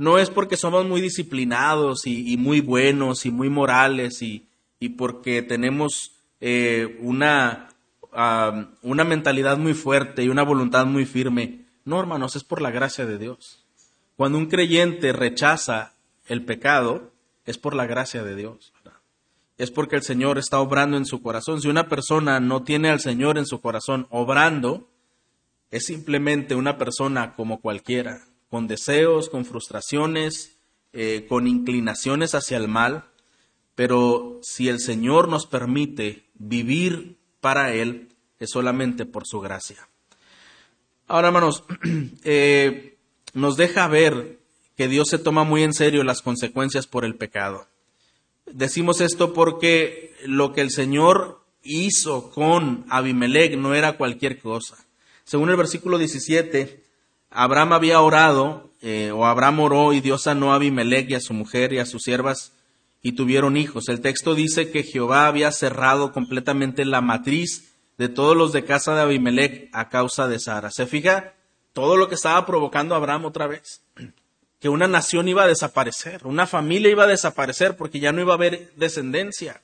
No 0.00 0.18
es 0.18 0.30
porque 0.30 0.56
somos 0.56 0.86
muy 0.86 1.02
disciplinados 1.02 2.06
y, 2.06 2.38
muy 2.38 2.62
buenos 2.62 3.26
y 3.26 3.30
muy 3.30 3.50
morales 3.50 4.22
y, 4.22 4.48
porque 4.96 5.42
tenemos 5.42 6.12
eh, 6.40 6.96
una 7.00 7.68
una 8.80 9.04
mentalidad 9.04 9.58
muy 9.58 9.74
fuerte 9.74 10.24
y 10.24 10.30
una 10.30 10.42
voluntad 10.42 10.86
muy 10.86 11.04
firme. 11.04 11.66
No, 11.84 12.00
hermanos, 12.00 12.34
es 12.34 12.44
por 12.44 12.62
la 12.62 12.70
gracia 12.70 13.04
de 13.04 13.18
Dios. 13.18 13.62
Cuando 14.16 14.38
un 14.38 14.46
creyente 14.46 15.12
rechaza 15.12 15.92
el 16.28 16.46
pecado, 16.46 17.12
es 17.44 17.58
por 17.58 17.74
la 17.74 17.84
gracia 17.84 18.24
de 18.24 18.36
Dios. 18.36 18.72
es 19.58 19.70
porque 19.70 19.96
el 19.96 20.02
Señor 20.02 20.38
está 20.38 20.60
obrando 20.60 20.96
en 20.96 21.04
su 21.04 21.20
corazón. 21.20 21.60
Si 21.60 21.68
una 21.68 21.90
persona 21.90 22.40
no 22.40 22.62
tiene 22.62 22.88
al 22.88 23.00
Señor 23.00 23.36
en 23.36 23.44
su 23.44 23.60
corazón 23.60 24.06
obrando, 24.08 24.88
es 25.70 25.84
simplemente 25.84 26.54
una 26.54 26.78
persona 26.78 27.34
como 27.34 27.60
cualquiera, 27.60 28.22
con 28.50 28.66
deseos, 28.66 29.28
con 29.28 29.44
frustraciones, 29.44 30.56
eh, 30.92 31.26
con 31.28 31.46
inclinaciones 31.46 32.34
hacia 32.34 32.56
el 32.56 32.68
mal. 32.68 33.06
Pero 33.74 34.40
si 34.42 34.68
el 34.68 34.80
Señor 34.80 35.28
nos 35.28 35.46
permite 35.46 36.26
vivir 36.34 37.16
para 37.40 37.72
Él, 37.72 38.08
es 38.38 38.50
solamente 38.50 39.06
por 39.06 39.26
su 39.26 39.40
gracia. 39.40 39.88
Ahora, 41.06 41.28
hermanos, 41.28 41.64
eh, 42.24 42.98
nos 43.32 43.56
deja 43.56 43.86
ver 43.88 44.38
que 44.76 44.88
Dios 44.88 45.08
se 45.08 45.18
toma 45.18 45.44
muy 45.44 45.62
en 45.62 45.72
serio 45.72 46.04
las 46.04 46.22
consecuencias 46.22 46.86
por 46.86 47.04
el 47.04 47.16
pecado. 47.16 47.68
Decimos 48.46 49.00
esto 49.00 49.32
porque 49.32 50.14
lo 50.24 50.52
que 50.52 50.60
el 50.60 50.70
Señor 50.70 51.44
hizo 51.62 52.30
con 52.30 52.86
Abimelech 52.88 53.56
no 53.56 53.74
era 53.74 53.96
cualquier 53.96 54.40
cosa. 54.40 54.76
Según 55.24 55.50
el 55.50 55.56
versículo 55.56 55.98
17, 55.98 56.82
Abraham 57.30 57.72
había 57.72 58.00
orado, 58.00 58.70
eh, 58.82 59.12
o 59.12 59.24
Abraham 59.24 59.60
oró 59.60 59.92
y 59.92 60.00
Dios 60.00 60.22
sanó 60.22 60.52
a 60.52 60.56
Abimelech 60.56 61.08
y 61.10 61.14
a 61.14 61.20
su 61.20 61.32
mujer 61.32 61.72
y 61.72 61.78
a 61.78 61.86
sus 61.86 62.02
siervas 62.02 62.52
y 63.02 63.12
tuvieron 63.12 63.56
hijos. 63.56 63.88
El 63.88 64.00
texto 64.00 64.34
dice 64.34 64.70
que 64.70 64.82
Jehová 64.82 65.26
había 65.26 65.52
cerrado 65.52 66.12
completamente 66.12 66.84
la 66.84 67.00
matriz 67.00 67.74
de 67.98 68.08
todos 68.08 68.36
los 68.36 68.52
de 68.52 68.64
casa 68.64 68.94
de 68.94 69.02
Abimelech 69.02 69.68
a 69.72 69.88
causa 69.88 70.28
de 70.28 70.38
Sara. 70.38 70.70
¿Se 70.70 70.86
fija 70.86 71.34
todo 71.72 71.96
lo 71.96 72.08
que 72.08 72.14
estaba 72.14 72.44
provocando 72.46 72.94
Abraham 72.94 73.26
otra 73.26 73.46
vez? 73.46 73.82
Que 74.58 74.68
una 74.68 74.88
nación 74.88 75.28
iba 75.28 75.44
a 75.44 75.46
desaparecer, 75.46 76.26
una 76.26 76.46
familia 76.46 76.90
iba 76.90 77.04
a 77.04 77.08
desaparecer 77.08 77.76
porque 77.76 78.00
ya 78.00 78.12
no 78.12 78.20
iba 78.20 78.32
a 78.32 78.36
haber 78.36 78.72
descendencia. 78.76 79.62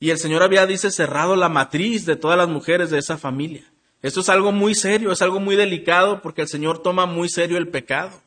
Y 0.00 0.10
el 0.10 0.18
Señor 0.18 0.42
había, 0.42 0.66
dice, 0.66 0.90
cerrado 0.90 1.36
la 1.36 1.48
matriz 1.48 2.04
de 2.04 2.16
todas 2.16 2.36
las 2.36 2.48
mujeres 2.48 2.90
de 2.90 2.98
esa 2.98 3.16
familia. 3.16 3.64
Esto 4.04 4.20
es 4.20 4.28
algo 4.28 4.52
muy 4.52 4.74
serio, 4.74 5.12
es 5.12 5.22
algo 5.22 5.40
muy 5.40 5.56
delicado 5.56 6.20
porque 6.20 6.42
el 6.42 6.48
Señor 6.48 6.82
toma 6.82 7.06
muy 7.06 7.30
serio 7.30 7.56
el 7.56 7.68
pecado. 7.68 8.20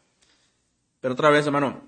Pero 1.02 1.14
otra 1.14 1.30
vez, 1.30 1.46
hermano, 1.46 1.84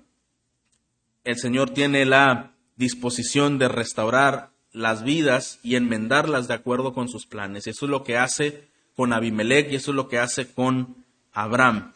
el 1.24 1.36
Señor 1.36 1.70
tiene 1.70 2.04
la 2.04 2.52
disposición 2.76 3.58
de 3.58 3.66
restaurar 3.66 4.50
las 4.72 5.02
vidas 5.02 5.58
y 5.64 5.74
enmendarlas 5.74 6.46
de 6.46 6.54
acuerdo 6.54 6.94
con 6.94 7.08
sus 7.08 7.26
planes. 7.26 7.66
Eso 7.66 7.86
es 7.86 7.90
lo 7.90 8.04
que 8.04 8.16
hace 8.16 8.62
con 8.94 9.12
Abimelech 9.12 9.72
y 9.72 9.74
eso 9.74 9.90
es 9.90 9.96
lo 9.96 10.06
que 10.06 10.20
hace 10.20 10.46
con 10.46 10.94
Abraham. 11.32 11.92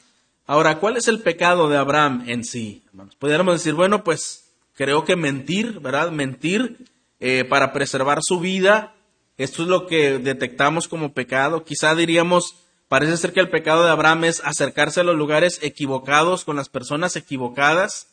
Ahora, 0.49 0.81
¿cuál 0.81 0.97
es 0.97 1.07
el 1.07 1.21
pecado 1.21 1.69
de 1.69 1.77
Abraham 1.77 2.25
en 2.27 2.43
sí? 2.43 2.83
Podríamos 3.21 3.55
decir, 3.55 3.75
bueno, 3.75 4.03
pues 4.03 4.51
creo 4.75 5.05
que 5.05 5.15
mentir, 5.15 5.79
¿verdad? 5.79 6.11
Mentir 6.11 6.77
eh, 7.21 7.45
para 7.45 7.73
preservar 7.73 8.19
su 8.21 8.41
vida. 8.41 8.94
Esto 9.37 9.63
es 9.63 9.69
lo 9.69 9.87
que 9.87 10.19
detectamos 10.19 10.87
como 10.87 11.13
pecado. 11.13 11.65
Quizá 11.65 11.95
diríamos, 11.95 12.57
parece 12.89 13.17
ser 13.17 13.33
que 13.33 13.41
el 13.41 13.51
pecado 13.51 13.85
de 13.85 13.91
Abraham 13.91 14.25
es 14.25 14.41
acercarse 14.45 15.01
a 15.01 15.05
los 15.05 15.17
lugares 15.17 15.59
equivocados 15.63 16.45
con 16.45 16.57
las 16.57 16.69
personas 16.69 17.17
equivocadas. 17.17 18.09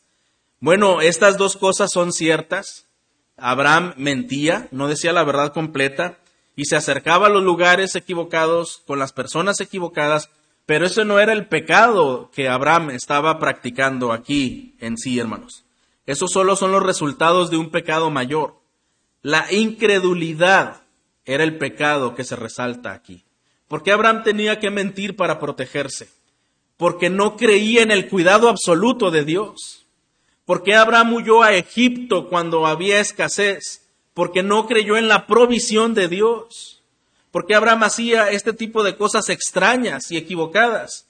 Bueno, 0.60 1.02
estas 1.02 1.38
dos 1.38 1.58
cosas 1.58 1.92
son 1.92 2.12
ciertas. 2.12 2.86
Abraham 3.38 3.94
mentía, 3.98 4.68
no 4.72 4.88
decía 4.88 5.14
la 5.14 5.24
verdad 5.24 5.54
completa 5.54 6.18
y 6.56 6.66
se 6.66 6.76
acercaba 6.76 7.28
a 7.28 7.30
los 7.30 7.44
lugares 7.44 7.96
equivocados 7.96 8.82
con 8.86 9.00
las 9.00 9.14
personas 9.14 9.60
equivocadas, 9.62 10.30
pero 10.66 10.86
eso 10.86 11.06
no 11.06 11.20
era 11.20 11.34
el 11.34 11.48
pecado 11.48 12.30
que 12.34 12.50
Abraham 12.50 12.92
estaba 12.92 13.40
practicando 13.40 14.12
aquí 14.12 14.76
en 14.80 14.98
sí, 14.98 15.18
hermanos. 15.20 15.66
Eso 16.06 16.28
solo 16.28 16.56
son 16.56 16.72
los 16.72 16.84
resultados 16.84 17.50
de 17.50 17.58
un 17.58 17.72
pecado 17.72 18.10
mayor. 18.10 18.56
La 19.22 19.52
incredulidad 19.52 20.82
era 21.26 21.44
el 21.44 21.58
pecado 21.58 22.16
que 22.16 22.24
se 22.24 22.36
resalta 22.36 22.94
aquí. 22.94 23.24
¿Por 23.68 23.84
qué 23.84 23.92
Abraham 23.92 24.24
tenía 24.24 24.60
que 24.60 24.70
mentir 24.70 25.16
para 25.16 25.40
protegerse? 25.40 26.10
Porque 26.78 27.10
no 27.10 27.38
creía 27.38 27.84
en 27.84 27.92
el 27.92 28.10
cuidado 28.10 28.50
absoluto 28.50 29.12
de 29.12 29.24
Dios. 29.24 29.86
¿Por 30.46 30.64
qué 30.64 30.76
Abraham 30.76 31.14
huyó 31.14 31.44
a 31.44 31.54
Egipto 31.54 32.28
cuando 32.28 32.66
había 32.66 33.00
escasez? 33.00 33.88
Porque 34.14 34.44
no 34.44 34.68
creyó 34.68 34.98
en 34.98 35.08
la 35.08 35.28
provisión 35.28 35.94
de 35.94 36.10
Dios. 36.10 36.82
¿Por 37.32 37.46
qué 37.46 37.56
Abraham 37.56 37.84
hacía 37.84 38.30
este 38.30 38.52
tipo 38.52 38.84
de 38.84 38.98
cosas 38.98 39.30
extrañas 39.30 40.12
y 40.12 40.18
equivocadas? 40.18 41.08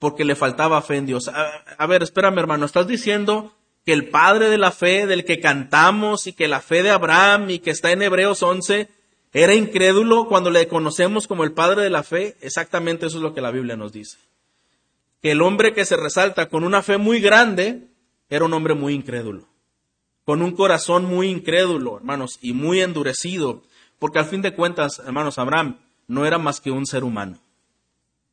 Porque 0.00 0.24
le 0.24 0.34
faltaba 0.34 0.82
fe 0.82 0.96
en 0.96 1.06
Dios. 1.06 1.28
A, 1.28 1.86
ver, 1.86 2.02
espérame 2.02 2.38
hermano, 2.38 2.66
¿estás 2.66 2.88
diciendo 2.88 3.54
que 3.86 3.92
el 3.92 4.08
padre 4.08 4.48
de 4.48 4.58
la 4.58 4.72
fe, 4.72 5.06
del 5.06 5.24
que 5.24 5.38
cantamos 5.38 6.26
y 6.26 6.32
que 6.32 6.48
la 6.48 6.60
fe 6.60 6.82
de 6.82 6.90
Abraham 6.90 7.50
y 7.50 7.58
que 7.60 7.70
está 7.70 7.92
en 7.92 8.02
Hebreos 8.02 8.42
11, 8.42 8.88
era 9.32 9.54
incrédulo 9.54 10.26
cuando 10.26 10.50
le 10.50 10.66
conocemos 10.66 11.26
como 11.28 11.44
el 11.44 11.52
padre 11.52 11.82
de 11.82 11.90
la 11.90 12.02
fe? 12.02 12.36
Exactamente 12.40 13.06
eso 13.06 13.18
es 13.18 13.22
lo 13.22 13.32
que 13.32 13.40
la 13.40 13.50
Biblia 13.50 13.76
nos 13.76 13.92
dice. 13.92 14.18
Que 15.22 15.32
el 15.32 15.42
hombre 15.42 15.72
que 15.72 15.84
se 15.84 15.96
resalta 15.96 16.48
con 16.48 16.64
una 16.64 16.82
fe 16.82 16.98
muy 16.98 17.20
grande, 17.20 17.88
era 18.28 18.44
un 18.44 18.52
hombre 18.52 18.74
muy 18.74 18.94
incrédulo, 18.94 19.46
con 20.24 20.42
un 20.42 20.52
corazón 20.52 21.04
muy 21.04 21.28
incrédulo, 21.28 21.96
hermanos, 21.96 22.38
y 22.40 22.52
muy 22.52 22.80
endurecido, 22.80 23.62
porque 23.98 24.18
al 24.18 24.24
fin 24.24 24.40
de 24.40 24.54
cuentas, 24.54 25.00
hermanos, 25.04 25.38
Abraham 25.38 25.78
no 26.08 26.26
era 26.26 26.38
más 26.38 26.60
que 26.60 26.70
un 26.70 26.86
ser 26.86 27.04
humano, 27.04 27.38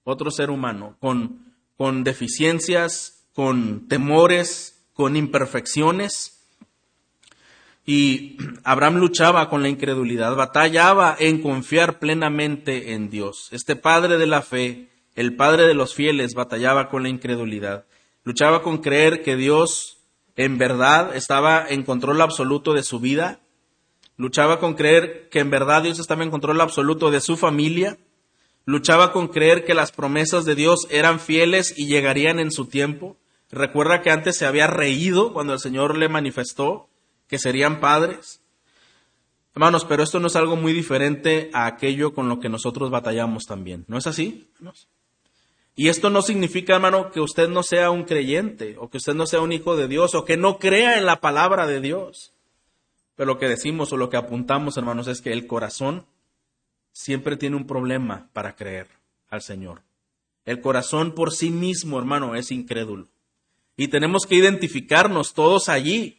otro 0.03 0.31
ser 0.31 0.49
humano, 0.49 0.95
con, 0.99 1.53
con 1.75 2.03
deficiencias, 2.03 3.25
con 3.33 3.87
temores, 3.87 4.83
con 4.93 5.15
imperfecciones. 5.15 6.36
Y 7.89 8.35
Abraham 8.65 8.97
luchaba 8.97 9.49
con 9.49 9.63
la 9.63 9.69
incredulidad, 9.69 10.35
batallaba 10.35 11.15
en 11.17 11.41
confiar 11.41 11.99
plenamente 11.99 12.91
en 12.91 13.09
Dios. 13.09 13.47
Este 13.51 13.77
padre 13.77 14.17
de 14.17 14.27
la 14.27 14.41
fe, 14.41 14.89
el 15.15 15.37
padre 15.37 15.65
de 15.67 15.73
los 15.73 15.95
fieles, 15.95 16.33
batallaba 16.33 16.89
con 16.89 17.03
la 17.03 17.09
incredulidad. 17.09 17.85
Luchaba 18.25 18.61
con 18.61 18.79
creer 18.79 19.23
que 19.23 19.37
Dios 19.37 19.99
en 20.35 20.57
verdad 20.57 21.15
estaba 21.15 21.65
en 21.65 21.83
control 21.83 22.21
absoluto 22.21 22.73
de 22.73 22.83
su 22.83 22.99
vida. 22.99 23.39
Luchaba 24.17 24.59
con 24.59 24.73
creer 24.73 25.29
que 25.29 25.39
en 25.39 25.49
verdad 25.49 25.83
Dios 25.83 25.97
estaba 25.99 26.25
en 26.25 26.29
control 26.29 26.59
absoluto 26.59 27.09
de 27.09 27.21
su 27.21 27.37
familia. 27.37 27.97
Luchaba 28.65 29.13
con 29.13 29.29
creer 29.29 29.63
que 29.63 29.73
las 29.73 29.93
promesas 29.93 30.43
de 30.43 30.55
Dios 30.55 30.87
eran 30.91 31.21
fieles 31.21 31.73
y 31.77 31.87
llegarían 31.87 32.39
en 32.41 32.51
su 32.51 32.65
tiempo. 32.65 33.15
Recuerda 33.49 34.01
que 34.01 34.11
antes 34.11 34.35
se 34.35 34.45
había 34.45 34.67
reído 34.67 35.31
cuando 35.31 35.53
el 35.53 35.59
Señor 35.59 35.97
le 35.97 36.09
manifestó 36.09 36.89
que 37.27 37.39
serían 37.39 37.79
padres. 37.79 38.41
Hermanos, 39.53 39.85
pero 39.85 40.03
esto 40.03 40.19
no 40.19 40.27
es 40.27 40.35
algo 40.35 40.55
muy 40.55 40.73
diferente 40.73 41.49
a 41.53 41.65
aquello 41.65 42.13
con 42.13 42.29
lo 42.29 42.39
que 42.39 42.49
nosotros 42.49 42.91
batallamos 42.91 43.45
también. 43.45 43.85
¿No 43.87 43.97
es 43.97 44.07
así? 44.07 44.49
Y 45.75 45.89
esto 45.89 46.09
no 46.09 46.21
significa, 46.21 46.75
hermano, 46.75 47.11
que 47.11 47.21
usted 47.21 47.49
no 47.49 47.63
sea 47.63 47.91
un 47.91 48.03
creyente 48.03 48.75
o 48.79 48.89
que 48.89 48.97
usted 48.97 49.13
no 49.13 49.25
sea 49.25 49.41
un 49.41 49.51
hijo 49.51 49.75
de 49.75 49.87
Dios 49.87 50.15
o 50.15 50.25
que 50.25 50.37
no 50.37 50.59
crea 50.59 50.97
en 50.97 51.05
la 51.05 51.21
palabra 51.21 51.67
de 51.67 51.81
Dios. 51.81 52.33
Pero 53.15 53.33
lo 53.33 53.39
que 53.39 53.47
decimos 53.47 53.91
o 53.91 53.97
lo 53.97 54.09
que 54.09 54.17
apuntamos, 54.17 54.77
hermanos, 54.77 55.07
es 55.07 55.21
que 55.21 55.33
el 55.33 55.47
corazón 55.47 56.05
siempre 56.91 57.37
tiene 57.37 57.55
un 57.55 57.67
problema 57.67 58.29
para 58.33 58.55
creer 58.55 58.87
al 59.29 59.41
Señor. 59.41 59.81
El 60.45 60.61
corazón 60.61 61.13
por 61.13 61.33
sí 61.33 61.49
mismo, 61.49 61.99
hermano, 61.99 62.35
es 62.35 62.51
incrédulo. 62.51 63.07
Y 63.75 63.89
tenemos 63.89 64.25
que 64.25 64.35
identificarnos 64.35 65.33
todos 65.33 65.69
allí, 65.69 66.16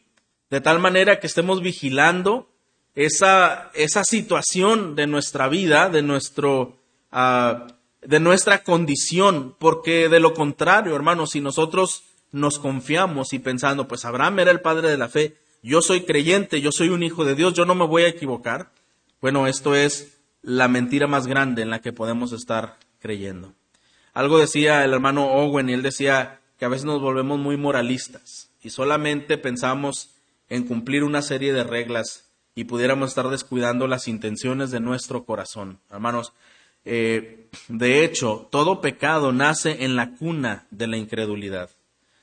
de 0.50 0.60
tal 0.60 0.78
manera 0.78 1.20
que 1.20 1.26
estemos 1.26 1.62
vigilando 1.62 2.48
esa, 2.94 3.70
esa 3.74 4.04
situación 4.04 4.94
de 4.94 5.06
nuestra 5.06 5.48
vida, 5.48 5.88
de 5.88 6.02
nuestro... 6.02 6.76
Ah, 7.10 7.66
de 8.02 8.20
nuestra 8.20 8.62
condición, 8.62 9.54
porque 9.58 10.08
de 10.08 10.20
lo 10.20 10.34
contrario, 10.34 10.94
hermanos, 10.94 11.30
si 11.30 11.40
nosotros 11.40 12.04
nos 12.30 12.58
confiamos 12.58 13.32
y 13.32 13.38
pensando, 13.38 13.88
pues 13.88 14.04
Abraham 14.04 14.40
era 14.40 14.50
el 14.50 14.60
padre 14.60 14.88
de 14.88 14.98
la 14.98 15.08
fe, 15.08 15.36
yo 15.62 15.82
soy 15.82 16.02
creyente, 16.02 16.60
yo 16.60 16.70
soy 16.70 16.90
un 16.90 17.02
hijo 17.02 17.24
de 17.24 17.34
Dios, 17.34 17.54
yo 17.54 17.64
no 17.64 17.74
me 17.74 17.86
voy 17.86 18.04
a 18.04 18.08
equivocar, 18.08 18.70
bueno, 19.20 19.46
esto 19.46 19.74
es 19.74 20.18
la 20.42 20.68
mentira 20.68 21.06
más 21.06 21.26
grande 21.26 21.62
en 21.62 21.70
la 21.70 21.80
que 21.80 21.92
podemos 21.92 22.32
estar 22.32 22.76
creyendo. 23.00 23.52
Algo 24.14 24.38
decía 24.38 24.84
el 24.84 24.92
hermano 24.92 25.26
Owen 25.26 25.68
y 25.68 25.72
él 25.72 25.82
decía 25.82 26.40
que 26.58 26.64
a 26.64 26.68
veces 26.68 26.84
nos 26.84 27.00
volvemos 27.00 27.38
muy 27.38 27.56
moralistas 27.56 28.50
y 28.62 28.70
solamente 28.70 29.38
pensamos 29.38 30.10
en 30.48 30.64
cumplir 30.64 31.04
una 31.04 31.22
serie 31.22 31.52
de 31.52 31.64
reglas 31.64 32.30
y 32.54 32.64
pudiéramos 32.64 33.10
estar 33.10 33.28
descuidando 33.28 33.86
las 33.86 34.08
intenciones 34.08 34.70
de 34.70 34.80
nuestro 34.80 35.24
corazón. 35.24 35.78
Hermanos, 35.90 36.32
eh, 36.84 37.48
de 37.68 38.04
hecho, 38.04 38.48
todo 38.50 38.80
pecado 38.80 39.32
nace 39.32 39.84
en 39.84 39.94
la 39.94 40.14
cuna 40.16 40.66
de 40.70 40.86
la 40.86 40.96
incredulidad. 40.96 41.70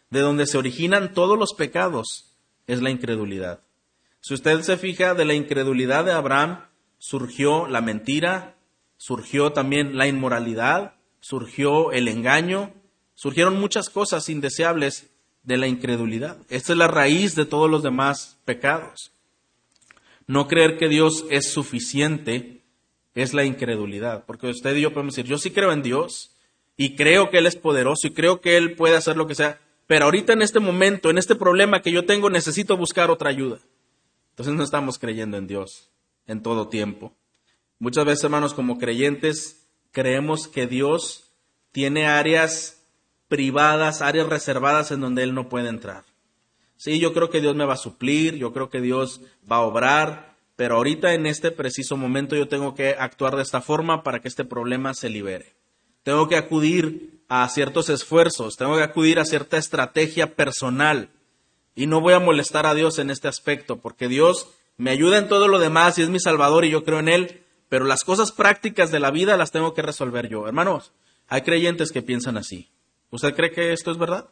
De 0.10 0.20
donde 0.20 0.46
se 0.46 0.58
originan 0.58 1.14
todos 1.14 1.38
los 1.38 1.54
pecados 1.54 2.36
es 2.68 2.82
la 2.82 2.90
incredulidad. 2.90 3.62
Si 4.22 4.34
usted 4.34 4.62
se 4.62 4.78
fija, 4.78 5.14
de 5.14 5.26
la 5.26 5.36
incredulidad 5.36 6.04
de 6.04 6.12
Abraham 6.12 6.66
surgió 6.98 7.68
la 7.68 7.82
mentira, 7.82 8.56
surgió 8.98 9.52
también 9.52 9.98
la 9.98 10.08
inmoralidad, 10.08 10.96
surgió 11.20 11.92
el 11.92 12.08
engaño, 12.08 12.74
surgieron 13.14 13.60
muchas 13.60 13.90
cosas 13.90 14.30
indeseables 14.30 15.12
de 15.46 15.58
la 15.58 15.68
incredulidad. 15.68 16.38
Esta 16.50 16.74
es 16.74 16.78
la 16.78 16.88
raíz 16.88 17.36
de 17.36 17.46
todos 17.46 17.70
los 17.70 17.84
demás 17.84 18.38
pecados. 18.46 19.12
No 20.28 20.48
creer 20.48 20.78
que 20.78 20.90
Dios 20.90 21.26
es 21.30 21.52
suficiente 21.52 22.62
es 23.14 23.34
la 23.34 23.46
incredulidad, 23.46 24.26
porque 24.26 24.48
usted 24.48 24.76
y 24.76 24.82
yo 24.82 24.92
podemos 24.92 25.16
decir, 25.16 25.30
yo 25.30 25.38
sí 25.38 25.52
creo 25.52 25.72
en 25.72 25.82
Dios 25.84 26.32
y 26.76 26.96
creo 26.96 27.30
que 27.30 27.38
Él 27.38 27.46
es 27.46 27.56
poderoso 27.56 28.08
y 28.08 28.12
creo 28.12 28.42
que 28.42 28.58
Él 28.58 28.76
puede 28.76 28.98
hacer 28.98 29.16
lo 29.16 29.26
que 29.26 29.36
sea, 29.36 29.62
pero 29.88 30.06
ahorita 30.06 30.34
en 30.34 30.42
este 30.42 30.60
momento, 30.60 31.10
en 31.10 31.18
este 31.18 31.36
problema 31.36 31.82
que 31.82 31.92
yo 31.92 32.06
tengo, 32.06 32.30
necesito 32.30 32.76
buscar 32.76 33.10
otra 33.10 33.30
ayuda. 33.30 33.60
Entonces 34.32 34.54
no 34.54 34.64
estamos 34.64 35.00
creyendo 35.00 35.38
en 35.38 35.48
Dios 35.48 35.90
en 36.28 36.42
todo 36.42 36.68
tiempo. 36.68 37.14
Muchas 37.80 38.04
veces, 38.04 38.24
hermanos, 38.26 38.54
como 38.54 38.78
creyentes, 38.78 39.66
creemos 39.92 40.48
que 40.48 40.68
Dios 40.68 41.32
tiene 41.72 42.08
áreas 42.08 42.75
privadas, 43.28 44.02
áreas 44.02 44.28
reservadas 44.28 44.92
en 44.92 45.02
donde 45.02 45.24
Él 45.24 45.34
no 45.34 45.50
puede 45.50 45.70
entrar. 45.70 46.04
Sí, 46.78 47.00
yo 47.00 47.14
creo 47.14 47.30
que 47.30 47.42
Dios 47.42 47.56
me 47.56 47.66
va 47.66 47.74
a 47.74 47.78
suplir, 47.78 48.36
yo 48.36 48.52
creo 48.54 48.70
que 48.70 48.82
Dios 48.82 49.22
va 49.50 49.58
a 49.58 49.62
obrar, 49.62 50.36
pero 50.56 50.76
ahorita 50.76 51.14
en 51.14 51.26
este 51.26 51.52
preciso 51.52 51.98
momento 51.98 52.36
yo 52.36 52.48
tengo 52.48 52.76
que 52.76 52.96
actuar 52.98 53.36
de 53.36 53.44
esta 53.44 53.62
forma 53.62 54.04
para 54.04 54.20
que 54.20 54.28
este 54.28 54.46
problema 54.46 54.94
se 54.94 55.10
libere. 55.10 55.56
Tengo 56.04 56.28
que 56.28 56.38
acudir 56.38 57.22
a 57.28 57.48
ciertos 57.50 57.90
esfuerzos, 57.90 58.58
tengo 58.58 58.76
que 58.78 58.84
acudir 58.84 59.20
a 59.20 59.26
cierta 59.26 59.58
estrategia 59.58 60.36
personal 60.36 61.10
y 61.76 61.88
no 61.88 62.02
voy 62.02 62.14
a 62.14 62.20
molestar 62.20 62.66
a 62.66 62.74
Dios 62.74 63.00
en 63.00 63.10
este 63.10 63.28
aspecto, 63.28 63.78
porque 63.78 64.08
Dios 64.08 64.50
me 64.78 64.92
ayuda 64.92 65.18
en 65.18 65.28
todo 65.28 65.48
lo 65.48 65.60
demás 65.60 65.98
y 65.98 66.04
es 66.04 66.10
mi 66.10 66.20
Salvador 66.20 66.66
y 66.66 66.70
yo 66.70 66.84
creo 66.84 67.00
en 67.00 67.10
Él, 67.10 67.42
pero 67.70 67.86
las 67.86 68.04
cosas 68.04 68.32
prácticas 68.32 68.92
de 68.92 69.00
la 69.00 69.12
vida 69.12 69.38
las 69.38 69.52
tengo 69.52 69.74
que 69.74 69.82
resolver 69.82 70.30
yo. 70.30 70.48
Hermanos, 70.48 70.92
hay 71.28 71.42
creyentes 71.42 71.92
que 71.92 72.02
piensan 72.02 72.38
así. 72.38 72.70
¿Usted 73.12 73.36
cree 73.36 73.52
que 73.52 73.74
esto 73.74 73.92
es 73.92 73.98
verdad? 73.98 74.30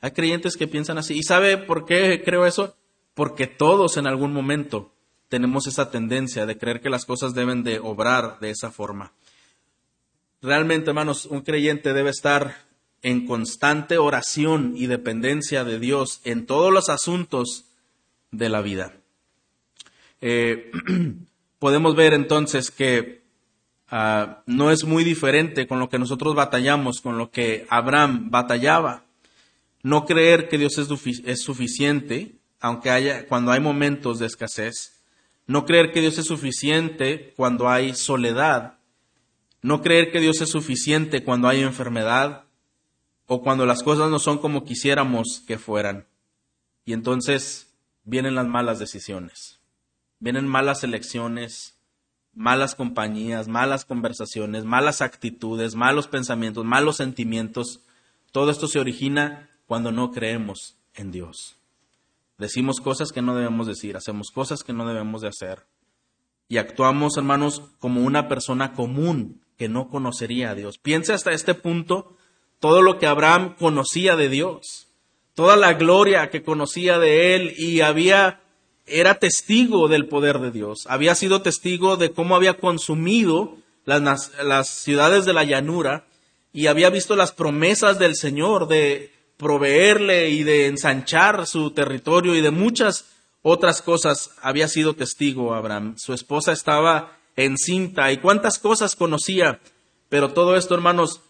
Hay 0.00 0.10
creyentes 0.10 0.56
que 0.56 0.68
piensan 0.68 0.98
así. 0.98 1.16
¿Y 1.16 1.22
sabe 1.22 1.56
por 1.56 1.86
qué 1.86 2.22
creo 2.24 2.46
eso? 2.46 2.76
Porque 3.14 3.46
todos 3.46 3.96
en 3.96 4.06
algún 4.06 4.32
momento 4.32 4.92
tenemos 5.28 5.66
esa 5.66 5.90
tendencia 5.90 6.46
de 6.46 6.58
creer 6.58 6.80
que 6.80 6.90
las 6.90 7.06
cosas 7.06 7.34
deben 7.34 7.62
de 7.62 7.78
obrar 7.78 8.38
de 8.40 8.50
esa 8.50 8.70
forma. 8.70 9.12
Realmente, 10.42 10.90
hermanos, 10.90 11.26
un 11.26 11.40
creyente 11.40 11.94
debe 11.94 12.10
estar 12.10 12.66
en 13.02 13.26
constante 13.26 13.98
oración 13.98 14.74
y 14.76 14.86
dependencia 14.86 15.64
de 15.64 15.78
Dios 15.78 16.20
en 16.24 16.46
todos 16.46 16.72
los 16.72 16.88
asuntos 16.88 17.64
de 18.30 18.48
la 18.48 18.60
vida. 18.60 18.94
Eh, 20.20 20.70
podemos 21.58 21.96
ver 21.96 22.14
entonces 22.14 22.70
que 22.70 23.23
ah, 23.94 24.42
no 24.46 24.70
es 24.70 24.84
muy 24.84 25.04
diferente 25.04 25.66
con 25.66 25.78
lo 25.78 25.88
que 25.88 25.98
nosotros 25.98 26.34
batallamos, 26.34 27.00
con 27.00 27.16
lo 27.16 27.30
que 27.30 27.66
Abraham 27.70 28.30
batallaba. 28.30 29.04
No 29.82 30.04
creer 30.04 30.48
que 30.48 30.58
Dios 30.58 30.78
es, 30.78 30.88
es 31.24 31.42
suficiente, 31.42 32.36
aunque 32.60 32.90
haya, 32.90 33.28
cuando 33.28 33.52
hay 33.52 33.60
momentos 33.60 34.18
de 34.18 34.26
escasez. 34.26 35.02
No 35.46 35.64
creer 35.64 35.92
que 35.92 36.00
Dios 36.00 36.18
es 36.18 36.26
suficiente 36.26 37.34
cuando 37.36 37.68
hay 37.68 37.94
soledad. 37.94 38.78
No 39.62 39.82
creer 39.82 40.10
que 40.10 40.20
Dios 40.20 40.40
es 40.40 40.50
suficiente 40.50 41.22
cuando 41.22 41.48
hay 41.48 41.62
enfermedad 41.62 42.44
o 43.26 43.42
cuando 43.42 43.66
las 43.66 43.82
cosas 43.82 44.10
no 44.10 44.18
son 44.18 44.38
como 44.38 44.64
quisiéramos 44.64 45.42
que 45.46 45.58
fueran. 45.58 46.06
Y 46.84 46.92
entonces 46.92 47.74
vienen 48.04 48.34
las 48.34 48.46
malas 48.46 48.78
decisiones, 48.78 49.60
vienen 50.18 50.46
malas 50.46 50.84
elecciones, 50.84 51.73
malas 52.34 52.74
compañías, 52.74 53.48
malas 53.48 53.84
conversaciones, 53.84 54.64
malas 54.64 55.02
actitudes, 55.02 55.74
malos 55.74 56.08
pensamientos, 56.08 56.64
malos 56.64 56.96
sentimientos. 56.96 57.80
Todo 58.32 58.50
esto 58.50 58.66
se 58.68 58.78
origina 58.78 59.48
cuando 59.66 59.92
no 59.92 60.10
creemos 60.10 60.76
en 60.94 61.10
Dios. 61.10 61.56
Decimos 62.38 62.80
cosas 62.80 63.12
que 63.12 63.22
no 63.22 63.34
debemos 63.34 63.66
decir, 63.66 63.96
hacemos 63.96 64.30
cosas 64.30 64.64
que 64.64 64.72
no 64.72 64.86
debemos 64.86 65.22
de 65.22 65.28
hacer. 65.28 65.66
Y 66.48 66.58
actuamos, 66.58 67.16
hermanos, 67.16 67.62
como 67.78 68.02
una 68.02 68.28
persona 68.28 68.72
común 68.72 69.40
que 69.56 69.68
no 69.68 69.88
conocería 69.88 70.50
a 70.50 70.54
Dios. 70.54 70.78
Piense 70.78 71.12
hasta 71.12 71.32
este 71.32 71.54
punto 71.54 72.16
todo 72.58 72.82
lo 72.82 72.98
que 72.98 73.06
Abraham 73.06 73.54
conocía 73.58 74.16
de 74.16 74.28
Dios, 74.28 74.88
toda 75.34 75.56
la 75.56 75.74
gloria 75.74 76.30
que 76.30 76.42
conocía 76.42 76.98
de 76.98 77.34
él 77.34 77.54
y 77.56 77.80
había 77.80 78.43
era 78.86 79.14
testigo 79.14 79.88
del 79.88 80.06
poder 80.06 80.38
de 80.40 80.50
Dios, 80.50 80.86
había 80.88 81.14
sido 81.14 81.42
testigo 81.42 81.96
de 81.96 82.12
cómo 82.12 82.36
había 82.36 82.54
consumido 82.54 83.56
las, 83.84 84.68
ciudades 84.68 85.24
de 85.24 85.32
la 85.32 85.44
llanura 85.44 86.04
y 86.52 86.66
había 86.66 86.90
visto 86.90 87.16
las 87.16 87.32
promesas 87.32 87.98
del 87.98 88.16
Señor 88.16 88.68
de 88.68 89.12
proveerle 89.36 90.30
y 90.30 90.42
de 90.42 90.66
ensanchar 90.66 91.46
su 91.46 91.70
territorio 91.72 92.34
y 92.34 92.40
de 92.40 92.50
muchas 92.50 93.06
otras 93.42 93.82
cosas 93.82 94.30
había 94.40 94.68
sido 94.68 94.94
testigo 94.94 95.54
Abraham. 95.54 95.96
Su 95.98 96.14
esposa 96.14 96.52
estaba 96.52 97.18
encinta 97.36 98.12
y 98.12 98.18
cuántas 98.18 98.58
cosas 98.58 98.96
conocía, 98.96 99.60
pero 100.08 100.32
todo 100.32 100.56
esto, 100.56 100.74
hermanos, 100.74 101.20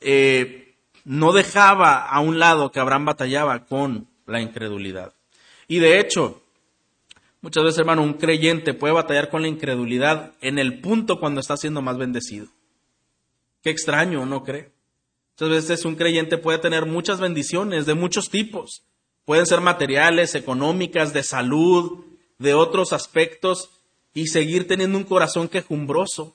eh, 0.00 0.74
no 1.04 1.32
dejaba 1.32 2.06
a 2.06 2.20
un 2.20 2.38
lado 2.38 2.70
que 2.70 2.80
Abraham 2.80 3.06
batallaba 3.06 3.64
con 3.66 4.08
la 4.26 4.40
incredulidad. 4.40 5.14
Y 5.66 5.78
de 5.78 5.98
hecho, 5.98 6.42
muchas 7.44 7.62
veces, 7.62 7.78
hermano, 7.80 8.02
un 8.02 8.14
creyente 8.14 8.72
puede 8.72 8.94
batallar 8.94 9.28
con 9.28 9.42
la 9.42 9.48
incredulidad 9.48 10.32
en 10.40 10.58
el 10.58 10.80
punto 10.80 11.20
cuando 11.20 11.42
está 11.42 11.58
siendo 11.58 11.82
más 11.82 11.98
bendecido. 11.98 12.46
Qué 13.62 13.68
extraño, 13.68 14.24
¿no 14.24 14.42
cree? 14.42 14.72
Muchas 15.32 15.50
veces 15.50 15.84
un 15.84 15.94
creyente 15.94 16.38
puede 16.38 16.56
tener 16.56 16.86
muchas 16.86 17.20
bendiciones 17.20 17.84
de 17.84 17.92
muchos 17.92 18.30
tipos. 18.30 18.84
Pueden 19.26 19.44
ser 19.44 19.60
materiales, 19.60 20.34
económicas, 20.34 21.12
de 21.12 21.22
salud, 21.22 22.06
de 22.38 22.54
otros 22.54 22.94
aspectos, 22.94 23.68
y 24.14 24.28
seguir 24.28 24.66
teniendo 24.66 24.96
un 24.96 25.04
corazón 25.04 25.48
quejumbroso, 25.48 26.34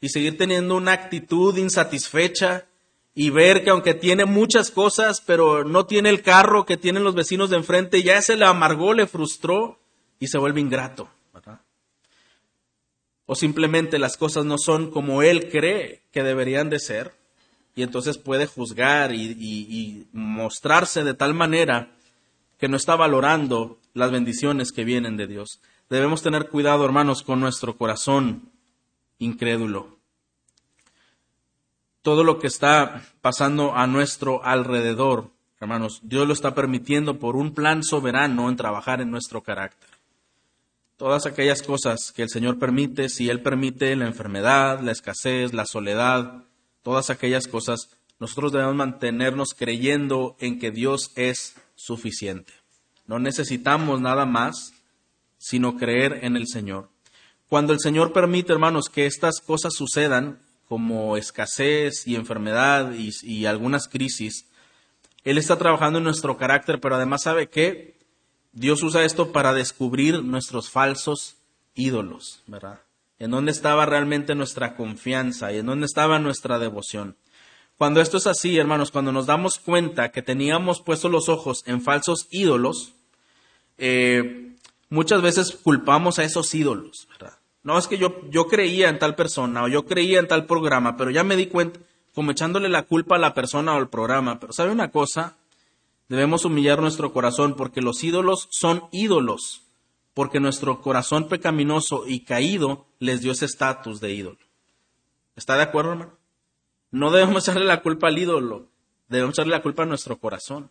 y 0.00 0.10
seguir 0.10 0.38
teniendo 0.38 0.76
una 0.76 0.92
actitud 0.92 1.56
insatisfecha, 1.56 2.66
y 3.12 3.30
ver 3.30 3.64
que 3.64 3.70
aunque 3.70 3.94
tiene 3.94 4.24
muchas 4.24 4.70
cosas, 4.70 5.20
pero 5.20 5.64
no 5.64 5.86
tiene 5.86 6.10
el 6.10 6.22
carro 6.22 6.64
que 6.64 6.76
tienen 6.76 7.02
los 7.02 7.16
vecinos 7.16 7.50
de 7.50 7.56
enfrente, 7.56 8.04
ya 8.04 8.22
se 8.22 8.36
le 8.36 8.44
amargó, 8.44 8.94
le 8.94 9.08
frustró, 9.08 9.80
y 10.18 10.28
se 10.28 10.38
vuelve 10.38 10.60
ingrato. 10.60 11.08
O 13.26 13.34
simplemente 13.34 13.98
las 13.98 14.16
cosas 14.16 14.44
no 14.44 14.58
son 14.58 14.90
como 14.90 15.22
él 15.22 15.48
cree 15.50 16.02
que 16.12 16.22
deberían 16.22 16.68
de 16.68 16.78
ser 16.78 17.14
y 17.74 17.82
entonces 17.82 18.18
puede 18.18 18.46
juzgar 18.46 19.12
y, 19.14 20.06
mostrarse 20.12 21.04
de 21.04 21.14
tal 21.14 21.34
manera 21.34 21.90
que 22.58 22.68
no 22.68 22.76
está 22.76 22.96
valorando 22.96 23.78
las 23.94 24.10
bendiciones 24.10 24.72
que 24.72 24.84
vienen 24.84 25.16
de 25.16 25.26
Dios. 25.26 25.60
Debemos 25.90 26.22
tener 26.22 26.48
cuidado, 26.48 26.84
hermanos, 26.84 27.22
con 27.22 27.40
nuestro 27.40 27.76
corazón 27.76 28.50
incrédulo. 29.18 29.98
Todo 32.02 32.22
lo 32.24 32.38
que 32.38 32.46
está 32.46 33.02
pasando 33.22 33.74
a 33.74 33.86
nuestro 33.86 34.44
alrededor, 34.44 35.30
hermanos, 35.60 36.00
Dios 36.02 36.26
lo 36.26 36.34
está 36.34 36.54
permitiendo 36.54 37.18
por 37.18 37.36
un 37.36 37.54
plan 37.54 37.82
soberano 37.82 38.48
en 38.48 38.56
trabajar 38.56 39.00
en 39.00 39.10
nuestro 39.10 39.42
carácter. 39.42 39.93
Todas 41.04 41.26
aquellas 41.26 41.60
cosas 41.60 42.12
que 42.16 42.22
el 42.22 42.30
Señor 42.30 42.58
permite, 42.58 43.10
si 43.10 43.28
Él 43.28 43.42
permite 43.42 43.94
la 43.94 44.06
enfermedad, 44.06 44.80
la 44.80 44.90
escasez, 44.90 45.52
la 45.52 45.66
soledad, 45.66 46.44
todas 46.82 47.10
aquellas 47.10 47.46
cosas, 47.46 47.90
nosotros 48.18 48.52
debemos 48.52 48.74
mantenernos 48.74 49.52
creyendo 49.52 50.34
en 50.40 50.58
que 50.58 50.70
Dios 50.70 51.12
es 51.14 51.56
suficiente. 51.74 52.54
No 53.06 53.18
necesitamos 53.18 54.00
nada 54.00 54.24
más, 54.24 54.72
sino 55.36 55.76
creer 55.76 56.20
en 56.22 56.36
el 56.36 56.46
Señor. 56.46 56.88
Cuando 57.50 57.74
el 57.74 57.80
Señor 57.80 58.14
permite, 58.14 58.54
hermanos, 58.54 58.88
que 58.88 59.04
estas 59.04 59.42
cosas 59.42 59.74
sucedan, 59.74 60.38
como 60.68 61.18
escasez 61.18 62.06
y 62.06 62.14
enfermedad 62.14 62.94
y, 62.94 63.44
algunas 63.44 63.88
crisis, 63.88 64.46
Él 65.22 65.36
está 65.36 65.58
trabajando 65.58 65.98
en 65.98 66.04
nuestro 66.04 66.38
carácter, 66.38 66.80
pero 66.80 66.94
además 66.94 67.24
sabe 67.24 67.48
que 67.48 67.94
Dios 68.54 68.82
usa 68.82 69.04
esto 69.04 69.32
para 69.32 69.52
descubrir 69.52 70.22
nuestros 70.22 70.70
falsos 70.70 71.36
ídolos, 71.74 72.42
¿verdad? 72.46 72.80
en 73.18 73.30
dónde 73.30 73.52
estaba 73.52 73.86
realmente 73.86 74.34
nuestra 74.34 74.76
confianza 74.76 75.52
y 75.52 75.58
en 75.58 75.66
dónde 75.66 75.86
estaba 75.86 76.18
nuestra 76.18 76.58
devoción. 76.58 77.16
Cuando 77.78 78.00
esto 78.00 78.18
es 78.18 78.26
así, 78.26 78.58
hermanos, 78.58 78.90
cuando 78.90 79.12
nos 79.12 79.26
damos 79.26 79.58
cuenta 79.58 80.10
que 80.10 80.22
teníamos 80.22 80.80
puestos 80.80 81.10
los 81.10 81.28
ojos 81.28 81.62
en 81.66 81.80
falsos 81.80 82.26
ídolos, 82.30 82.92
eh, 83.78 84.56
muchas 84.88 85.22
veces 85.22 85.52
culpamos 85.52 86.18
a 86.18 86.24
esos 86.24 86.54
ídolos, 86.54 87.08
¿verdad? 87.10 87.38
No 87.62 87.78
es 87.78 87.88
que 87.88 87.98
yo, 87.98 88.20
yo 88.30 88.46
creía 88.46 88.90
en 88.90 88.98
tal 88.98 89.14
persona 89.14 89.64
o 89.64 89.68
yo 89.68 89.86
creía 89.86 90.20
en 90.20 90.28
tal 90.28 90.44
programa, 90.44 90.96
pero 90.96 91.10
ya 91.10 91.24
me 91.24 91.34
di 91.34 91.46
cuenta, 91.46 91.80
como 92.14 92.30
echándole 92.30 92.68
la 92.68 92.82
culpa 92.82 93.16
a 93.16 93.18
la 93.18 93.34
persona 93.34 93.72
o 93.72 93.78
al 93.78 93.88
programa. 93.88 94.38
Pero 94.38 94.52
¿sabe 94.52 94.70
una 94.70 94.90
cosa? 94.90 95.36
Debemos 96.08 96.44
humillar 96.44 96.80
nuestro 96.80 97.12
corazón 97.12 97.54
porque 97.54 97.80
los 97.80 98.02
ídolos 98.04 98.48
son 98.50 98.84
ídolos 98.92 99.64
porque 100.14 100.38
nuestro 100.38 100.80
corazón 100.80 101.28
pecaminoso 101.28 102.04
y 102.06 102.20
caído 102.20 102.86
les 103.00 103.20
dio 103.20 103.32
ese 103.32 103.44
estatus 103.46 104.00
de 104.00 104.12
ídolo. 104.14 104.38
¿Está 105.36 105.56
de 105.56 105.62
acuerdo, 105.62 105.92
hermano? 105.92 106.16
No 106.92 107.10
debemos 107.10 107.42
echarle 107.42 107.66
la 107.66 107.82
culpa 107.82 108.06
al 108.06 108.18
ídolo, 108.18 108.68
debemos 109.08 109.34
echarle 109.34 109.50
la 109.50 109.62
culpa 109.62 109.82
a 109.82 109.86
nuestro 109.86 110.18
corazón. 110.18 110.70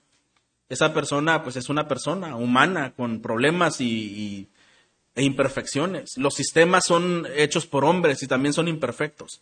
Esa 0.70 0.94
persona, 0.94 1.44
pues 1.44 1.58
es 1.58 1.68
una 1.68 1.90
persona 1.90 2.38
humana 2.38 2.94
con 2.96 3.22
problemas 3.22 3.82
y, 3.82 4.50
e 5.14 5.24
imperfecciones. 5.24 6.18
Los 6.18 6.36
sistemas 6.36 6.86
son 6.88 7.28
hechos 7.36 7.68
por 7.68 7.84
hombres 7.84 8.24
y 8.24 8.28
también 8.28 8.54
son 8.54 8.70
imperfectos. 8.70 9.42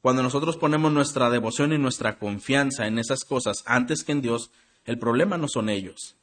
Cuando 0.00 0.22
nosotros 0.22 0.56
ponemos 0.56 0.92
nuestra 0.92 1.28
devoción 1.30 1.72
y 1.72 1.78
nuestra 1.78 2.16
confianza 2.16 2.86
en 2.86 3.00
esas 3.00 3.24
cosas 3.24 3.64
antes 3.66 4.04
que 4.04 4.12
en 4.12 4.22
Dios, 4.22 4.52
el 4.86 4.98
problema 4.98 5.36
no 5.36 5.48
son 5.48 5.68
ellos, 5.68 6.16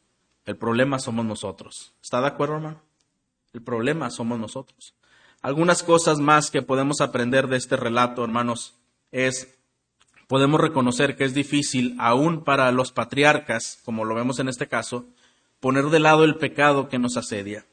el 0.46 0.58
problema 0.58 0.98
somos 0.98 1.26
nosotros. 1.26 1.94
¿Está 2.02 2.22
de 2.22 2.28
acuerdo, 2.28 2.56
hermano? 2.56 2.82
El 3.54 3.62
problema 3.62 4.10
somos 4.10 4.40
nosotros. 4.40 4.96
Algunas 5.42 5.84
cosas 5.84 6.20
más 6.20 6.50
que 6.50 6.62
podemos 6.62 7.02
aprender 7.02 7.48
de 7.48 7.58
este 7.58 7.76
relato, 7.76 8.24
hermanos, 8.24 8.76
es, 9.12 9.56
podemos 10.28 10.60
reconocer 10.60 11.18
que 11.18 11.26
es 11.26 11.34
difícil, 11.34 11.96
aún 12.00 12.44
para 12.44 12.72
los 12.72 12.92
patriarcas, 12.94 13.80
como 13.84 14.06
lo 14.06 14.16
vemos 14.16 14.40
en 14.40 14.48
este 14.48 14.68
caso, 14.68 15.06
poner 15.60 15.86
de 15.86 16.00
lado 16.00 16.24
el 16.24 16.36
pecado 16.36 16.88
que 16.88 17.00
nos 17.00 17.18
asedia 17.18 17.66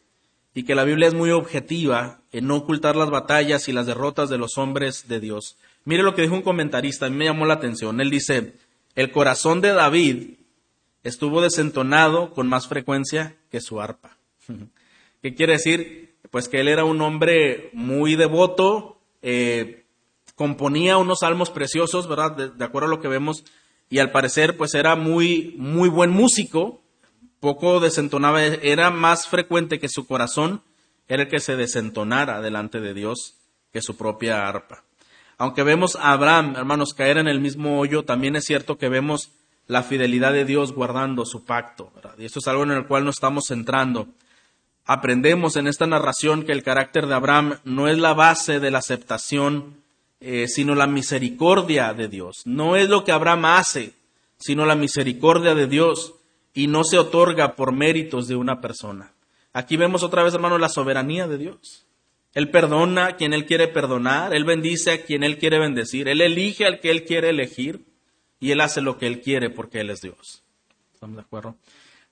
y 0.55 0.65
que 0.65 0.75
la 0.75 0.85
Biblia 0.85 1.07
es 1.09 1.15
muy 1.15 1.31
objetiva 1.31 2.21
en 2.33 2.49
no 2.49 2.57
ocultar 2.57 2.97
las 2.97 3.11
batallas 3.11 3.69
y 3.69 3.73
las 3.73 3.87
derrotas 3.87 4.29
de 4.29 4.39
los 4.39 4.59
hombres 4.59 5.07
de 5.07 5.21
Dios. 5.21 5.57
Mire 5.85 6.03
lo 6.03 6.15
que 6.15 6.23
dijo 6.23 6.35
un 6.35 6.43
comentarista, 6.43 7.07
a 7.07 7.11
mí 7.11 7.17
me 7.17 7.27
llamó 7.27 7.47
la 7.47 7.55
atención. 7.55 8.01
Él 8.01 8.11
dice, 8.11 8.55
el 8.97 9.13
corazón 9.13 9.61
de 9.61 9.73
David 9.73 10.40
estuvo 11.05 11.41
desentonado 11.41 12.33
con 12.33 12.49
más 12.49 12.69
frecuencia 12.69 13.37
que 13.51 13.61
su 13.61 13.81
arpa. 13.81 14.17
¿Qué 15.23 15.35
quiere 15.35 15.55
decir? 15.55 16.15
Pues 16.31 16.49
que 16.49 16.61
él 16.61 16.69
era 16.69 16.85
un 16.85 17.01
hombre 17.01 17.71
muy 17.73 18.17
devoto, 18.17 19.01
eh, 19.23 19.85
componía 20.35 20.97
unos 20.97 21.19
salmos 21.21 21.51
preciosos, 21.51 22.09
¿verdad? 22.09 22.33
De, 22.33 22.51
de, 22.51 22.65
acuerdo 22.65 22.89
a 22.89 22.91
lo 22.91 23.01
que 23.01 23.09
vemos, 23.09 23.45
y 23.89 23.99
al 23.99 24.13
parecer 24.13 24.57
pues 24.57 24.75
era 24.75 24.97
muy, 24.97 25.55
muy 25.59 25.89
buen 25.89 26.11
músico, 26.11 26.83
poco 27.41 27.81
desentonaba, 27.81 28.43
era 28.43 28.91
más 28.91 29.27
frecuente 29.27 29.79
que 29.79 29.89
su 29.89 30.07
corazón 30.07 30.63
era 31.09 31.25
el 31.25 31.29
que 31.29 31.41
se 31.41 31.57
desentonara 31.57 32.41
delante 32.41 32.81
de 32.81 32.95
Dios 32.95 33.35
que 33.73 33.83
su 33.83 33.97
propia 33.97 34.47
arpa. 34.47 34.85
Aunque 35.39 35.63
vemos 35.63 35.97
a 35.97 36.13
Abraham, 36.13 36.55
hermanos, 36.57 36.95
caer 36.95 37.19
en 37.19 37.27
el 37.27 37.41
mismo 37.41 37.81
hoyo, 37.81 38.05
también 38.05 38.37
es 38.37 38.45
cierto 38.45 38.79
que 38.79 38.89
vemos 38.89 39.33
la 39.71 39.85
fidelidad 39.85 40.33
de 40.33 40.45
Dios 40.45 40.73
guardando 40.73 41.25
su 41.25 41.45
pacto. 41.45 41.93
Y 42.19 42.25
esto 42.25 42.41
es 42.41 42.49
algo 42.49 42.65
en 42.65 42.73
el 42.73 42.87
cual 42.87 43.05
nos 43.05 43.15
estamos 43.15 43.47
centrando. 43.47 44.09
Aprendemos 44.85 45.55
en 45.55 45.69
esta 45.69 45.87
narración 45.87 46.43
que 46.43 46.51
el 46.51 46.65
carácter 46.65 47.07
de 47.07 47.15
Abraham 47.15 47.61
no 47.63 47.87
es 47.87 47.97
la 47.97 48.13
base 48.13 48.59
de 48.59 48.73
la 48.73 48.79
aceptación, 48.79 49.77
eh, 50.21 50.49
sino 50.49 50.75
la 50.75 50.89
misericordia 50.89 51.95
de 51.95 52.09
Dios. 52.09 52.43
No 52.47 52.75
es 52.75 52.89
lo 52.89 53.05
que 53.05 53.13
Abraham 53.13 53.45
hace, 53.45 53.93
sino 54.39 54.67
la 54.67 54.75
misericordia 54.75 55.55
de 55.55 55.69
Dios 55.69 56.15
y 56.53 56.67
no 56.67 56.83
se 56.83 56.99
otorga 56.99 57.55
por 57.55 57.71
méritos 57.71 58.27
de 58.27 58.35
una 58.35 58.61
persona. 58.61 59.13
Aquí 59.53 59.77
vemos 59.77 60.03
otra 60.03 60.25
vez, 60.25 60.35
hermano, 60.35 60.59
la 60.59 60.69
soberanía 60.69 61.29
de 61.29 61.39
Dios. 61.39 61.87
Él 62.35 62.51
perdona 62.51 63.07
a 63.07 63.17
quien 63.17 63.35
Él 63.35 63.47
quiere 63.47 63.69
perdonar, 63.69 64.35
Él 64.35 64.45
bendice 64.45 64.91
a 64.91 65.03
quien 65.05 65.23
Él 65.23 65.39
quiere 65.39 65.61
bendecir, 65.61 66.09
Él 66.09 66.23
elige 66.23 66.67
al 66.67 66.81
que 66.81 66.91
Él 66.91 67.05
quiere 67.05 67.29
elegir 67.29 67.90
y 68.41 68.51
Él 68.51 68.61
hace 68.63 68.81
lo 68.81 68.99
que 68.99 69.07
Él 69.07 69.21
quiere 69.21 69.51
porque 69.51 69.81
Él 69.81 69.91
es 69.91 70.01
Dios. 70.01 70.43
¿Estamos 70.95 71.17
de 71.17 71.23
acuerdo? 71.23 71.57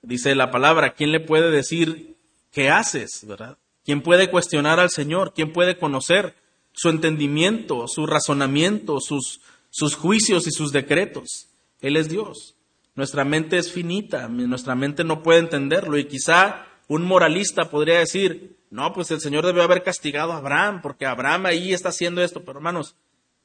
Dice 0.02 0.34
la 0.34 0.50
palabra, 0.50 0.92
¿quién 0.92 1.10
le 1.10 1.20
puede 1.20 1.50
decir 1.50 2.16
qué 2.52 2.70
haces, 2.70 3.24
verdad? 3.26 3.58
¿Quién 3.84 4.02
puede 4.02 4.30
cuestionar 4.30 4.78
al 4.78 4.90
Señor? 4.90 5.32
¿Quién 5.34 5.52
puede 5.52 5.78
conocer 5.78 6.36
su 6.72 6.90
entendimiento, 6.90 7.88
su 7.88 8.06
razonamiento, 8.06 9.00
sus, 9.00 9.40
sus 9.70 9.96
juicios 9.96 10.46
y 10.46 10.52
sus 10.52 10.70
decretos? 10.70 11.48
Él 11.80 11.96
es 11.96 12.08
Dios. 12.08 12.54
Nuestra 12.94 13.24
mente 13.24 13.56
es 13.58 13.72
finita, 13.72 14.28
nuestra 14.28 14.74
mente 14.74 15.04
no 15.04 15.22
puede 15.22 15.38
entenderlo 15.38 15.98
y 15.98 16.06
quizá 16.06 16.66
un 16.88 17.02
moralista 17.02 17.70
podría 17.70 18.00
decir, 18.00 18.56
no, 18.70 18.92
pues 18.92 19.10
el 19.10 19.20
Señor 19.20 19.46
debió 19.46 19.62
haber 19.62 19.82
castigado 19.82 20.32
a 20.32 20.38
Abraham 20.38 20.82
porque 20.82 21.06
Abraham 21.06 21.46
ahí 21.46 21.72
está 21.72 21.90
haciendo 21.90 22.22
esto, 22.22 22.40
pero 22.40 22.58
hermanos, 22.58 22.96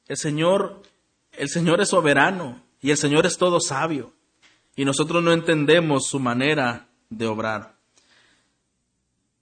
el 0.08 0.16
Señor, 0.16 0.82
el 1.32 1.48
Señor 1.48 1.80
es 1.80 1.90
soberano 1.90 2.63
y 2.84 2.90
el 2.92 2.96
Señor 2.96 3.26
es 3.26 3.36
todo 3.36 3.58
sabio 3.58 4.12
y 4.76 4.84
nosotros 4.84 5.22
no 5.22 5.32
entendemos 5.32 6.06
su 6.06 6.20
manera 6.20 6.86
de 7.10 7.26
obrar. 7.26 7.74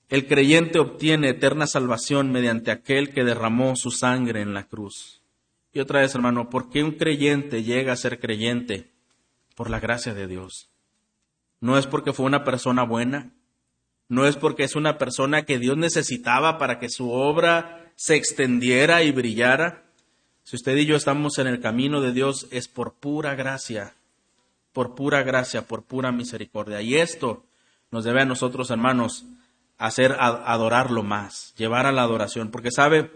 El 0.08 0.26
creyente 0.26 0.78
obtiene 0.78 1.30
eterna 1.30 1.66
salvación 1.66 2.32
mediante 2.32 2.70
aquel 2.70 3.12
que 3.12 3.24
derramó 3.24 3.76
su 3.76 3.90
sangre 3.90 4.40
en 4.40 4.54
la 4.54 4.64
cruz. 4.64 5.20
Y 5.74 5.80
otra 5.80 6.00
vez, 6.00 6.14
hermano, 6.14 6.48
¿por 6.48 6.70
qué 6.70 6.82
un 6.82 6.92
creyente 6.92 7.62
llega 7.62 7.92
a 7.92 7.96
ser 7.96 8.20
creyente? 8.20 8.92
por 9.54 9.70
la 9.70 9.80
gracia 9.80 10.14
de 10.14 10.26
Dios. 10.26 10.70
No 11.60 11.78
es 11.78 11.86
porque 11.86 12.12
fue 12.12 12.26
una 12.26 12.44
persona 12.44 12.82
buena, 12.82 13.32
no 14.08 14.26
es 14.26 14.36
porque 14.36 14.64
es 14.64 14.74
una 14.74 14.98
persona 14.98 15.44
que 15.44 15.58
Dios 15.58 15.76
necesitaba 15.76 16.58
para 16.58 16.78
que 16.78 16.88
su 16.88 17.10
obra 17.10 17.92
se 17.96 18.16
extendiera 18.16 19.02
y 19.02 19.12
brillara. 19.12 19.84
Si 20.44 20.56
usted 20.56 20.76
y 20.76 20.86
yo 20.86 20.96
estamos 20.96 21.38
en 21.38 21.46
el 21.46 21.60
camino 21.60 22.00
de 22.00 22.12
Dios 22.12 22.48
es 22.50 22.68
por 22.68 22.94
pura 22.94 23.34
gracia, 23.34 23.94
por 24.72 24.94
pura 24.94 25.22
gracia, 25.22 25.66
por 25.66 25.82
pura 25.82 26.12
misericordia. 26.12 26.82
Y 26.82 26.96
esto 26.96 27.44
nos 27.90 28.04
debe 28.04 28.22
a 28.22 28.26
nosotros, 28.26 28.70
hermanos, 28.70 29.24
hacer 29.78 30.16
adorarlo 30.18 31.02
más, 31.02 31.54
llevar 31.56 31.86
a 31.86 31.92
la 31.92 32.02
adoración, 32.02 32.50
porque 32.50 32.70
sabe, 32.70 33.10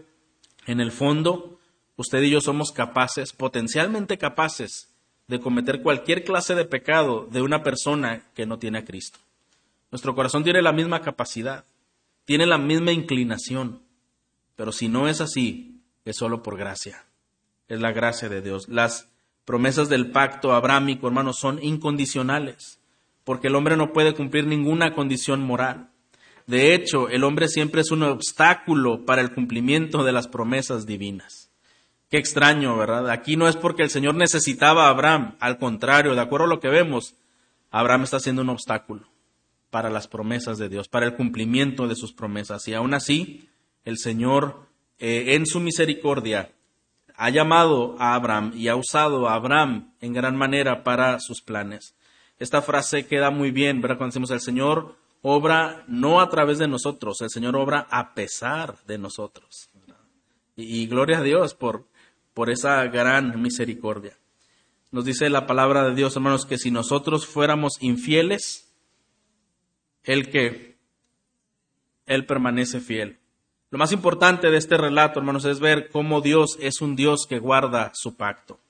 en 0.66 0.80
el 0.80 0.92
fondo, 0.92 1.58
usted 1.96 2.22
y 2.22 2.30
yo 2.30 2.40
somos 2.40 2.72
capaces, 2.72 3.32
potencialmente 3.32 4.18
capaces, 4.18 4.88
de 5.28 5.40
cometer 5.40 5.82
cualquier 5.82 6.24
clase 6.24 6.54
de 6.54 6.64
pecado 6.64 7.26
de 7.30 7.42
una 7.42 7.62
persona 7.62 8.22
que 8.34 8.46
no 8.46 8.58
tiene 8.58 8.78
a 8.78 8.84
Cristo. 8.84 9.18
Nuestro 9.90 10.14
corazón 10.14 10.44
tiene 10.44 10.62
la 10.62 10.72
misma 10.72 11.02
capacidad, 11.02 11.64
tiene 12.24 12.46
la 12.46 12.58
misma 12.58 12.92
inclinación, 12.92 13.80
pero 14.56 14.72
si 14.72 14.88
no 14.88 15.08
es 15.08 15.20
así, 15.20 15.80
es 16.04 16.16
solo 16.16 16.42
por 16.42 16.56
gracia. 16.56 17.04
Es 17.68 17.80
la 17.80 17.92
gracia 17.92 18.28
de 18.28 18.42
Dios. 18.42 18.68
Las 18.68 19.08
promesas 19.44 19.88
del 19.88 20.10
pacto 20.10 20.52
abrámico, 20.52 21.06
hermanos, 21.06 21.38
son 21.38 21.62
incondicionales, 21.62 22.80
porque 23.24 23.48
el 23.48 23.54
hombre 23.54 23.76
no 23.76 23.92
puede 23.92 24.14
cumplir 24.14 24.46
ninguna 24.46 24.92
condición 24.92 25.40
moral. 25.40 25.90
De 26.46 26.74
hecho, 26.74 27.08
el 27.08 27.24
hombre 27.24 27.48
siempre 27.48 27.80
es 27.80 27.90
un 27.90 28.04
obstáculo 28.04 29.04
para 29.04 29.20
el 29.20 29.32
cumplimiento 29.32 30.04
de 30.04 30.12
las 30.12 30.28
promesas 30.28 30.86
divinas. 30.86 31.50
Qué 32.08 32.18
extraño, 32.18 32.76
¿verdad? 32.76 33.10
Aquí 33.10 33.36
no 33.36 33.48
es 33.48 33.56
porque 33.56 33.82
el 33.82 33.90
Señor 33.90 34.14
necesitaba 34.14 34.86
a 34.86 34.90
Abraham, 34.90 35.36
al 35.40 35.58
contrario, 35.58 36.14
de 36.14 36.20
acuerdo 36.20 36.46
a 36.46 36.48
lo 36.48 36.60
que 36.60 36.68
vemos, 36.68 37.16
Abraham 37.70 38.04
está 38.04 38.20
siendo 38.20 38.42
un 38.42 38.50
obstáculo 38.50 39.08
para 39.70 39.90
las 39.90 40.06
promesas 40.06 40.56
de 40.58 40.68
Dios, 40.68 40.88
para 40.88 41.04
el 41.04 41.14
cumplimiento 41.14 41.88
de 41.88 41.96
sus 41.96 42.12
promesas. 42.12 42.66
Y 42.68 42.74
aún 42.74 42.94
así, 42.94 43.48
el 43.84 43.98
Señor, 43.98 44.68
eh, 44.98 45.34
en 45.34 45.46
su 45.46 45.58
misericordia, 45.58 46.52
ha 47.16 47.30
llamado 47.30 47.96
a 47.98 48.14
Abraham 48.14 48.52
y 48.54 48.68
ha 48.68 48.76
usado 48.76 49.28
a 49.28 49.34
Abraham 49.34 49.92
en 50.00 50.12
gran 50.12 50.36
manera 50.36 50.84
para 50.84 51.18
sus 51.20 51.40
planes. 51.40 51.94
Esta 52.38 52.60
frase 52.60 53.06
queda 53.06 53.30
muy 53.30 53.50
bien, 53.50 53.80
¿verdad? 53.80 53.96
Cuando 53.96 54.12
decimos 54.12 54.30
el 54.30 54.40
Señor 54.40 54.96
obra 55.22 55.84
no 55.88 56.20
a 56.20 56.28
través 56.28 56.58
de 56.58 56.68
nosotros, 56.68 57.20
el 57.22 57.30
Señor 57.30 57.56
obra 57.56 57.86
a 57.90 58.14
pesar 58.14 58.76
de 58.86 58.98
nosotros. 58.98 59.70
y 60.58 60.86
gloria 60.86 61.18
a 61.18 61.22
Dios 61.22 61.54
por, 61.54 61.86
por 62.32 62.48
esa 62.48 62.82
gran 62.84 63.42
misericordia. 63.42 64.16
Nos 64.90 65.04
dice 65.04 65.28
la 65.28 65.46
palabra 65.46 65.84
de 65.84 65.94
Dios, 65.94 66.16
hermanos, 66.16 66.46
que 66.46 66.56
si 66.56 66.70
nosotros 66.70 67.26
fuéramos 67.26 67.74
infieles, 67.80 68.72
Él 70.04 70.30
que 70.30 70.78
Él 72.06 72.24
permanece 72.24 72.80
fiel. 72.80 73.18
Lo 73.70 73.78
más 73.78 73.92
importante 73.92 74.50
de 74.50 74.58
este 74.58 74.76
relato, 74.76 75.18
hermanos, 75.18 75.44
es 75.44 75.60
ver 75.60 75.90
cómo 75.90 76.20
Dios 76.20 76.56
es 76.60 76.80
un 76.80 76.94
Dios 76.94 77.26
que 77.28 77.38
guarda 77.38 77.90
su 77.94 78.16
pacto. 78.16 78.60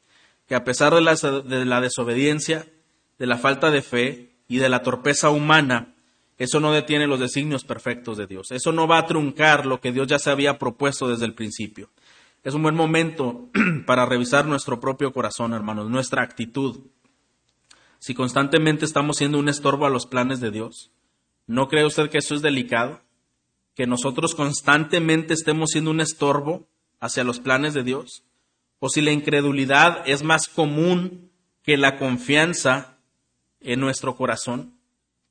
Que 0.49 0.55
a 0.55 0.64
pesar 0.64 0.94
de 0.94 1.01
la, 1.01 1.14
de 1.14 1.64
la 1.64 1.80
desobediencia, 1.80 2.66
de 3.18 3.26
la 3.26 3.36
falta 3.36 3.70
de 3.70 3.82
fe 3.82 4.30
y 4.49 4.59
de 4.59 4.68
la 4.68 4.82
torpeza 4.82 5.30
humana, 5.30 5.94
eso 6.38 6.61
no 6.61 6.72
detiene 6.72 7.07
los 7.07 7.20
designios 7.20 7.64
perfectos 7.64 8.16
de 8.16 8.26
Dios. 8.26 8.51
Eso 8.51 8.72
no 8.72 8.86
va 8.86 8.99
a 8.99 9.07
truncar 9.07 9.66
lo 9.66 9.80
que 9.80 9.92
Dios 9.92 10.07
ya 10.07 10.18
se 10.18 10.30
había 10.30 10.59
propuesto 10.59 11.09
desde 11.09 11.24
el 11.24 11.34
principio. 11.34 11.90
Es 12.42 12.55
un 12.55 12.62
buen 12.62 12.74
momento 12.74 13.49
para 13.86 14.07
revisar 14.07 14.47
nuestro 14.47 14.78
propio 14.78 15.12
corazón, 15.12 15.53
hermanos, 15.53 15.90
nuestra 15.90 16.22
actitud. 16.22 16.80
Si 17.99 18.14
constantemente 18.14 18.84
estamos 18.84 19.16
siendo 19.16 19.38
un 19.38 19.49
estorbo 19.49 19.86
a 19.86 19.90
los 19.90 20.07
planes 20.07 20.40
de 20.40 20.51
Dios, 20.51 20.90
¿no 21.47 21.68
cree 21.68 21.84
usted 21.84 22.09
que 22.09 22.18
eso 22.18 22.34
es 22.34 22.42
delicado? 22.42 23.01
Que 23.77 23.87
nosotros 23.87 24.35
constantemente 24.35 25.35
estemos 25.35 25.70
siendo 25.70 25.93
un 25.93 26.01
estorbo 26.01 26.66
hacia 26.99 27.22
los 27.22 27.39
planes 27.39 27.74
de 27.74 27.85
Dios. 27.85 28.24
O 28.81 28.89
si 28.89 29.01
la 29.01 29.12
incredulidad 29.12 30.03
es 30.07 30.24
más 30.24 30.49
común 30.49 31.31
que 31.62 31.77
la 31.77 31.97
confianza 31.99 32.97
en 33.61 33.79
nuestro 33.79 34.16
corazón. 34.16 34.74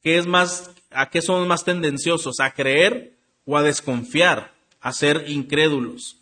¿Qué 0.02 0.18
es 0.18 0.28
más, 0.28 0.72
¿A 0.91 1.10
qué 1.10 1.22
somos 1.22 1.46
más 1.46 1.66
tendenciosos? 1.66 2.39
¿A 2.39 2.52
creer 2.52 3.18
o 3.46 3.58
a 3.58 3.64
desconfiar? 3.64 4.54
¿A 4.80 4.93
ser 4.93 5.26
incrédulos? 5.28 6.18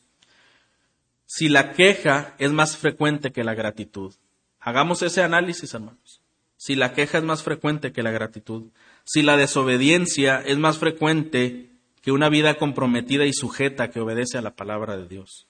si 1.35 1.49
la 1.49 1.73
queja 1.73 2.35
es 2.37 2.51
más 2.51 2.77
frecuente 2.77 3.31
que 3.31 3.43
la 3.43 3.55
gratitud. 3.55 4.13
Hagamos 4.59 5.01
ese 5.01 5.23
análisis, 5.23 5.73
hermanos. 5.73 6.21
Si 6.57 6.75
la 6.75 6.93
queja 6.93 7.17
es 7.17 7.23
más 7.23 7.41
frecuente 7.41 7.91
que 7.91 8.03
la 8.03 8.11
gratitud, 8.11 8.65
si 9.03 9.23
la 9.23 9.35
desobediencia 9.35 10.43
es 10.45 10.59
más 10.59 10.77
frecuente 10.77 11.71
que 12.03 12.11
una 12.11 12.27
vida 12.27 12.55
comprometida 12.55 13.25
y 13.25 13.31
sujeta 13.31 13.89
que 13.89 14.01
obedece 14.01 14.37
a 14.37 14.41
la 14.41 14.57
palabra 14.57 14.97
de 14.97 15.07
Dios. 15.07 15.47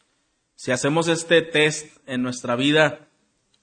Si 0.56 0.72
hacemos 0.72 1.08
este 1.08 1.42
test 1.42 1.98
en 2.06 2.22
nuestra 2.22 2.56
vida, 2.56 3.08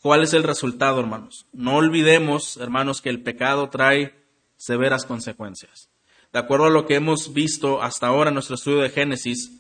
¿cuál 0.03 0.25
es 0.25 0.35
el 0.35 0.43
resultado, 0.43 0.99
hermanos? 0.99 1.47
No 1.53 1.77
olvidemos, 1.77 2.57
hermanos, 2.57 3.01
que 3.01 3.09
el 3.09 3.23
pecado 3.23 3.71
trae 3.71 4.13
severas 4.57 5.07
consecuencias. 5.07 5.89
De 6.33 6.41
acuerdo 6.41 6.67
a 6.67 6.71
lo 6.71 6.87
que 6.87 6.97
hemos 6.97 7.33
visto 7.33 7.81
hasta 7.81 8.09
ahora 8.09 8.31
en 8.31 8.35
nuestro 8.35 8.57
estudio 8.57 8.81
de 8.81 8.91
Génesis, 8.91 9.53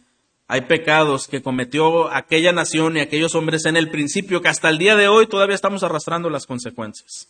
hay 0.49 0.63
pecados 0.63 1.29
que 1.29 1.41
cometió 1.41 2.13
aquella 2.13 2.53
nación 2.53 2.97
y 2.97 3.01
aquellos 3.01 3.37
hombres 3.37 3.65
en 3.65 3.77
el 3.77 3.93
principio 3.93 4.43
que 4.43 4.49
hasta 4.49 4.69
el 4.69 4.79
día 4.79 4.97
de 4.97 5.07
hoy 5.07 5.29
todavía 5.29 5.55
estamos 5.55 5.85
arrastrando 5.85 6.31
las 6.31 6.47
consecuencias. 6.47 7.29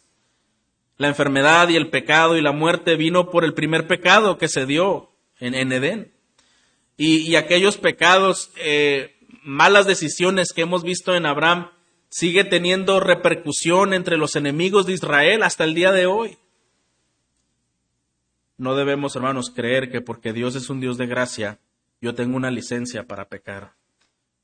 La 0.96 1.08
enfermedad 1.08 1.68
y 1.68 1.76
el 1.76 1.90
pecado 1.90 2.38
y 2.38 2.42
la 2.42 2.52
muerte 2.52 2.96
vino 2.96 3.28
por 3.28 3.44
el 3.44 3.52
primer 3.52 3.86
pecado 3.86 4.38
que 4.38 4.48
se 4.48 4.64
dio 4.64 5.09
en, 5.40 5.72
Edén. 5.72 6.12
Y, 6.96 7.34
aquellos 7.36 7.78
pecados, 7.78 8.50
eh, 8.56 9.16
malas 9.42 9.86
decisiones 9.86 10.52
que 10.52 10.62
hemos 10.62 10.82
visto 10.82 11.14
en 11.14 11.26
Abraham, 11.26 11.70
sigue 12.10 12.44
teniendo 12.44 13.00
repercusión 13.00 13.94
entre 13.94 14.16
los 14.16 14.36
enemigos 14.36 14.86
de 14.86 14.92
Israel 14.92 15.42
hasta 15.42 15.64
el 15.64 15.74
día 15.74 15.92
de 15.92 16.06
hoy. 16.06 16.38
No 18.58 18.74
debemos, 18.74 19.16
hermanos, 19.16 19.50
creer 19.50 19.90
que 19.90 20.02
porque 20.02 20.32
Dios 20.34 20.54
es 20.54 20.68
un 20.68 20.80
Dios 20.80 20.98
de 20.98 21.06
gracia, 21.06 21.58
yo 22.02 22.14
tengo 22.14 22.36
una 22.36 22.50
licencia 22.50 23.06
para 23.06 23.28
pecar, 23.28 23.72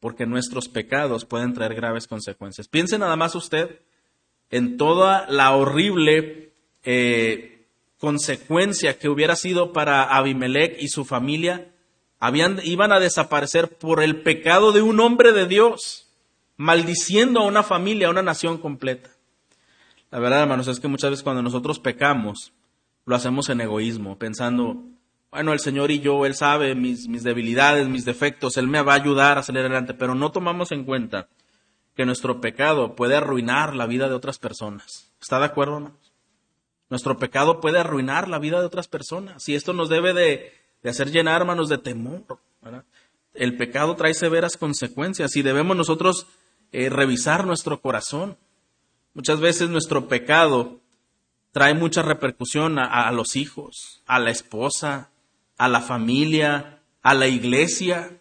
porque 0.01 0.25
nuestros 0.25 0.69
pecados 0.69 1.27
pueden 1.27 1.53
traer 1.53 1.75
graves 1.75 2.07
consecuencias. 2.07 2.69
Piense 2.69 2.99
nada 2.99 3.17
más 3.17 3.35
usted 3.35 3.81
en 4.51 4.77
toda 4.77 5.27
la 5.29 5.55
horrible 5.55 6.53
eh, 6.85 7.56
consecuencia 7.99 8.99
que 8.99 9.09
hubiera 9.09 9.37
sido 9.37 9.73
para 9.73 10.03
Abimelech 10.03 10.77
y 10.81 10.89
su 10.89 11.05
familia, 11.05 11.73
habían, 12.19 12.61
iban 12.65 12.93
a 12.93 13.01
desaparecer 13.01 13.79
por 13.79 14.03
el 14.03 14.23
pecado 14.23 14.73
de 14.73 14.83
un 14.83 15.01
hombre 15.01 15.33
de 15.33 15.47
Dios, 15.47 16.09
maldiciendo 16.57 17.41
a 17.41 17.47
una 17.47 17.63
familia, 17.63 18.09
a 18.09 18.11
una 18.11 18.23
nación 18.23 18.59
completa. 18.59 19.11
La 20.11 20.19
verdad, 20.19 20.43
hermanos, 20.43 20.69
es 20.69 20.81
que 20.81 20.89
muchas 20.89 21.11
veces 21.11 21.23
cuando 21.23 21.43
nosotros 21.43 21.79
pecamos, 21.79 22.53
lo 23.05 23.17
hacemos 23.17 23.49
en 23.49 23.61
egoísmo, 23.61 24.19
pensando, 24.19 24.83
bueno, 25.31 25.53
el 25.53 25.61
Señor 25.61 25.91
y 25.91 26.01
yo, 26.01 26.27
Él 26.27 26.35
sabe 26.35 26.75
mis, 26.75 27.09
mis 27.09 27.23
debilidades, 27.23 27.89
mis 27.89 28.05
defectos, 28.05 28.57
Él 28.57 28.69
me 28.69 28.83
va 28.83 28.93
a 28.93 28.97
ayudar 28.97 29.39
a 29.39 29.43
salir 29.43 29.61
adelante, 29.61 29.95
pero 29.95 30.15
no 30.15 30.33
tomamos 30.33 30.73
en 30.73 30.85
cuenta 30.85 31.29
que 31.95 32.07
nuestro 32.07 32.41
pecado 32.41 32.95
puede 32.95 33.17
arruinar 33.17 33.75
la 33.75 33.87
vida 33.87 34.09
de 34.09 34.15
otras 34.15 34.39
personas. 34.39 35.11
¿Está 35.21 35.39
de 35.39 35.47
acuerdo, 35.47 35.77
hermanos? 35.77 36.06
Nuestro 36.89 37.19
pecado 37.19 37.61
puede 37.61 37.79
arruinar 37.79 38.29
la 38.29 38.39
vida 38.39 38.61
de 38.61 38.67
otras 38.67 38.89
personas 38.89 39.49
y 39.49 39.55
esto 39.55 39.73
nos 39.73 39.89
debe 39.89 40.15
de, 40.15 40.53
hacer 40.89 41.11
llenar, 41.11 41.41
hermanos, 41.41 41.69
de 41.69 41.79
temor. 41.79 42.25
El 43.35 43.57
pecado 43.57 43.97
trae 43.97 44.15
severas 44.15 44.57
consecuencias 44.57 45.37
y 45.37 45.43
debemos 45.43 45.77
nosotros 45.77 46.27
eh, 46.73 46.89
revisar 46.89 47.47
nuestro 47.47 47.81
corazón. 47.81 48.37
Muchas 49.15 49.41
veces 49.41 49.69
nuestro 49.69 50.09
pecado 50.09 50.81
trae 51.57 51.75
mucha 51.75 52.03
repercusión 52.03 52.79
a, 52.79 53.11
los 53.13 53.35
hijos, 53.35 54.03
a 54.07 54.19
la 54.19 54.31
esposa, 54.31 55.11
a 55.57 55.69
la 55.69 55.81
familia, 55.81 56.83
a 57.03 57.15
la 57.15 57.29
iglesia. 57.29 58.21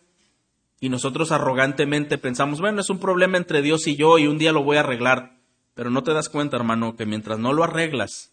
Y 0.79 0.89
nosotros 0.89 1.31
arrogantemente 1.33 2.17
pensamos, 2.17 2.61
bueno, 2.61 2.79
es 2.79 2.89
un 2.89 2.99
problema 2.99 3.37
entre 3.37 3.61
Dios 3.61 3.87
y 3.87 3.97
yo 3.97 4.17
y 4.17 4.27
un 4.27 4.37
día 4.37 4.53
lo 4.53 4.63
voy 4.63 4.77
a 4.77 4.81
arreglar. 4.81 5.37
Pero 5.73 5.89
no 5.89 6.01
te 6.01 6.13
das 6.13 6.29
cuenta, 6.29 6.55
hermano, 6.55 6.95
que 6.95 7.05
mientras 7.05 7.37
no 7.37 7.51
lo 7.51 7.65
arreglas, 7.65 8.31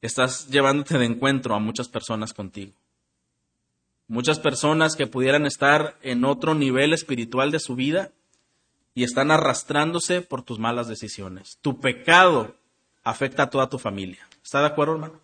estás 0.00 0.48
llevándote 0.48 0.98
de 0.98 1.04
encuentro 1.04 1.54
a 1.54 1.58
muchas 1.58 1.88
personas 1.88 2.32
contigo. 2.32 2.72
Muchas 4.08 4.40
personas 4.40 4.96
que 4.96 5.06
pudieran 5.06 5.46
estar 5.46 5.96
en 6.02 6.24
otro 6.24 6.54
nivel 6.54 6.92
espiritual 6.92 7.50
de 7.50 7.60
su 7.60 7.76
vida 7.76 8.10
y 8.94 9.04
están 9.04 9.30
arrastrándose 9.30 10.20
por 10.20 10.42
tus 10.42 10.58
malas 10.58 10.88
decisiones. 10.88 11.58
Tu 11.62 11.78
pecado 11.78 12.56
afecta 13.04 13.44
a 13.44 13.50
toda 13.50 13.68
tu 13.68 13.78
familia. 13.78 14.26
¿Está 14.42 14.60
de 14.60 14.66
acuerdo, 14.66 14.94
hermano? 14.94 15.20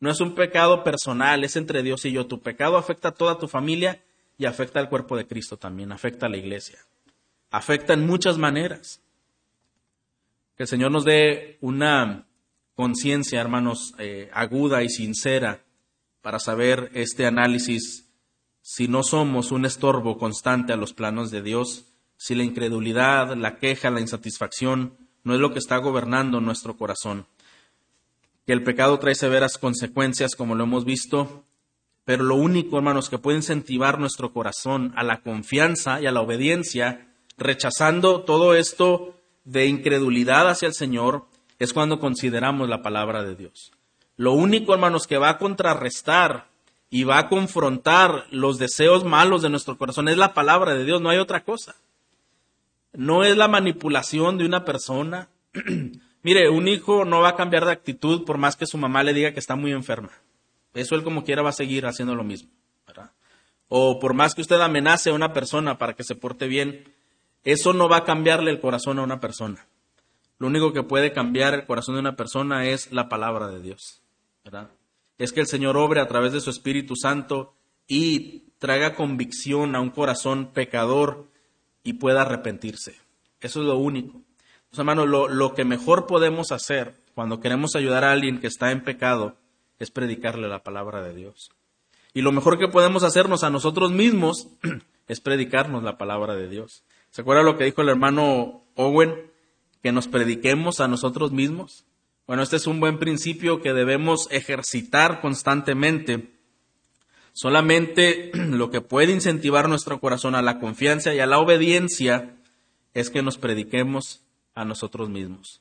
No 0.00 0.10
es 0.10 0.20
un 0.20 0.34
pecado 0.34 0.82
personal, 0.84 1.44
es 1.44 1.56
entre 1.56 1.82
Dios 1.82 2.04
y 2.04 2.12
yo. 2.12 2.26
Tu 2.26 2.40
pecado 2.40 2.76
afecta 2.76 3.08
a 3.08 3.14
toda 3.14 3.38
tu 3.38 3.48
familia 3.48 4.02
y 4.38 4.46
afecta 4.46 4.80
al 4.80 4.88
cuerpo 4.88 5.16
de 5.16 5.26
Cristo 5.26 5.56
también, 5.56 5.92
afecta 5.92 6.26
a 6.26 6.28
la 6.28 6.36
iglesia. 6.36 6.78
Afecta 7.50 7.92
en 7.92 8.06
muchas 8.06 8.38
maneras. 8.38 9.00
Que 10.56 10.64
el 10.64 10.68
Señor 10.68 10.90
nos 10.90 11.04
dé 11.04 11.58
una 11.60 12.26
conciencia, 12.74 13.40
hermanos, 13.40 13.94
eh, 13.98 14.30
aguda 14.32 14.82
y 14.82 14.88
sincera 14.88 15.64
para 16.22 16.38
saber 16.38 16.90
este 16.94 17.26
análisis 17.26 18.06
si 18.62 18.88
no 18.88 19.02
somos 19.02 19.52
un 19.52 19.66
estorbo 19.66 20.16
constante 20.16 20.72
a 20.72 20.76
los 20.76 20.94
planos 20.94 21.30
de 21.30 21.42
Dios, 21.42 21.84
si 22.16 22.34
la 22.34 22.44
incredulidad, 22.44 23.36
la 23.36 23.56
queja, 23.58 23.90
la 23.90 24.00
insatisfacción 24.00 24.96
no 25.22 25.34
es 25.34 25.40
lo 25.40 25.52
que 25.52 25.58
está 25.58 25.76
gobernando 25.76 26.40
nuestro 26.40 26.76
corazón. 26.76 27.26
Que 28.46 28.52
el 28.52 28.62
pecado 28.62 28.98
trae 28.98 29.14
severas 29.14 29.58
consecuencias, 29.58 30.34
como 30.34 30.54
lo 30.54 30.64
hemos 30.64 30.84
visto, 30.84 31.44
pero 32.04 32.24
lo 32.24 32.36
único, 32.36 32.76
hermanos, 32.76 33.08
que 33.08 33.18
puede 33.18 33.38
incentivar 33.38 33.98
nuestro 33.98 34.32
corazón 34.32 34.92
a 34.96 35.02
la 35.02 35.20
confianza 35.20 36.00
y 36.00 36.06
a 36.06 36.12
la 36.12 36.20
obediencia, 36.20 37.08
rechazando 37.36 38.22
todo 38.22 38.54
esto 38.54 39.14
de 39.44 39.66
incredulidad 39.66 40.48
hacia 40.48 40.68
el 40.68 40.74
Señor, 40.74 41.26
es 41.58 41.72
cuando 41.72 41.98
consideramos 41.98 42.68
la 42.68 42.82
palabra 42.82 43.22
de 43.22 43.36
Dios. 43.36 43.72
Lo 44.16 44.32
único, 44.32 44.74
hermanos, 44.74 45.06
que 45.06 45.18
va 45.18 45.30
a 45.30 45.38
contrarrestar 45.38 46.46
y 46.90 47.04
va 47.04 47.18
a 47.18 47.28
confrontar 47.28 48.26
los 48.30 48.58
deseos 48.58 49.04
malos 49.04 49.42
de 49.42 49.50
nuestro 49.50 49.76
corazón 49.76 50.08
es 50.08 50.16
la 50.16 50.34
palabra 50.34 50.74
de 50.74 50.84
Dios, 50.84 51.00
no 51.00 51.10
hay 51.10 51.18
otra 51.18 51.44
cosa 51.44 51.74
no 52.94 53.24
es 53.24 53.36
la 53.36 53.48
manipulación 53.48 54.38
de 54.38 54.46
una 54.46 54.64
persona. 54.64 55.28
Mire, 56.22 56.48
un 56.48 56.68
hijo 56.68 57.04
no 57.04 57.20
va 57.20 57.30
a 57.30 57.36
cambiar 57.36 57.64
de 57.64 57.72
actitud 57.72 58.24
por 58.24 58.38
más 58.38 58.56
que 58.56 58.66
su 58.66 58.78
mamá 58.78 59.02
le 59.02 59.12
diga 59.12 59.32
que 59.32 59.40
está 59.40 59.56
muy 59.56 59.72
enferma. 59.72 60.10
Eso 60.72 60.94
él 60.94 61.04
como 61.04 61.24
quiera 61.24 61.42
va 61.42 61.50
a 61.50 61.52
seguir 61.52 61.86
haciendo 61.86 62.14
lo 62.14 62.24
mismo. 62.24 62.48
O 63.68 63.98
por 63.98 64.14
más 64.14 64.34
que 64.34 64.42
usted 64.42 64.60
amenace 64.60 65.10
a 65.10 65.14
una 65.14 65.32
persona 65.32 65.78
para 65.78 65.94
que 65.94 66.04
se 66.04 66.14
porte 66.14 66.46
bien, 66.46 66.92
eso 67.44 67.72
no 67.72 67.88
va 67.88 67.98
a 67.98 68.04
cambiarle 68.04 68.50
el 68.50 68.60
corazón 68.60 68.98
a 68.98 69.02
una 69.02 69.20
persona. 69.20 69.66
Lo 70.38 70.46
único 70.48 70.72
que 70.72 70.82
puede 70.82 71.12
cambiar 71.12 71.54
el 71.54 71.66
corazón 71.66 71.94
de 71.94 72.00
una 72.00 72.16
persona 72.16 72.66
es 72.66 72.92
la 72.92 73.08
palabra 73.08 73.48
de 73.48 73.60
Dios. 73.60 74.02
Es 75.18 75.32
que 75.32 75.40
el 75.40 75.46
Señor 75.46 75.76
obre 75.76 76.00
a 76.00 76.08
través 76.08 76.32
de 76.32 76.40
su 76.40 76.50
Espíritu 76.50 76.96
Santo 76.96 77.54
y 77.86 78.50
traiga 78.58 78.94
convicción 78.94 79.74
a 79.74 79.80
un 79.80 79.90
corazón 79.90 80.52
pecador 80.52 81.26
y 81.82 81.94
pueda 81.94 82.22
arrepentirse. 82.22 82.96
Eso 83.40 83.60
es 83.60 83.66
lo 83.66 83.78
único. 83.78 84.22
Pues, 84.70 84.78
hermanos, 84.78 85.08
lo, 85.08 85.28
lo 85.28 85.54
que 85.54 85.64
mejor 85.64 86.06
podemos 86.06 86.50
hacer 86.50 86.94
cuando 87.14 87.40
queremos 87.40 87.76
ayudar 87.76 88.04
a 88.04 88.12
alguien 88.12 88.40
que 88.40 88.48
está 88.48 88.72
en 88.72 88.82
pecado 88.82 89.36
es 89.78 89.90
predicarle 89.90 90.48
la 90.48 90.62
palabra 90.62 91.02
de 91.02 91.14
Dios. 91.14 91.50
Y 92.12 92.22
lo 92.22 92.32
mejor 92.32 92.58
que 92.58 92.68
podemos 92.68 93.02
hacernos 93.02 93.44
a 93.44 93.50
nosotros 93.50 93.92
mismos 93.92 94.48
es 95.08 95.20
predicarnos 95.20 95.82
la 95.82 95.98
palabra 95.98 96.34
de 96.34 96.48
Dios. 96.48 96.84
¿Se 97.10 97.22
acuerda 97.22 97.42
lo 97.42 97.56
que 97.56 97.64
dijo 97.64 97.82
el 97.82 97.88
hermano 97.88 98.62
Owen? 98.76 99.30
Que 99.84 99.92
nos 99.92 100.08
prediquemos 100.08 100.80
a 100.80 100.88
nosotros 100.88 101.30
mismos. 101.30 101.84
Bueno, 102.26 102.42
este 102.42 102.56
es 102.56 102.66
un 102.66 102.80
buen 102.80 102.98
principio 102.98 103.62
que 103.62 103.72
debemos 103.72 104.26
ejercitar 104.32 105.20
constantemente 105.20 106.34
Solamente 107.34 108.30
lo 108.34 108.70
que 108.70 108.80
puede 108.80 109.12
incentivar 109.12 109.68
nuestro 109.68 110.00
corazón 110.00 110.34
a 110.34 110.42
la 110.42 110.58
confianza 110.58 111.12
y 111.12 111.18
a 111.18 111.26
la 111.26 111.38
obediencia 111.38 112.36
es 112.94 113.10
que 113.10 113.22
nos 113.22 113.38
prediquemos 113.38 114.22
a 114.54 114.64
nosotros 114.64 115.10
mismos. 115.10 115.60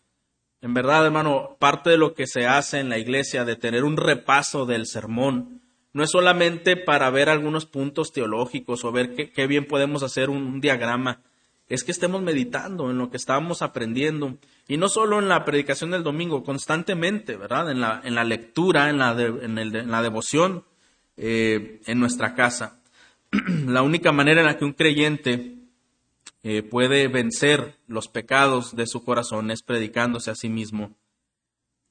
En 0.62 0.76
verdad, 0.76 1.06
hermano, 1.06 1.58
parte 1.60 1.90
de 1.90 1.98
lo 1.98 2.14
que 2.14 2.28
se 2.28 2.46
hace 2.46 2.80
en 2.80 2.90
la 2.90 3.00
iglesia 3.00 3.44
de 3.44 3.56
tener 3.56 3.84
un 3.84 3.98
repaso 3.98 4.66
del 4.66 4.86
sermón 4.86 5.62
no 5.94 6.04
es 6.04 6.12
solamente 6.12 6.78
para 6.78 7.10
ver 7.10 7.28
algunos 7.28 7.66
puntos 7.66 8.14
teológicos 8.14 8.86
o 8.86 8.92
ver 8.92 9.32
qué, 9.32 9.48
bien 9.48 9.66
podemos 9.66 10.04
hacer 10.04 10.30
un, 10.30 10.62
diagrama, 10.62 11.22
es 11.68 11.84
que 11.84 11.92
estemos 11.92 12.22
meditando 12.22 12.92
en 12.92 12.98
lo 12.98 13.10
que 13.10 13.18
estamos 13.18 13.62
aprendiendo 13.62 14.38
y 14.68 14.78
no 14.78 14.90
solo 14.90 15.20
en 15.20 15.30
la 15.30 15.46
predicación 15.46 15.92
del 15.92 16.04
domingo, 16.04 16.44
constantemente, 16.44 17.36
¿verdad? 17.36 17.72
En 17.72 17.82
la, 17.82 18.02
en 18.04 18.16
la 18.16 18.24
lectura, 18.24 18.90
en 18.90 18.98
la, 18.98 19.12
en 19.12 19.92
la 19.92 20.02
devoción 20.02 20.66
eh, 21.18 21.82
en 21.86 22.00
nuestra 22.00 22.36
casa. 22.36 22.80
la 23.66 23.82
única 23.82 24.12
manera 24.12 24.42
en 24.42 24.48
la 24.48 24.58
que 24.58 24.66
un 24.66 24.74
creyente 24.74 25.56
eh, 26.44 26.62
puede 26.62 27.08
vencer 27.08 27.78
los 27.88 28.08
pecados 28.08 28.76
de 28.76 28.86
su 28.86 29.04
corazón 29.04 29.50
es 29.50 29.64
predicándose 29.64 30.32
a 30.32 30.36
sí 30.36 30.50
mismo. 30.50 30.96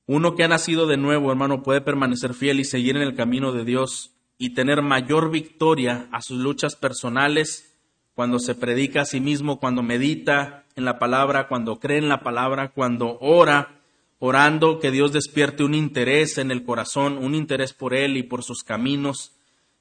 Uno 0.07 0.35
que 0.35 0.45
ha 0.45 0.49
nacido 0.49 0.87
de 0.87 0.97
nuevo, 0.97 1.31
hermano, 1.31 1.63
puede 1.63 1.81
permanecer 1.81 2.35
fiel 2.35 2.61
y 2.61 2.65
seguir 2.65 2.97
en 2.97 3.03
el 3.03 3.15
camino 3.15 3.53
de 3.53 3.65
Dios 3.65 4.13
y 4.37 4.51
tener 4.51 4.83
mayor 4.83 5.31
victoria 5.31 6.09
a 6.11 6.21
sus 6.21 6.39
luchas 6.39 6.77
personales 6.77 7.72
cuando 8.15 8.39
se 8.39 8.55
predica 8.55 9.03
a 9.03 9.07
sí 9.07 9.21
mismo, 9.21 9.59
cuando 9.59 9.83
medita 9.83 10.65
en 10.77 10.85
la 10.85 10.99
palabra, 10.99 11.49
cuando 11.49 11.79
cree 11.79 11.99
en 11.99 12.09
la 12.09 12.23
palabra, 12.23 12.69
cuando 12.69 13.19
ora 13.21 13.81
orando 14.19 14.79
que 14.79 14.91
Dios 14.91 15.13
despierte 15.13 15.65
un 15.65 15.75
interés 15.75 16.39
en 16.39 16.51
el 16.51 16.65
corazón, 16.65 17.19
un 17.19 17.35
interés 17.35 17.73
por 17.73 17.95
Él 17.95 18.17
y 18.17 18.23
por 18.23 18.45
sus 18.45 18.63
caminos, 18.63 19.33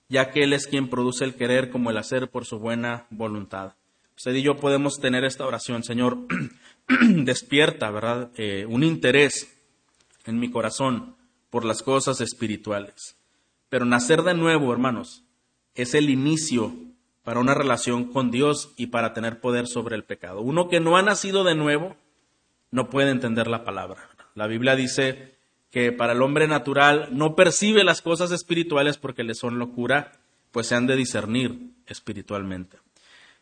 ya 0.10 0.32
que 0.32 0.44
Él 0.44 0.54
es 0.54 0.68
quien 0.68 0.90
produce 0.90 1.24
el 1.24 1.36
querer 1.36 1.70
como 1.70 1.92
el 1.92 1.98
hacer 1.98 2.30
por 2.30 2.46
su 2.46 2.58
buena 2.58 3.06
voluntad. 3.12 3.74
Usted 4.18 4.34
y 4.36 4.42
yo 4.42 4.58
podemos 4.58 5.00
tener 5.00 5.24
esta 5.26 5.46
oración, 5.46 5.84
Señor, 5.84 6.18
despierta, 7.10 7.92
¿verdad? 7.92 8.32
Eh, 8.36 8.66
un 8.68 8.84
interés 8.84 9.56
en 10.26 10.40
mi 10.40 10.50
corazón 10.50 11.16
por 11.50 11.66
las 11.66 11.84
cosas 11.84 12.22
espirituales. 12.22 13.16
Pero 13.70 13.86
nacer 13.86 14.24
de 14.24 14.34
nuevo, 14.34 14.72
hermanos, 14.74 15.24
es 15.76 15.94
el 15.94 16.10
inicio 16.10 16.74
para 17.24 17.40
una 17.40 17.54
relación 17.54 18.06
con 18.06 18.32
Dios 18.32 18.74
y 18.78 18.88
para 18.88 19.14
tener 19.14 19.40
poder 19.40 19.68
sobre 19.68 19.96
el 19.96 20.04
pecado. 20.04 20.42
Uno 20.42 20.70
que 20.70 20.80
no 20.80 20.98
ha 20.98 21.02
nacido 21.02 21.44
de 21.44 21.56
nuevo 21.56 21.96
no 22.72 22.90
puede 22.90 23.12
entender 23.12 23.48
la 23.48 23.64
palabra. 23.64 24.10
La 24.34 24.48
Biblia 24.48 24.76
dice 24.76 25.36
que 25.70 25.92
para 25.92 26.14
el 26.14 26.22
hombre 26.22 26.48
natural 26.48 27.10
no 27.12 27.36
percibe 27.36 27.84
las 27.84 28.02
cosas 28.02 28.32
espirituales 28.32 28.98
porque 28.98 29.24
le 29.24 29.36
son 29.36 29.60
locura, 29.60 30.14
pues 30.52 30.68
se 30.68 30.76
han 30.76 30.88
de 30.88 30.96
discernir 30.96 31.72
espiritualmente. 31.86 32.78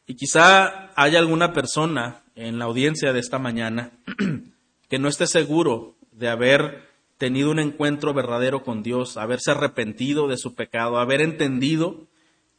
Y 0.07 0.15
quizá 0.15 0.91
haya 0.95 1.19
alguna 1.19 1.53
persona 1.53 2.21
en 2.35 2.59
la 2.59 2.65
audiencia 2.65 3.13
de 3.13 3.19
esta 3.19 3.39
mañana 3.39 3.91
que 4.89 4.99
no 4.99 5.07
esté 5.07 5.27
seguro 5.27 5.95
de 6.11 6.29
haber 6.29 6.89
tenido 7.17 7.51
un 7.51 7.59
encuentro 7.59 8.13
verdadero 8.13 8.63
con 8.63 8.81
Dios, 8.81 9.17
haberse 9.17 9.51
arrepentido 9.51 10.27
de 10.27 10.37
su 10.37 10.55
pecado, 10.55 10.97
haber 10.97 11.21
entendido 11.21 12.07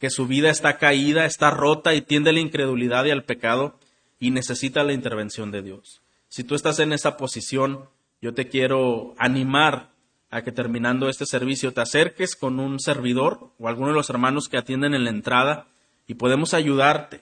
que 0.01 0.09
su 0.09 0.25
vida 0.25 0.49
está 0.49 0.79
caída, 0.79 1.25
está 1.25 1.51
rota 1.51 1.93
y 1.93 2.01
tiende 2.01 2.31
a 2.31 2.33
la 2.33 2.39
incredulidad 2.39 3.05
y 3.05 3.11
al 3.11 3.23
pecado 3.23 3.77
y 4.19 4.31
necesita 4.31 4.83
la 4.83 4.93
intervención 4.93 5.51
de 5.51 5.61
Dios. 5.61 6.01
Si 6.27 6.43
tú 6.43 6.55
estás 6.55 6.79
en 6.79 6.91
esa 6.91 7.17
posición, 7.17 7.87
yo 8.19 8.33
te 8.33 8.47
quiero 8.47 9.13
animar 9.19 9.91
a 10.31 10.41
que 10.41 10.51
terminando 10.51 11.07
este 11.07 11.27
servicio 11.27 11.71
te 11.71 11.81
acerques 11.81 12.35
con 12.35 12.59
un 12.59 12.79
servidor 12.79 13.51
o 13.59 13.67
alguno 13.67 13.89
de 13.89 13.93
los 13.93 14.09
hermanos 14.09 14.49
que 14.49 14.57
atienden 14.57 14.95
en 14.95 15.03
la 15.03 15.11
entrada 15.11 15.67
y 16.07 16.15
podemos 16.15 16.55
ayudarte. 16.55 17.21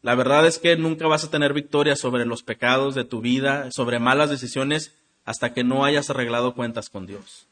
La 0.00 0.14
verdad 0.14 0.46
es 0.46 0.60
que 0.60 0.76
nunca 0.76 1.08
vas 1.08 1.24
a 1.24 1.30
tener 1.30 1.52
victoria 1.52 1.96
sobre 1.96 2.26
los 2.26 2.44
pecados 2.44 2.94
de 2.94 3.04
tu 3.04 3.20
vida, 3.20 3.72
sobre 3.72 3.98
malas 3.98 4.30
decisiones, 4.30 4.94
hasta 5.24 5.52
que 5.52 5.64
no 5.64 5.84
hayas 5.84 6.10
arreglado 6.10 6.54
cuentas 6.54 6.90
con 6.90 7.06
Dios. 7.06 7.49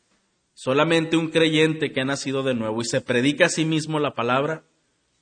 Solamente 0.60 1.16
un 1.16 1.28
creyente 1.28 1.92
que 1.92 2.00
ha 2.00 2.04
nacido 2.04 2.42
de 2.42 2.54
nuevo 2.54 2.82
y 2.82 2.84
se 2.84 3.00
predica 3.00 3.46
a 3.46 3.48
sí 3.48 3.64
mismo 3.64 4.00
la 4.00 4.14
palabra 4.14 4.64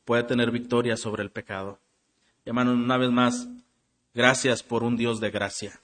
puede 0.07 0.23
tener 0.23 0.51
victoria 0.51 0.97
sobre 0.97 1.23
el 1.23 1.31
pecado. 1.31 1.79
Hermano, 2.47 2.73
una 2.73 2.97
vez 2.97 3.11
más, 3.11 3.47
gracias 4.15 4.63
por 4.63 4.83
un 4.83 4.97
Dios 4.97 5.21
de 5.21 5.31
gracia 5.31 5.79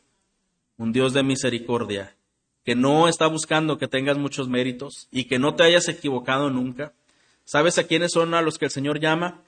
un 0.79 0.93
Dios 0.93 1.13
de 1.13 1.23
misericordia, 1.23 2.17
que 2.65 2.75
no 2.75 3.09
está 3.09 3.27
buscando 3.27 3.77
que 3.77 3.89
tengas 3.89 4.17
muchos 4.17 4.49
méritos 4.49 5.07
y 5.11 5.25
que 5.25 5.39
no 5.39 5.55
te 5.55 5.65
hayas 5.65 5.87
equivocado 5.89 6.49
nunca. 6.49 6.95
¿Sabes 7.45 7.77
a 7.77 7.87
quiénes 7.87 8.13
son 8.13 8.33
a 8.33 8.41
los 8.41 8.59
que 8.59 8.65
el 8.65 8.71
Señor 8.71 8.99
llama? 8.99 9.43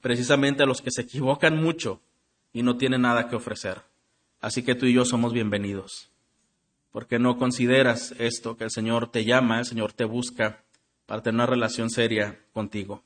Precisamente 0.00 0.62
a 0.62 0.66
los 0.66 0.80
que 0.80 0.92
se 0.92 1.02
equivocan 1.02 1.60
mucho 1.60 2.00
y 2.52 2.62
no 2.62 2.76
tienen 2.76 3.02
nada 3.02 3.28
que 3.28 3.34
ofrecer. 3.34 3.82
Así 4.40 4.62
que 4.62 4.76
tú 4.76 4.86
y 4.86 4.92
yo 4.92 5.04
somos 5.04 5.32
bienvenidos. 5.32 6.09
Porque 6.90 7.18
no 7.18 7.36
consideras 7.36 8.14
esto 8.18 8.56
que 8.56 8.64
el 8.64 8.70
Señor 8.70 9.10
te 9.10 9.24
llama, 9.24 9.58
el 9.58 9.66
Señor 9.66 9.92
te 9.92 10.04
busca 10.04 10.64
para 11.06 11.22
tener 11.22 11.34
una 11.34 11.46
relación 11.46 11.90
seria 11.90 12.38
contigo. 12.52 13.02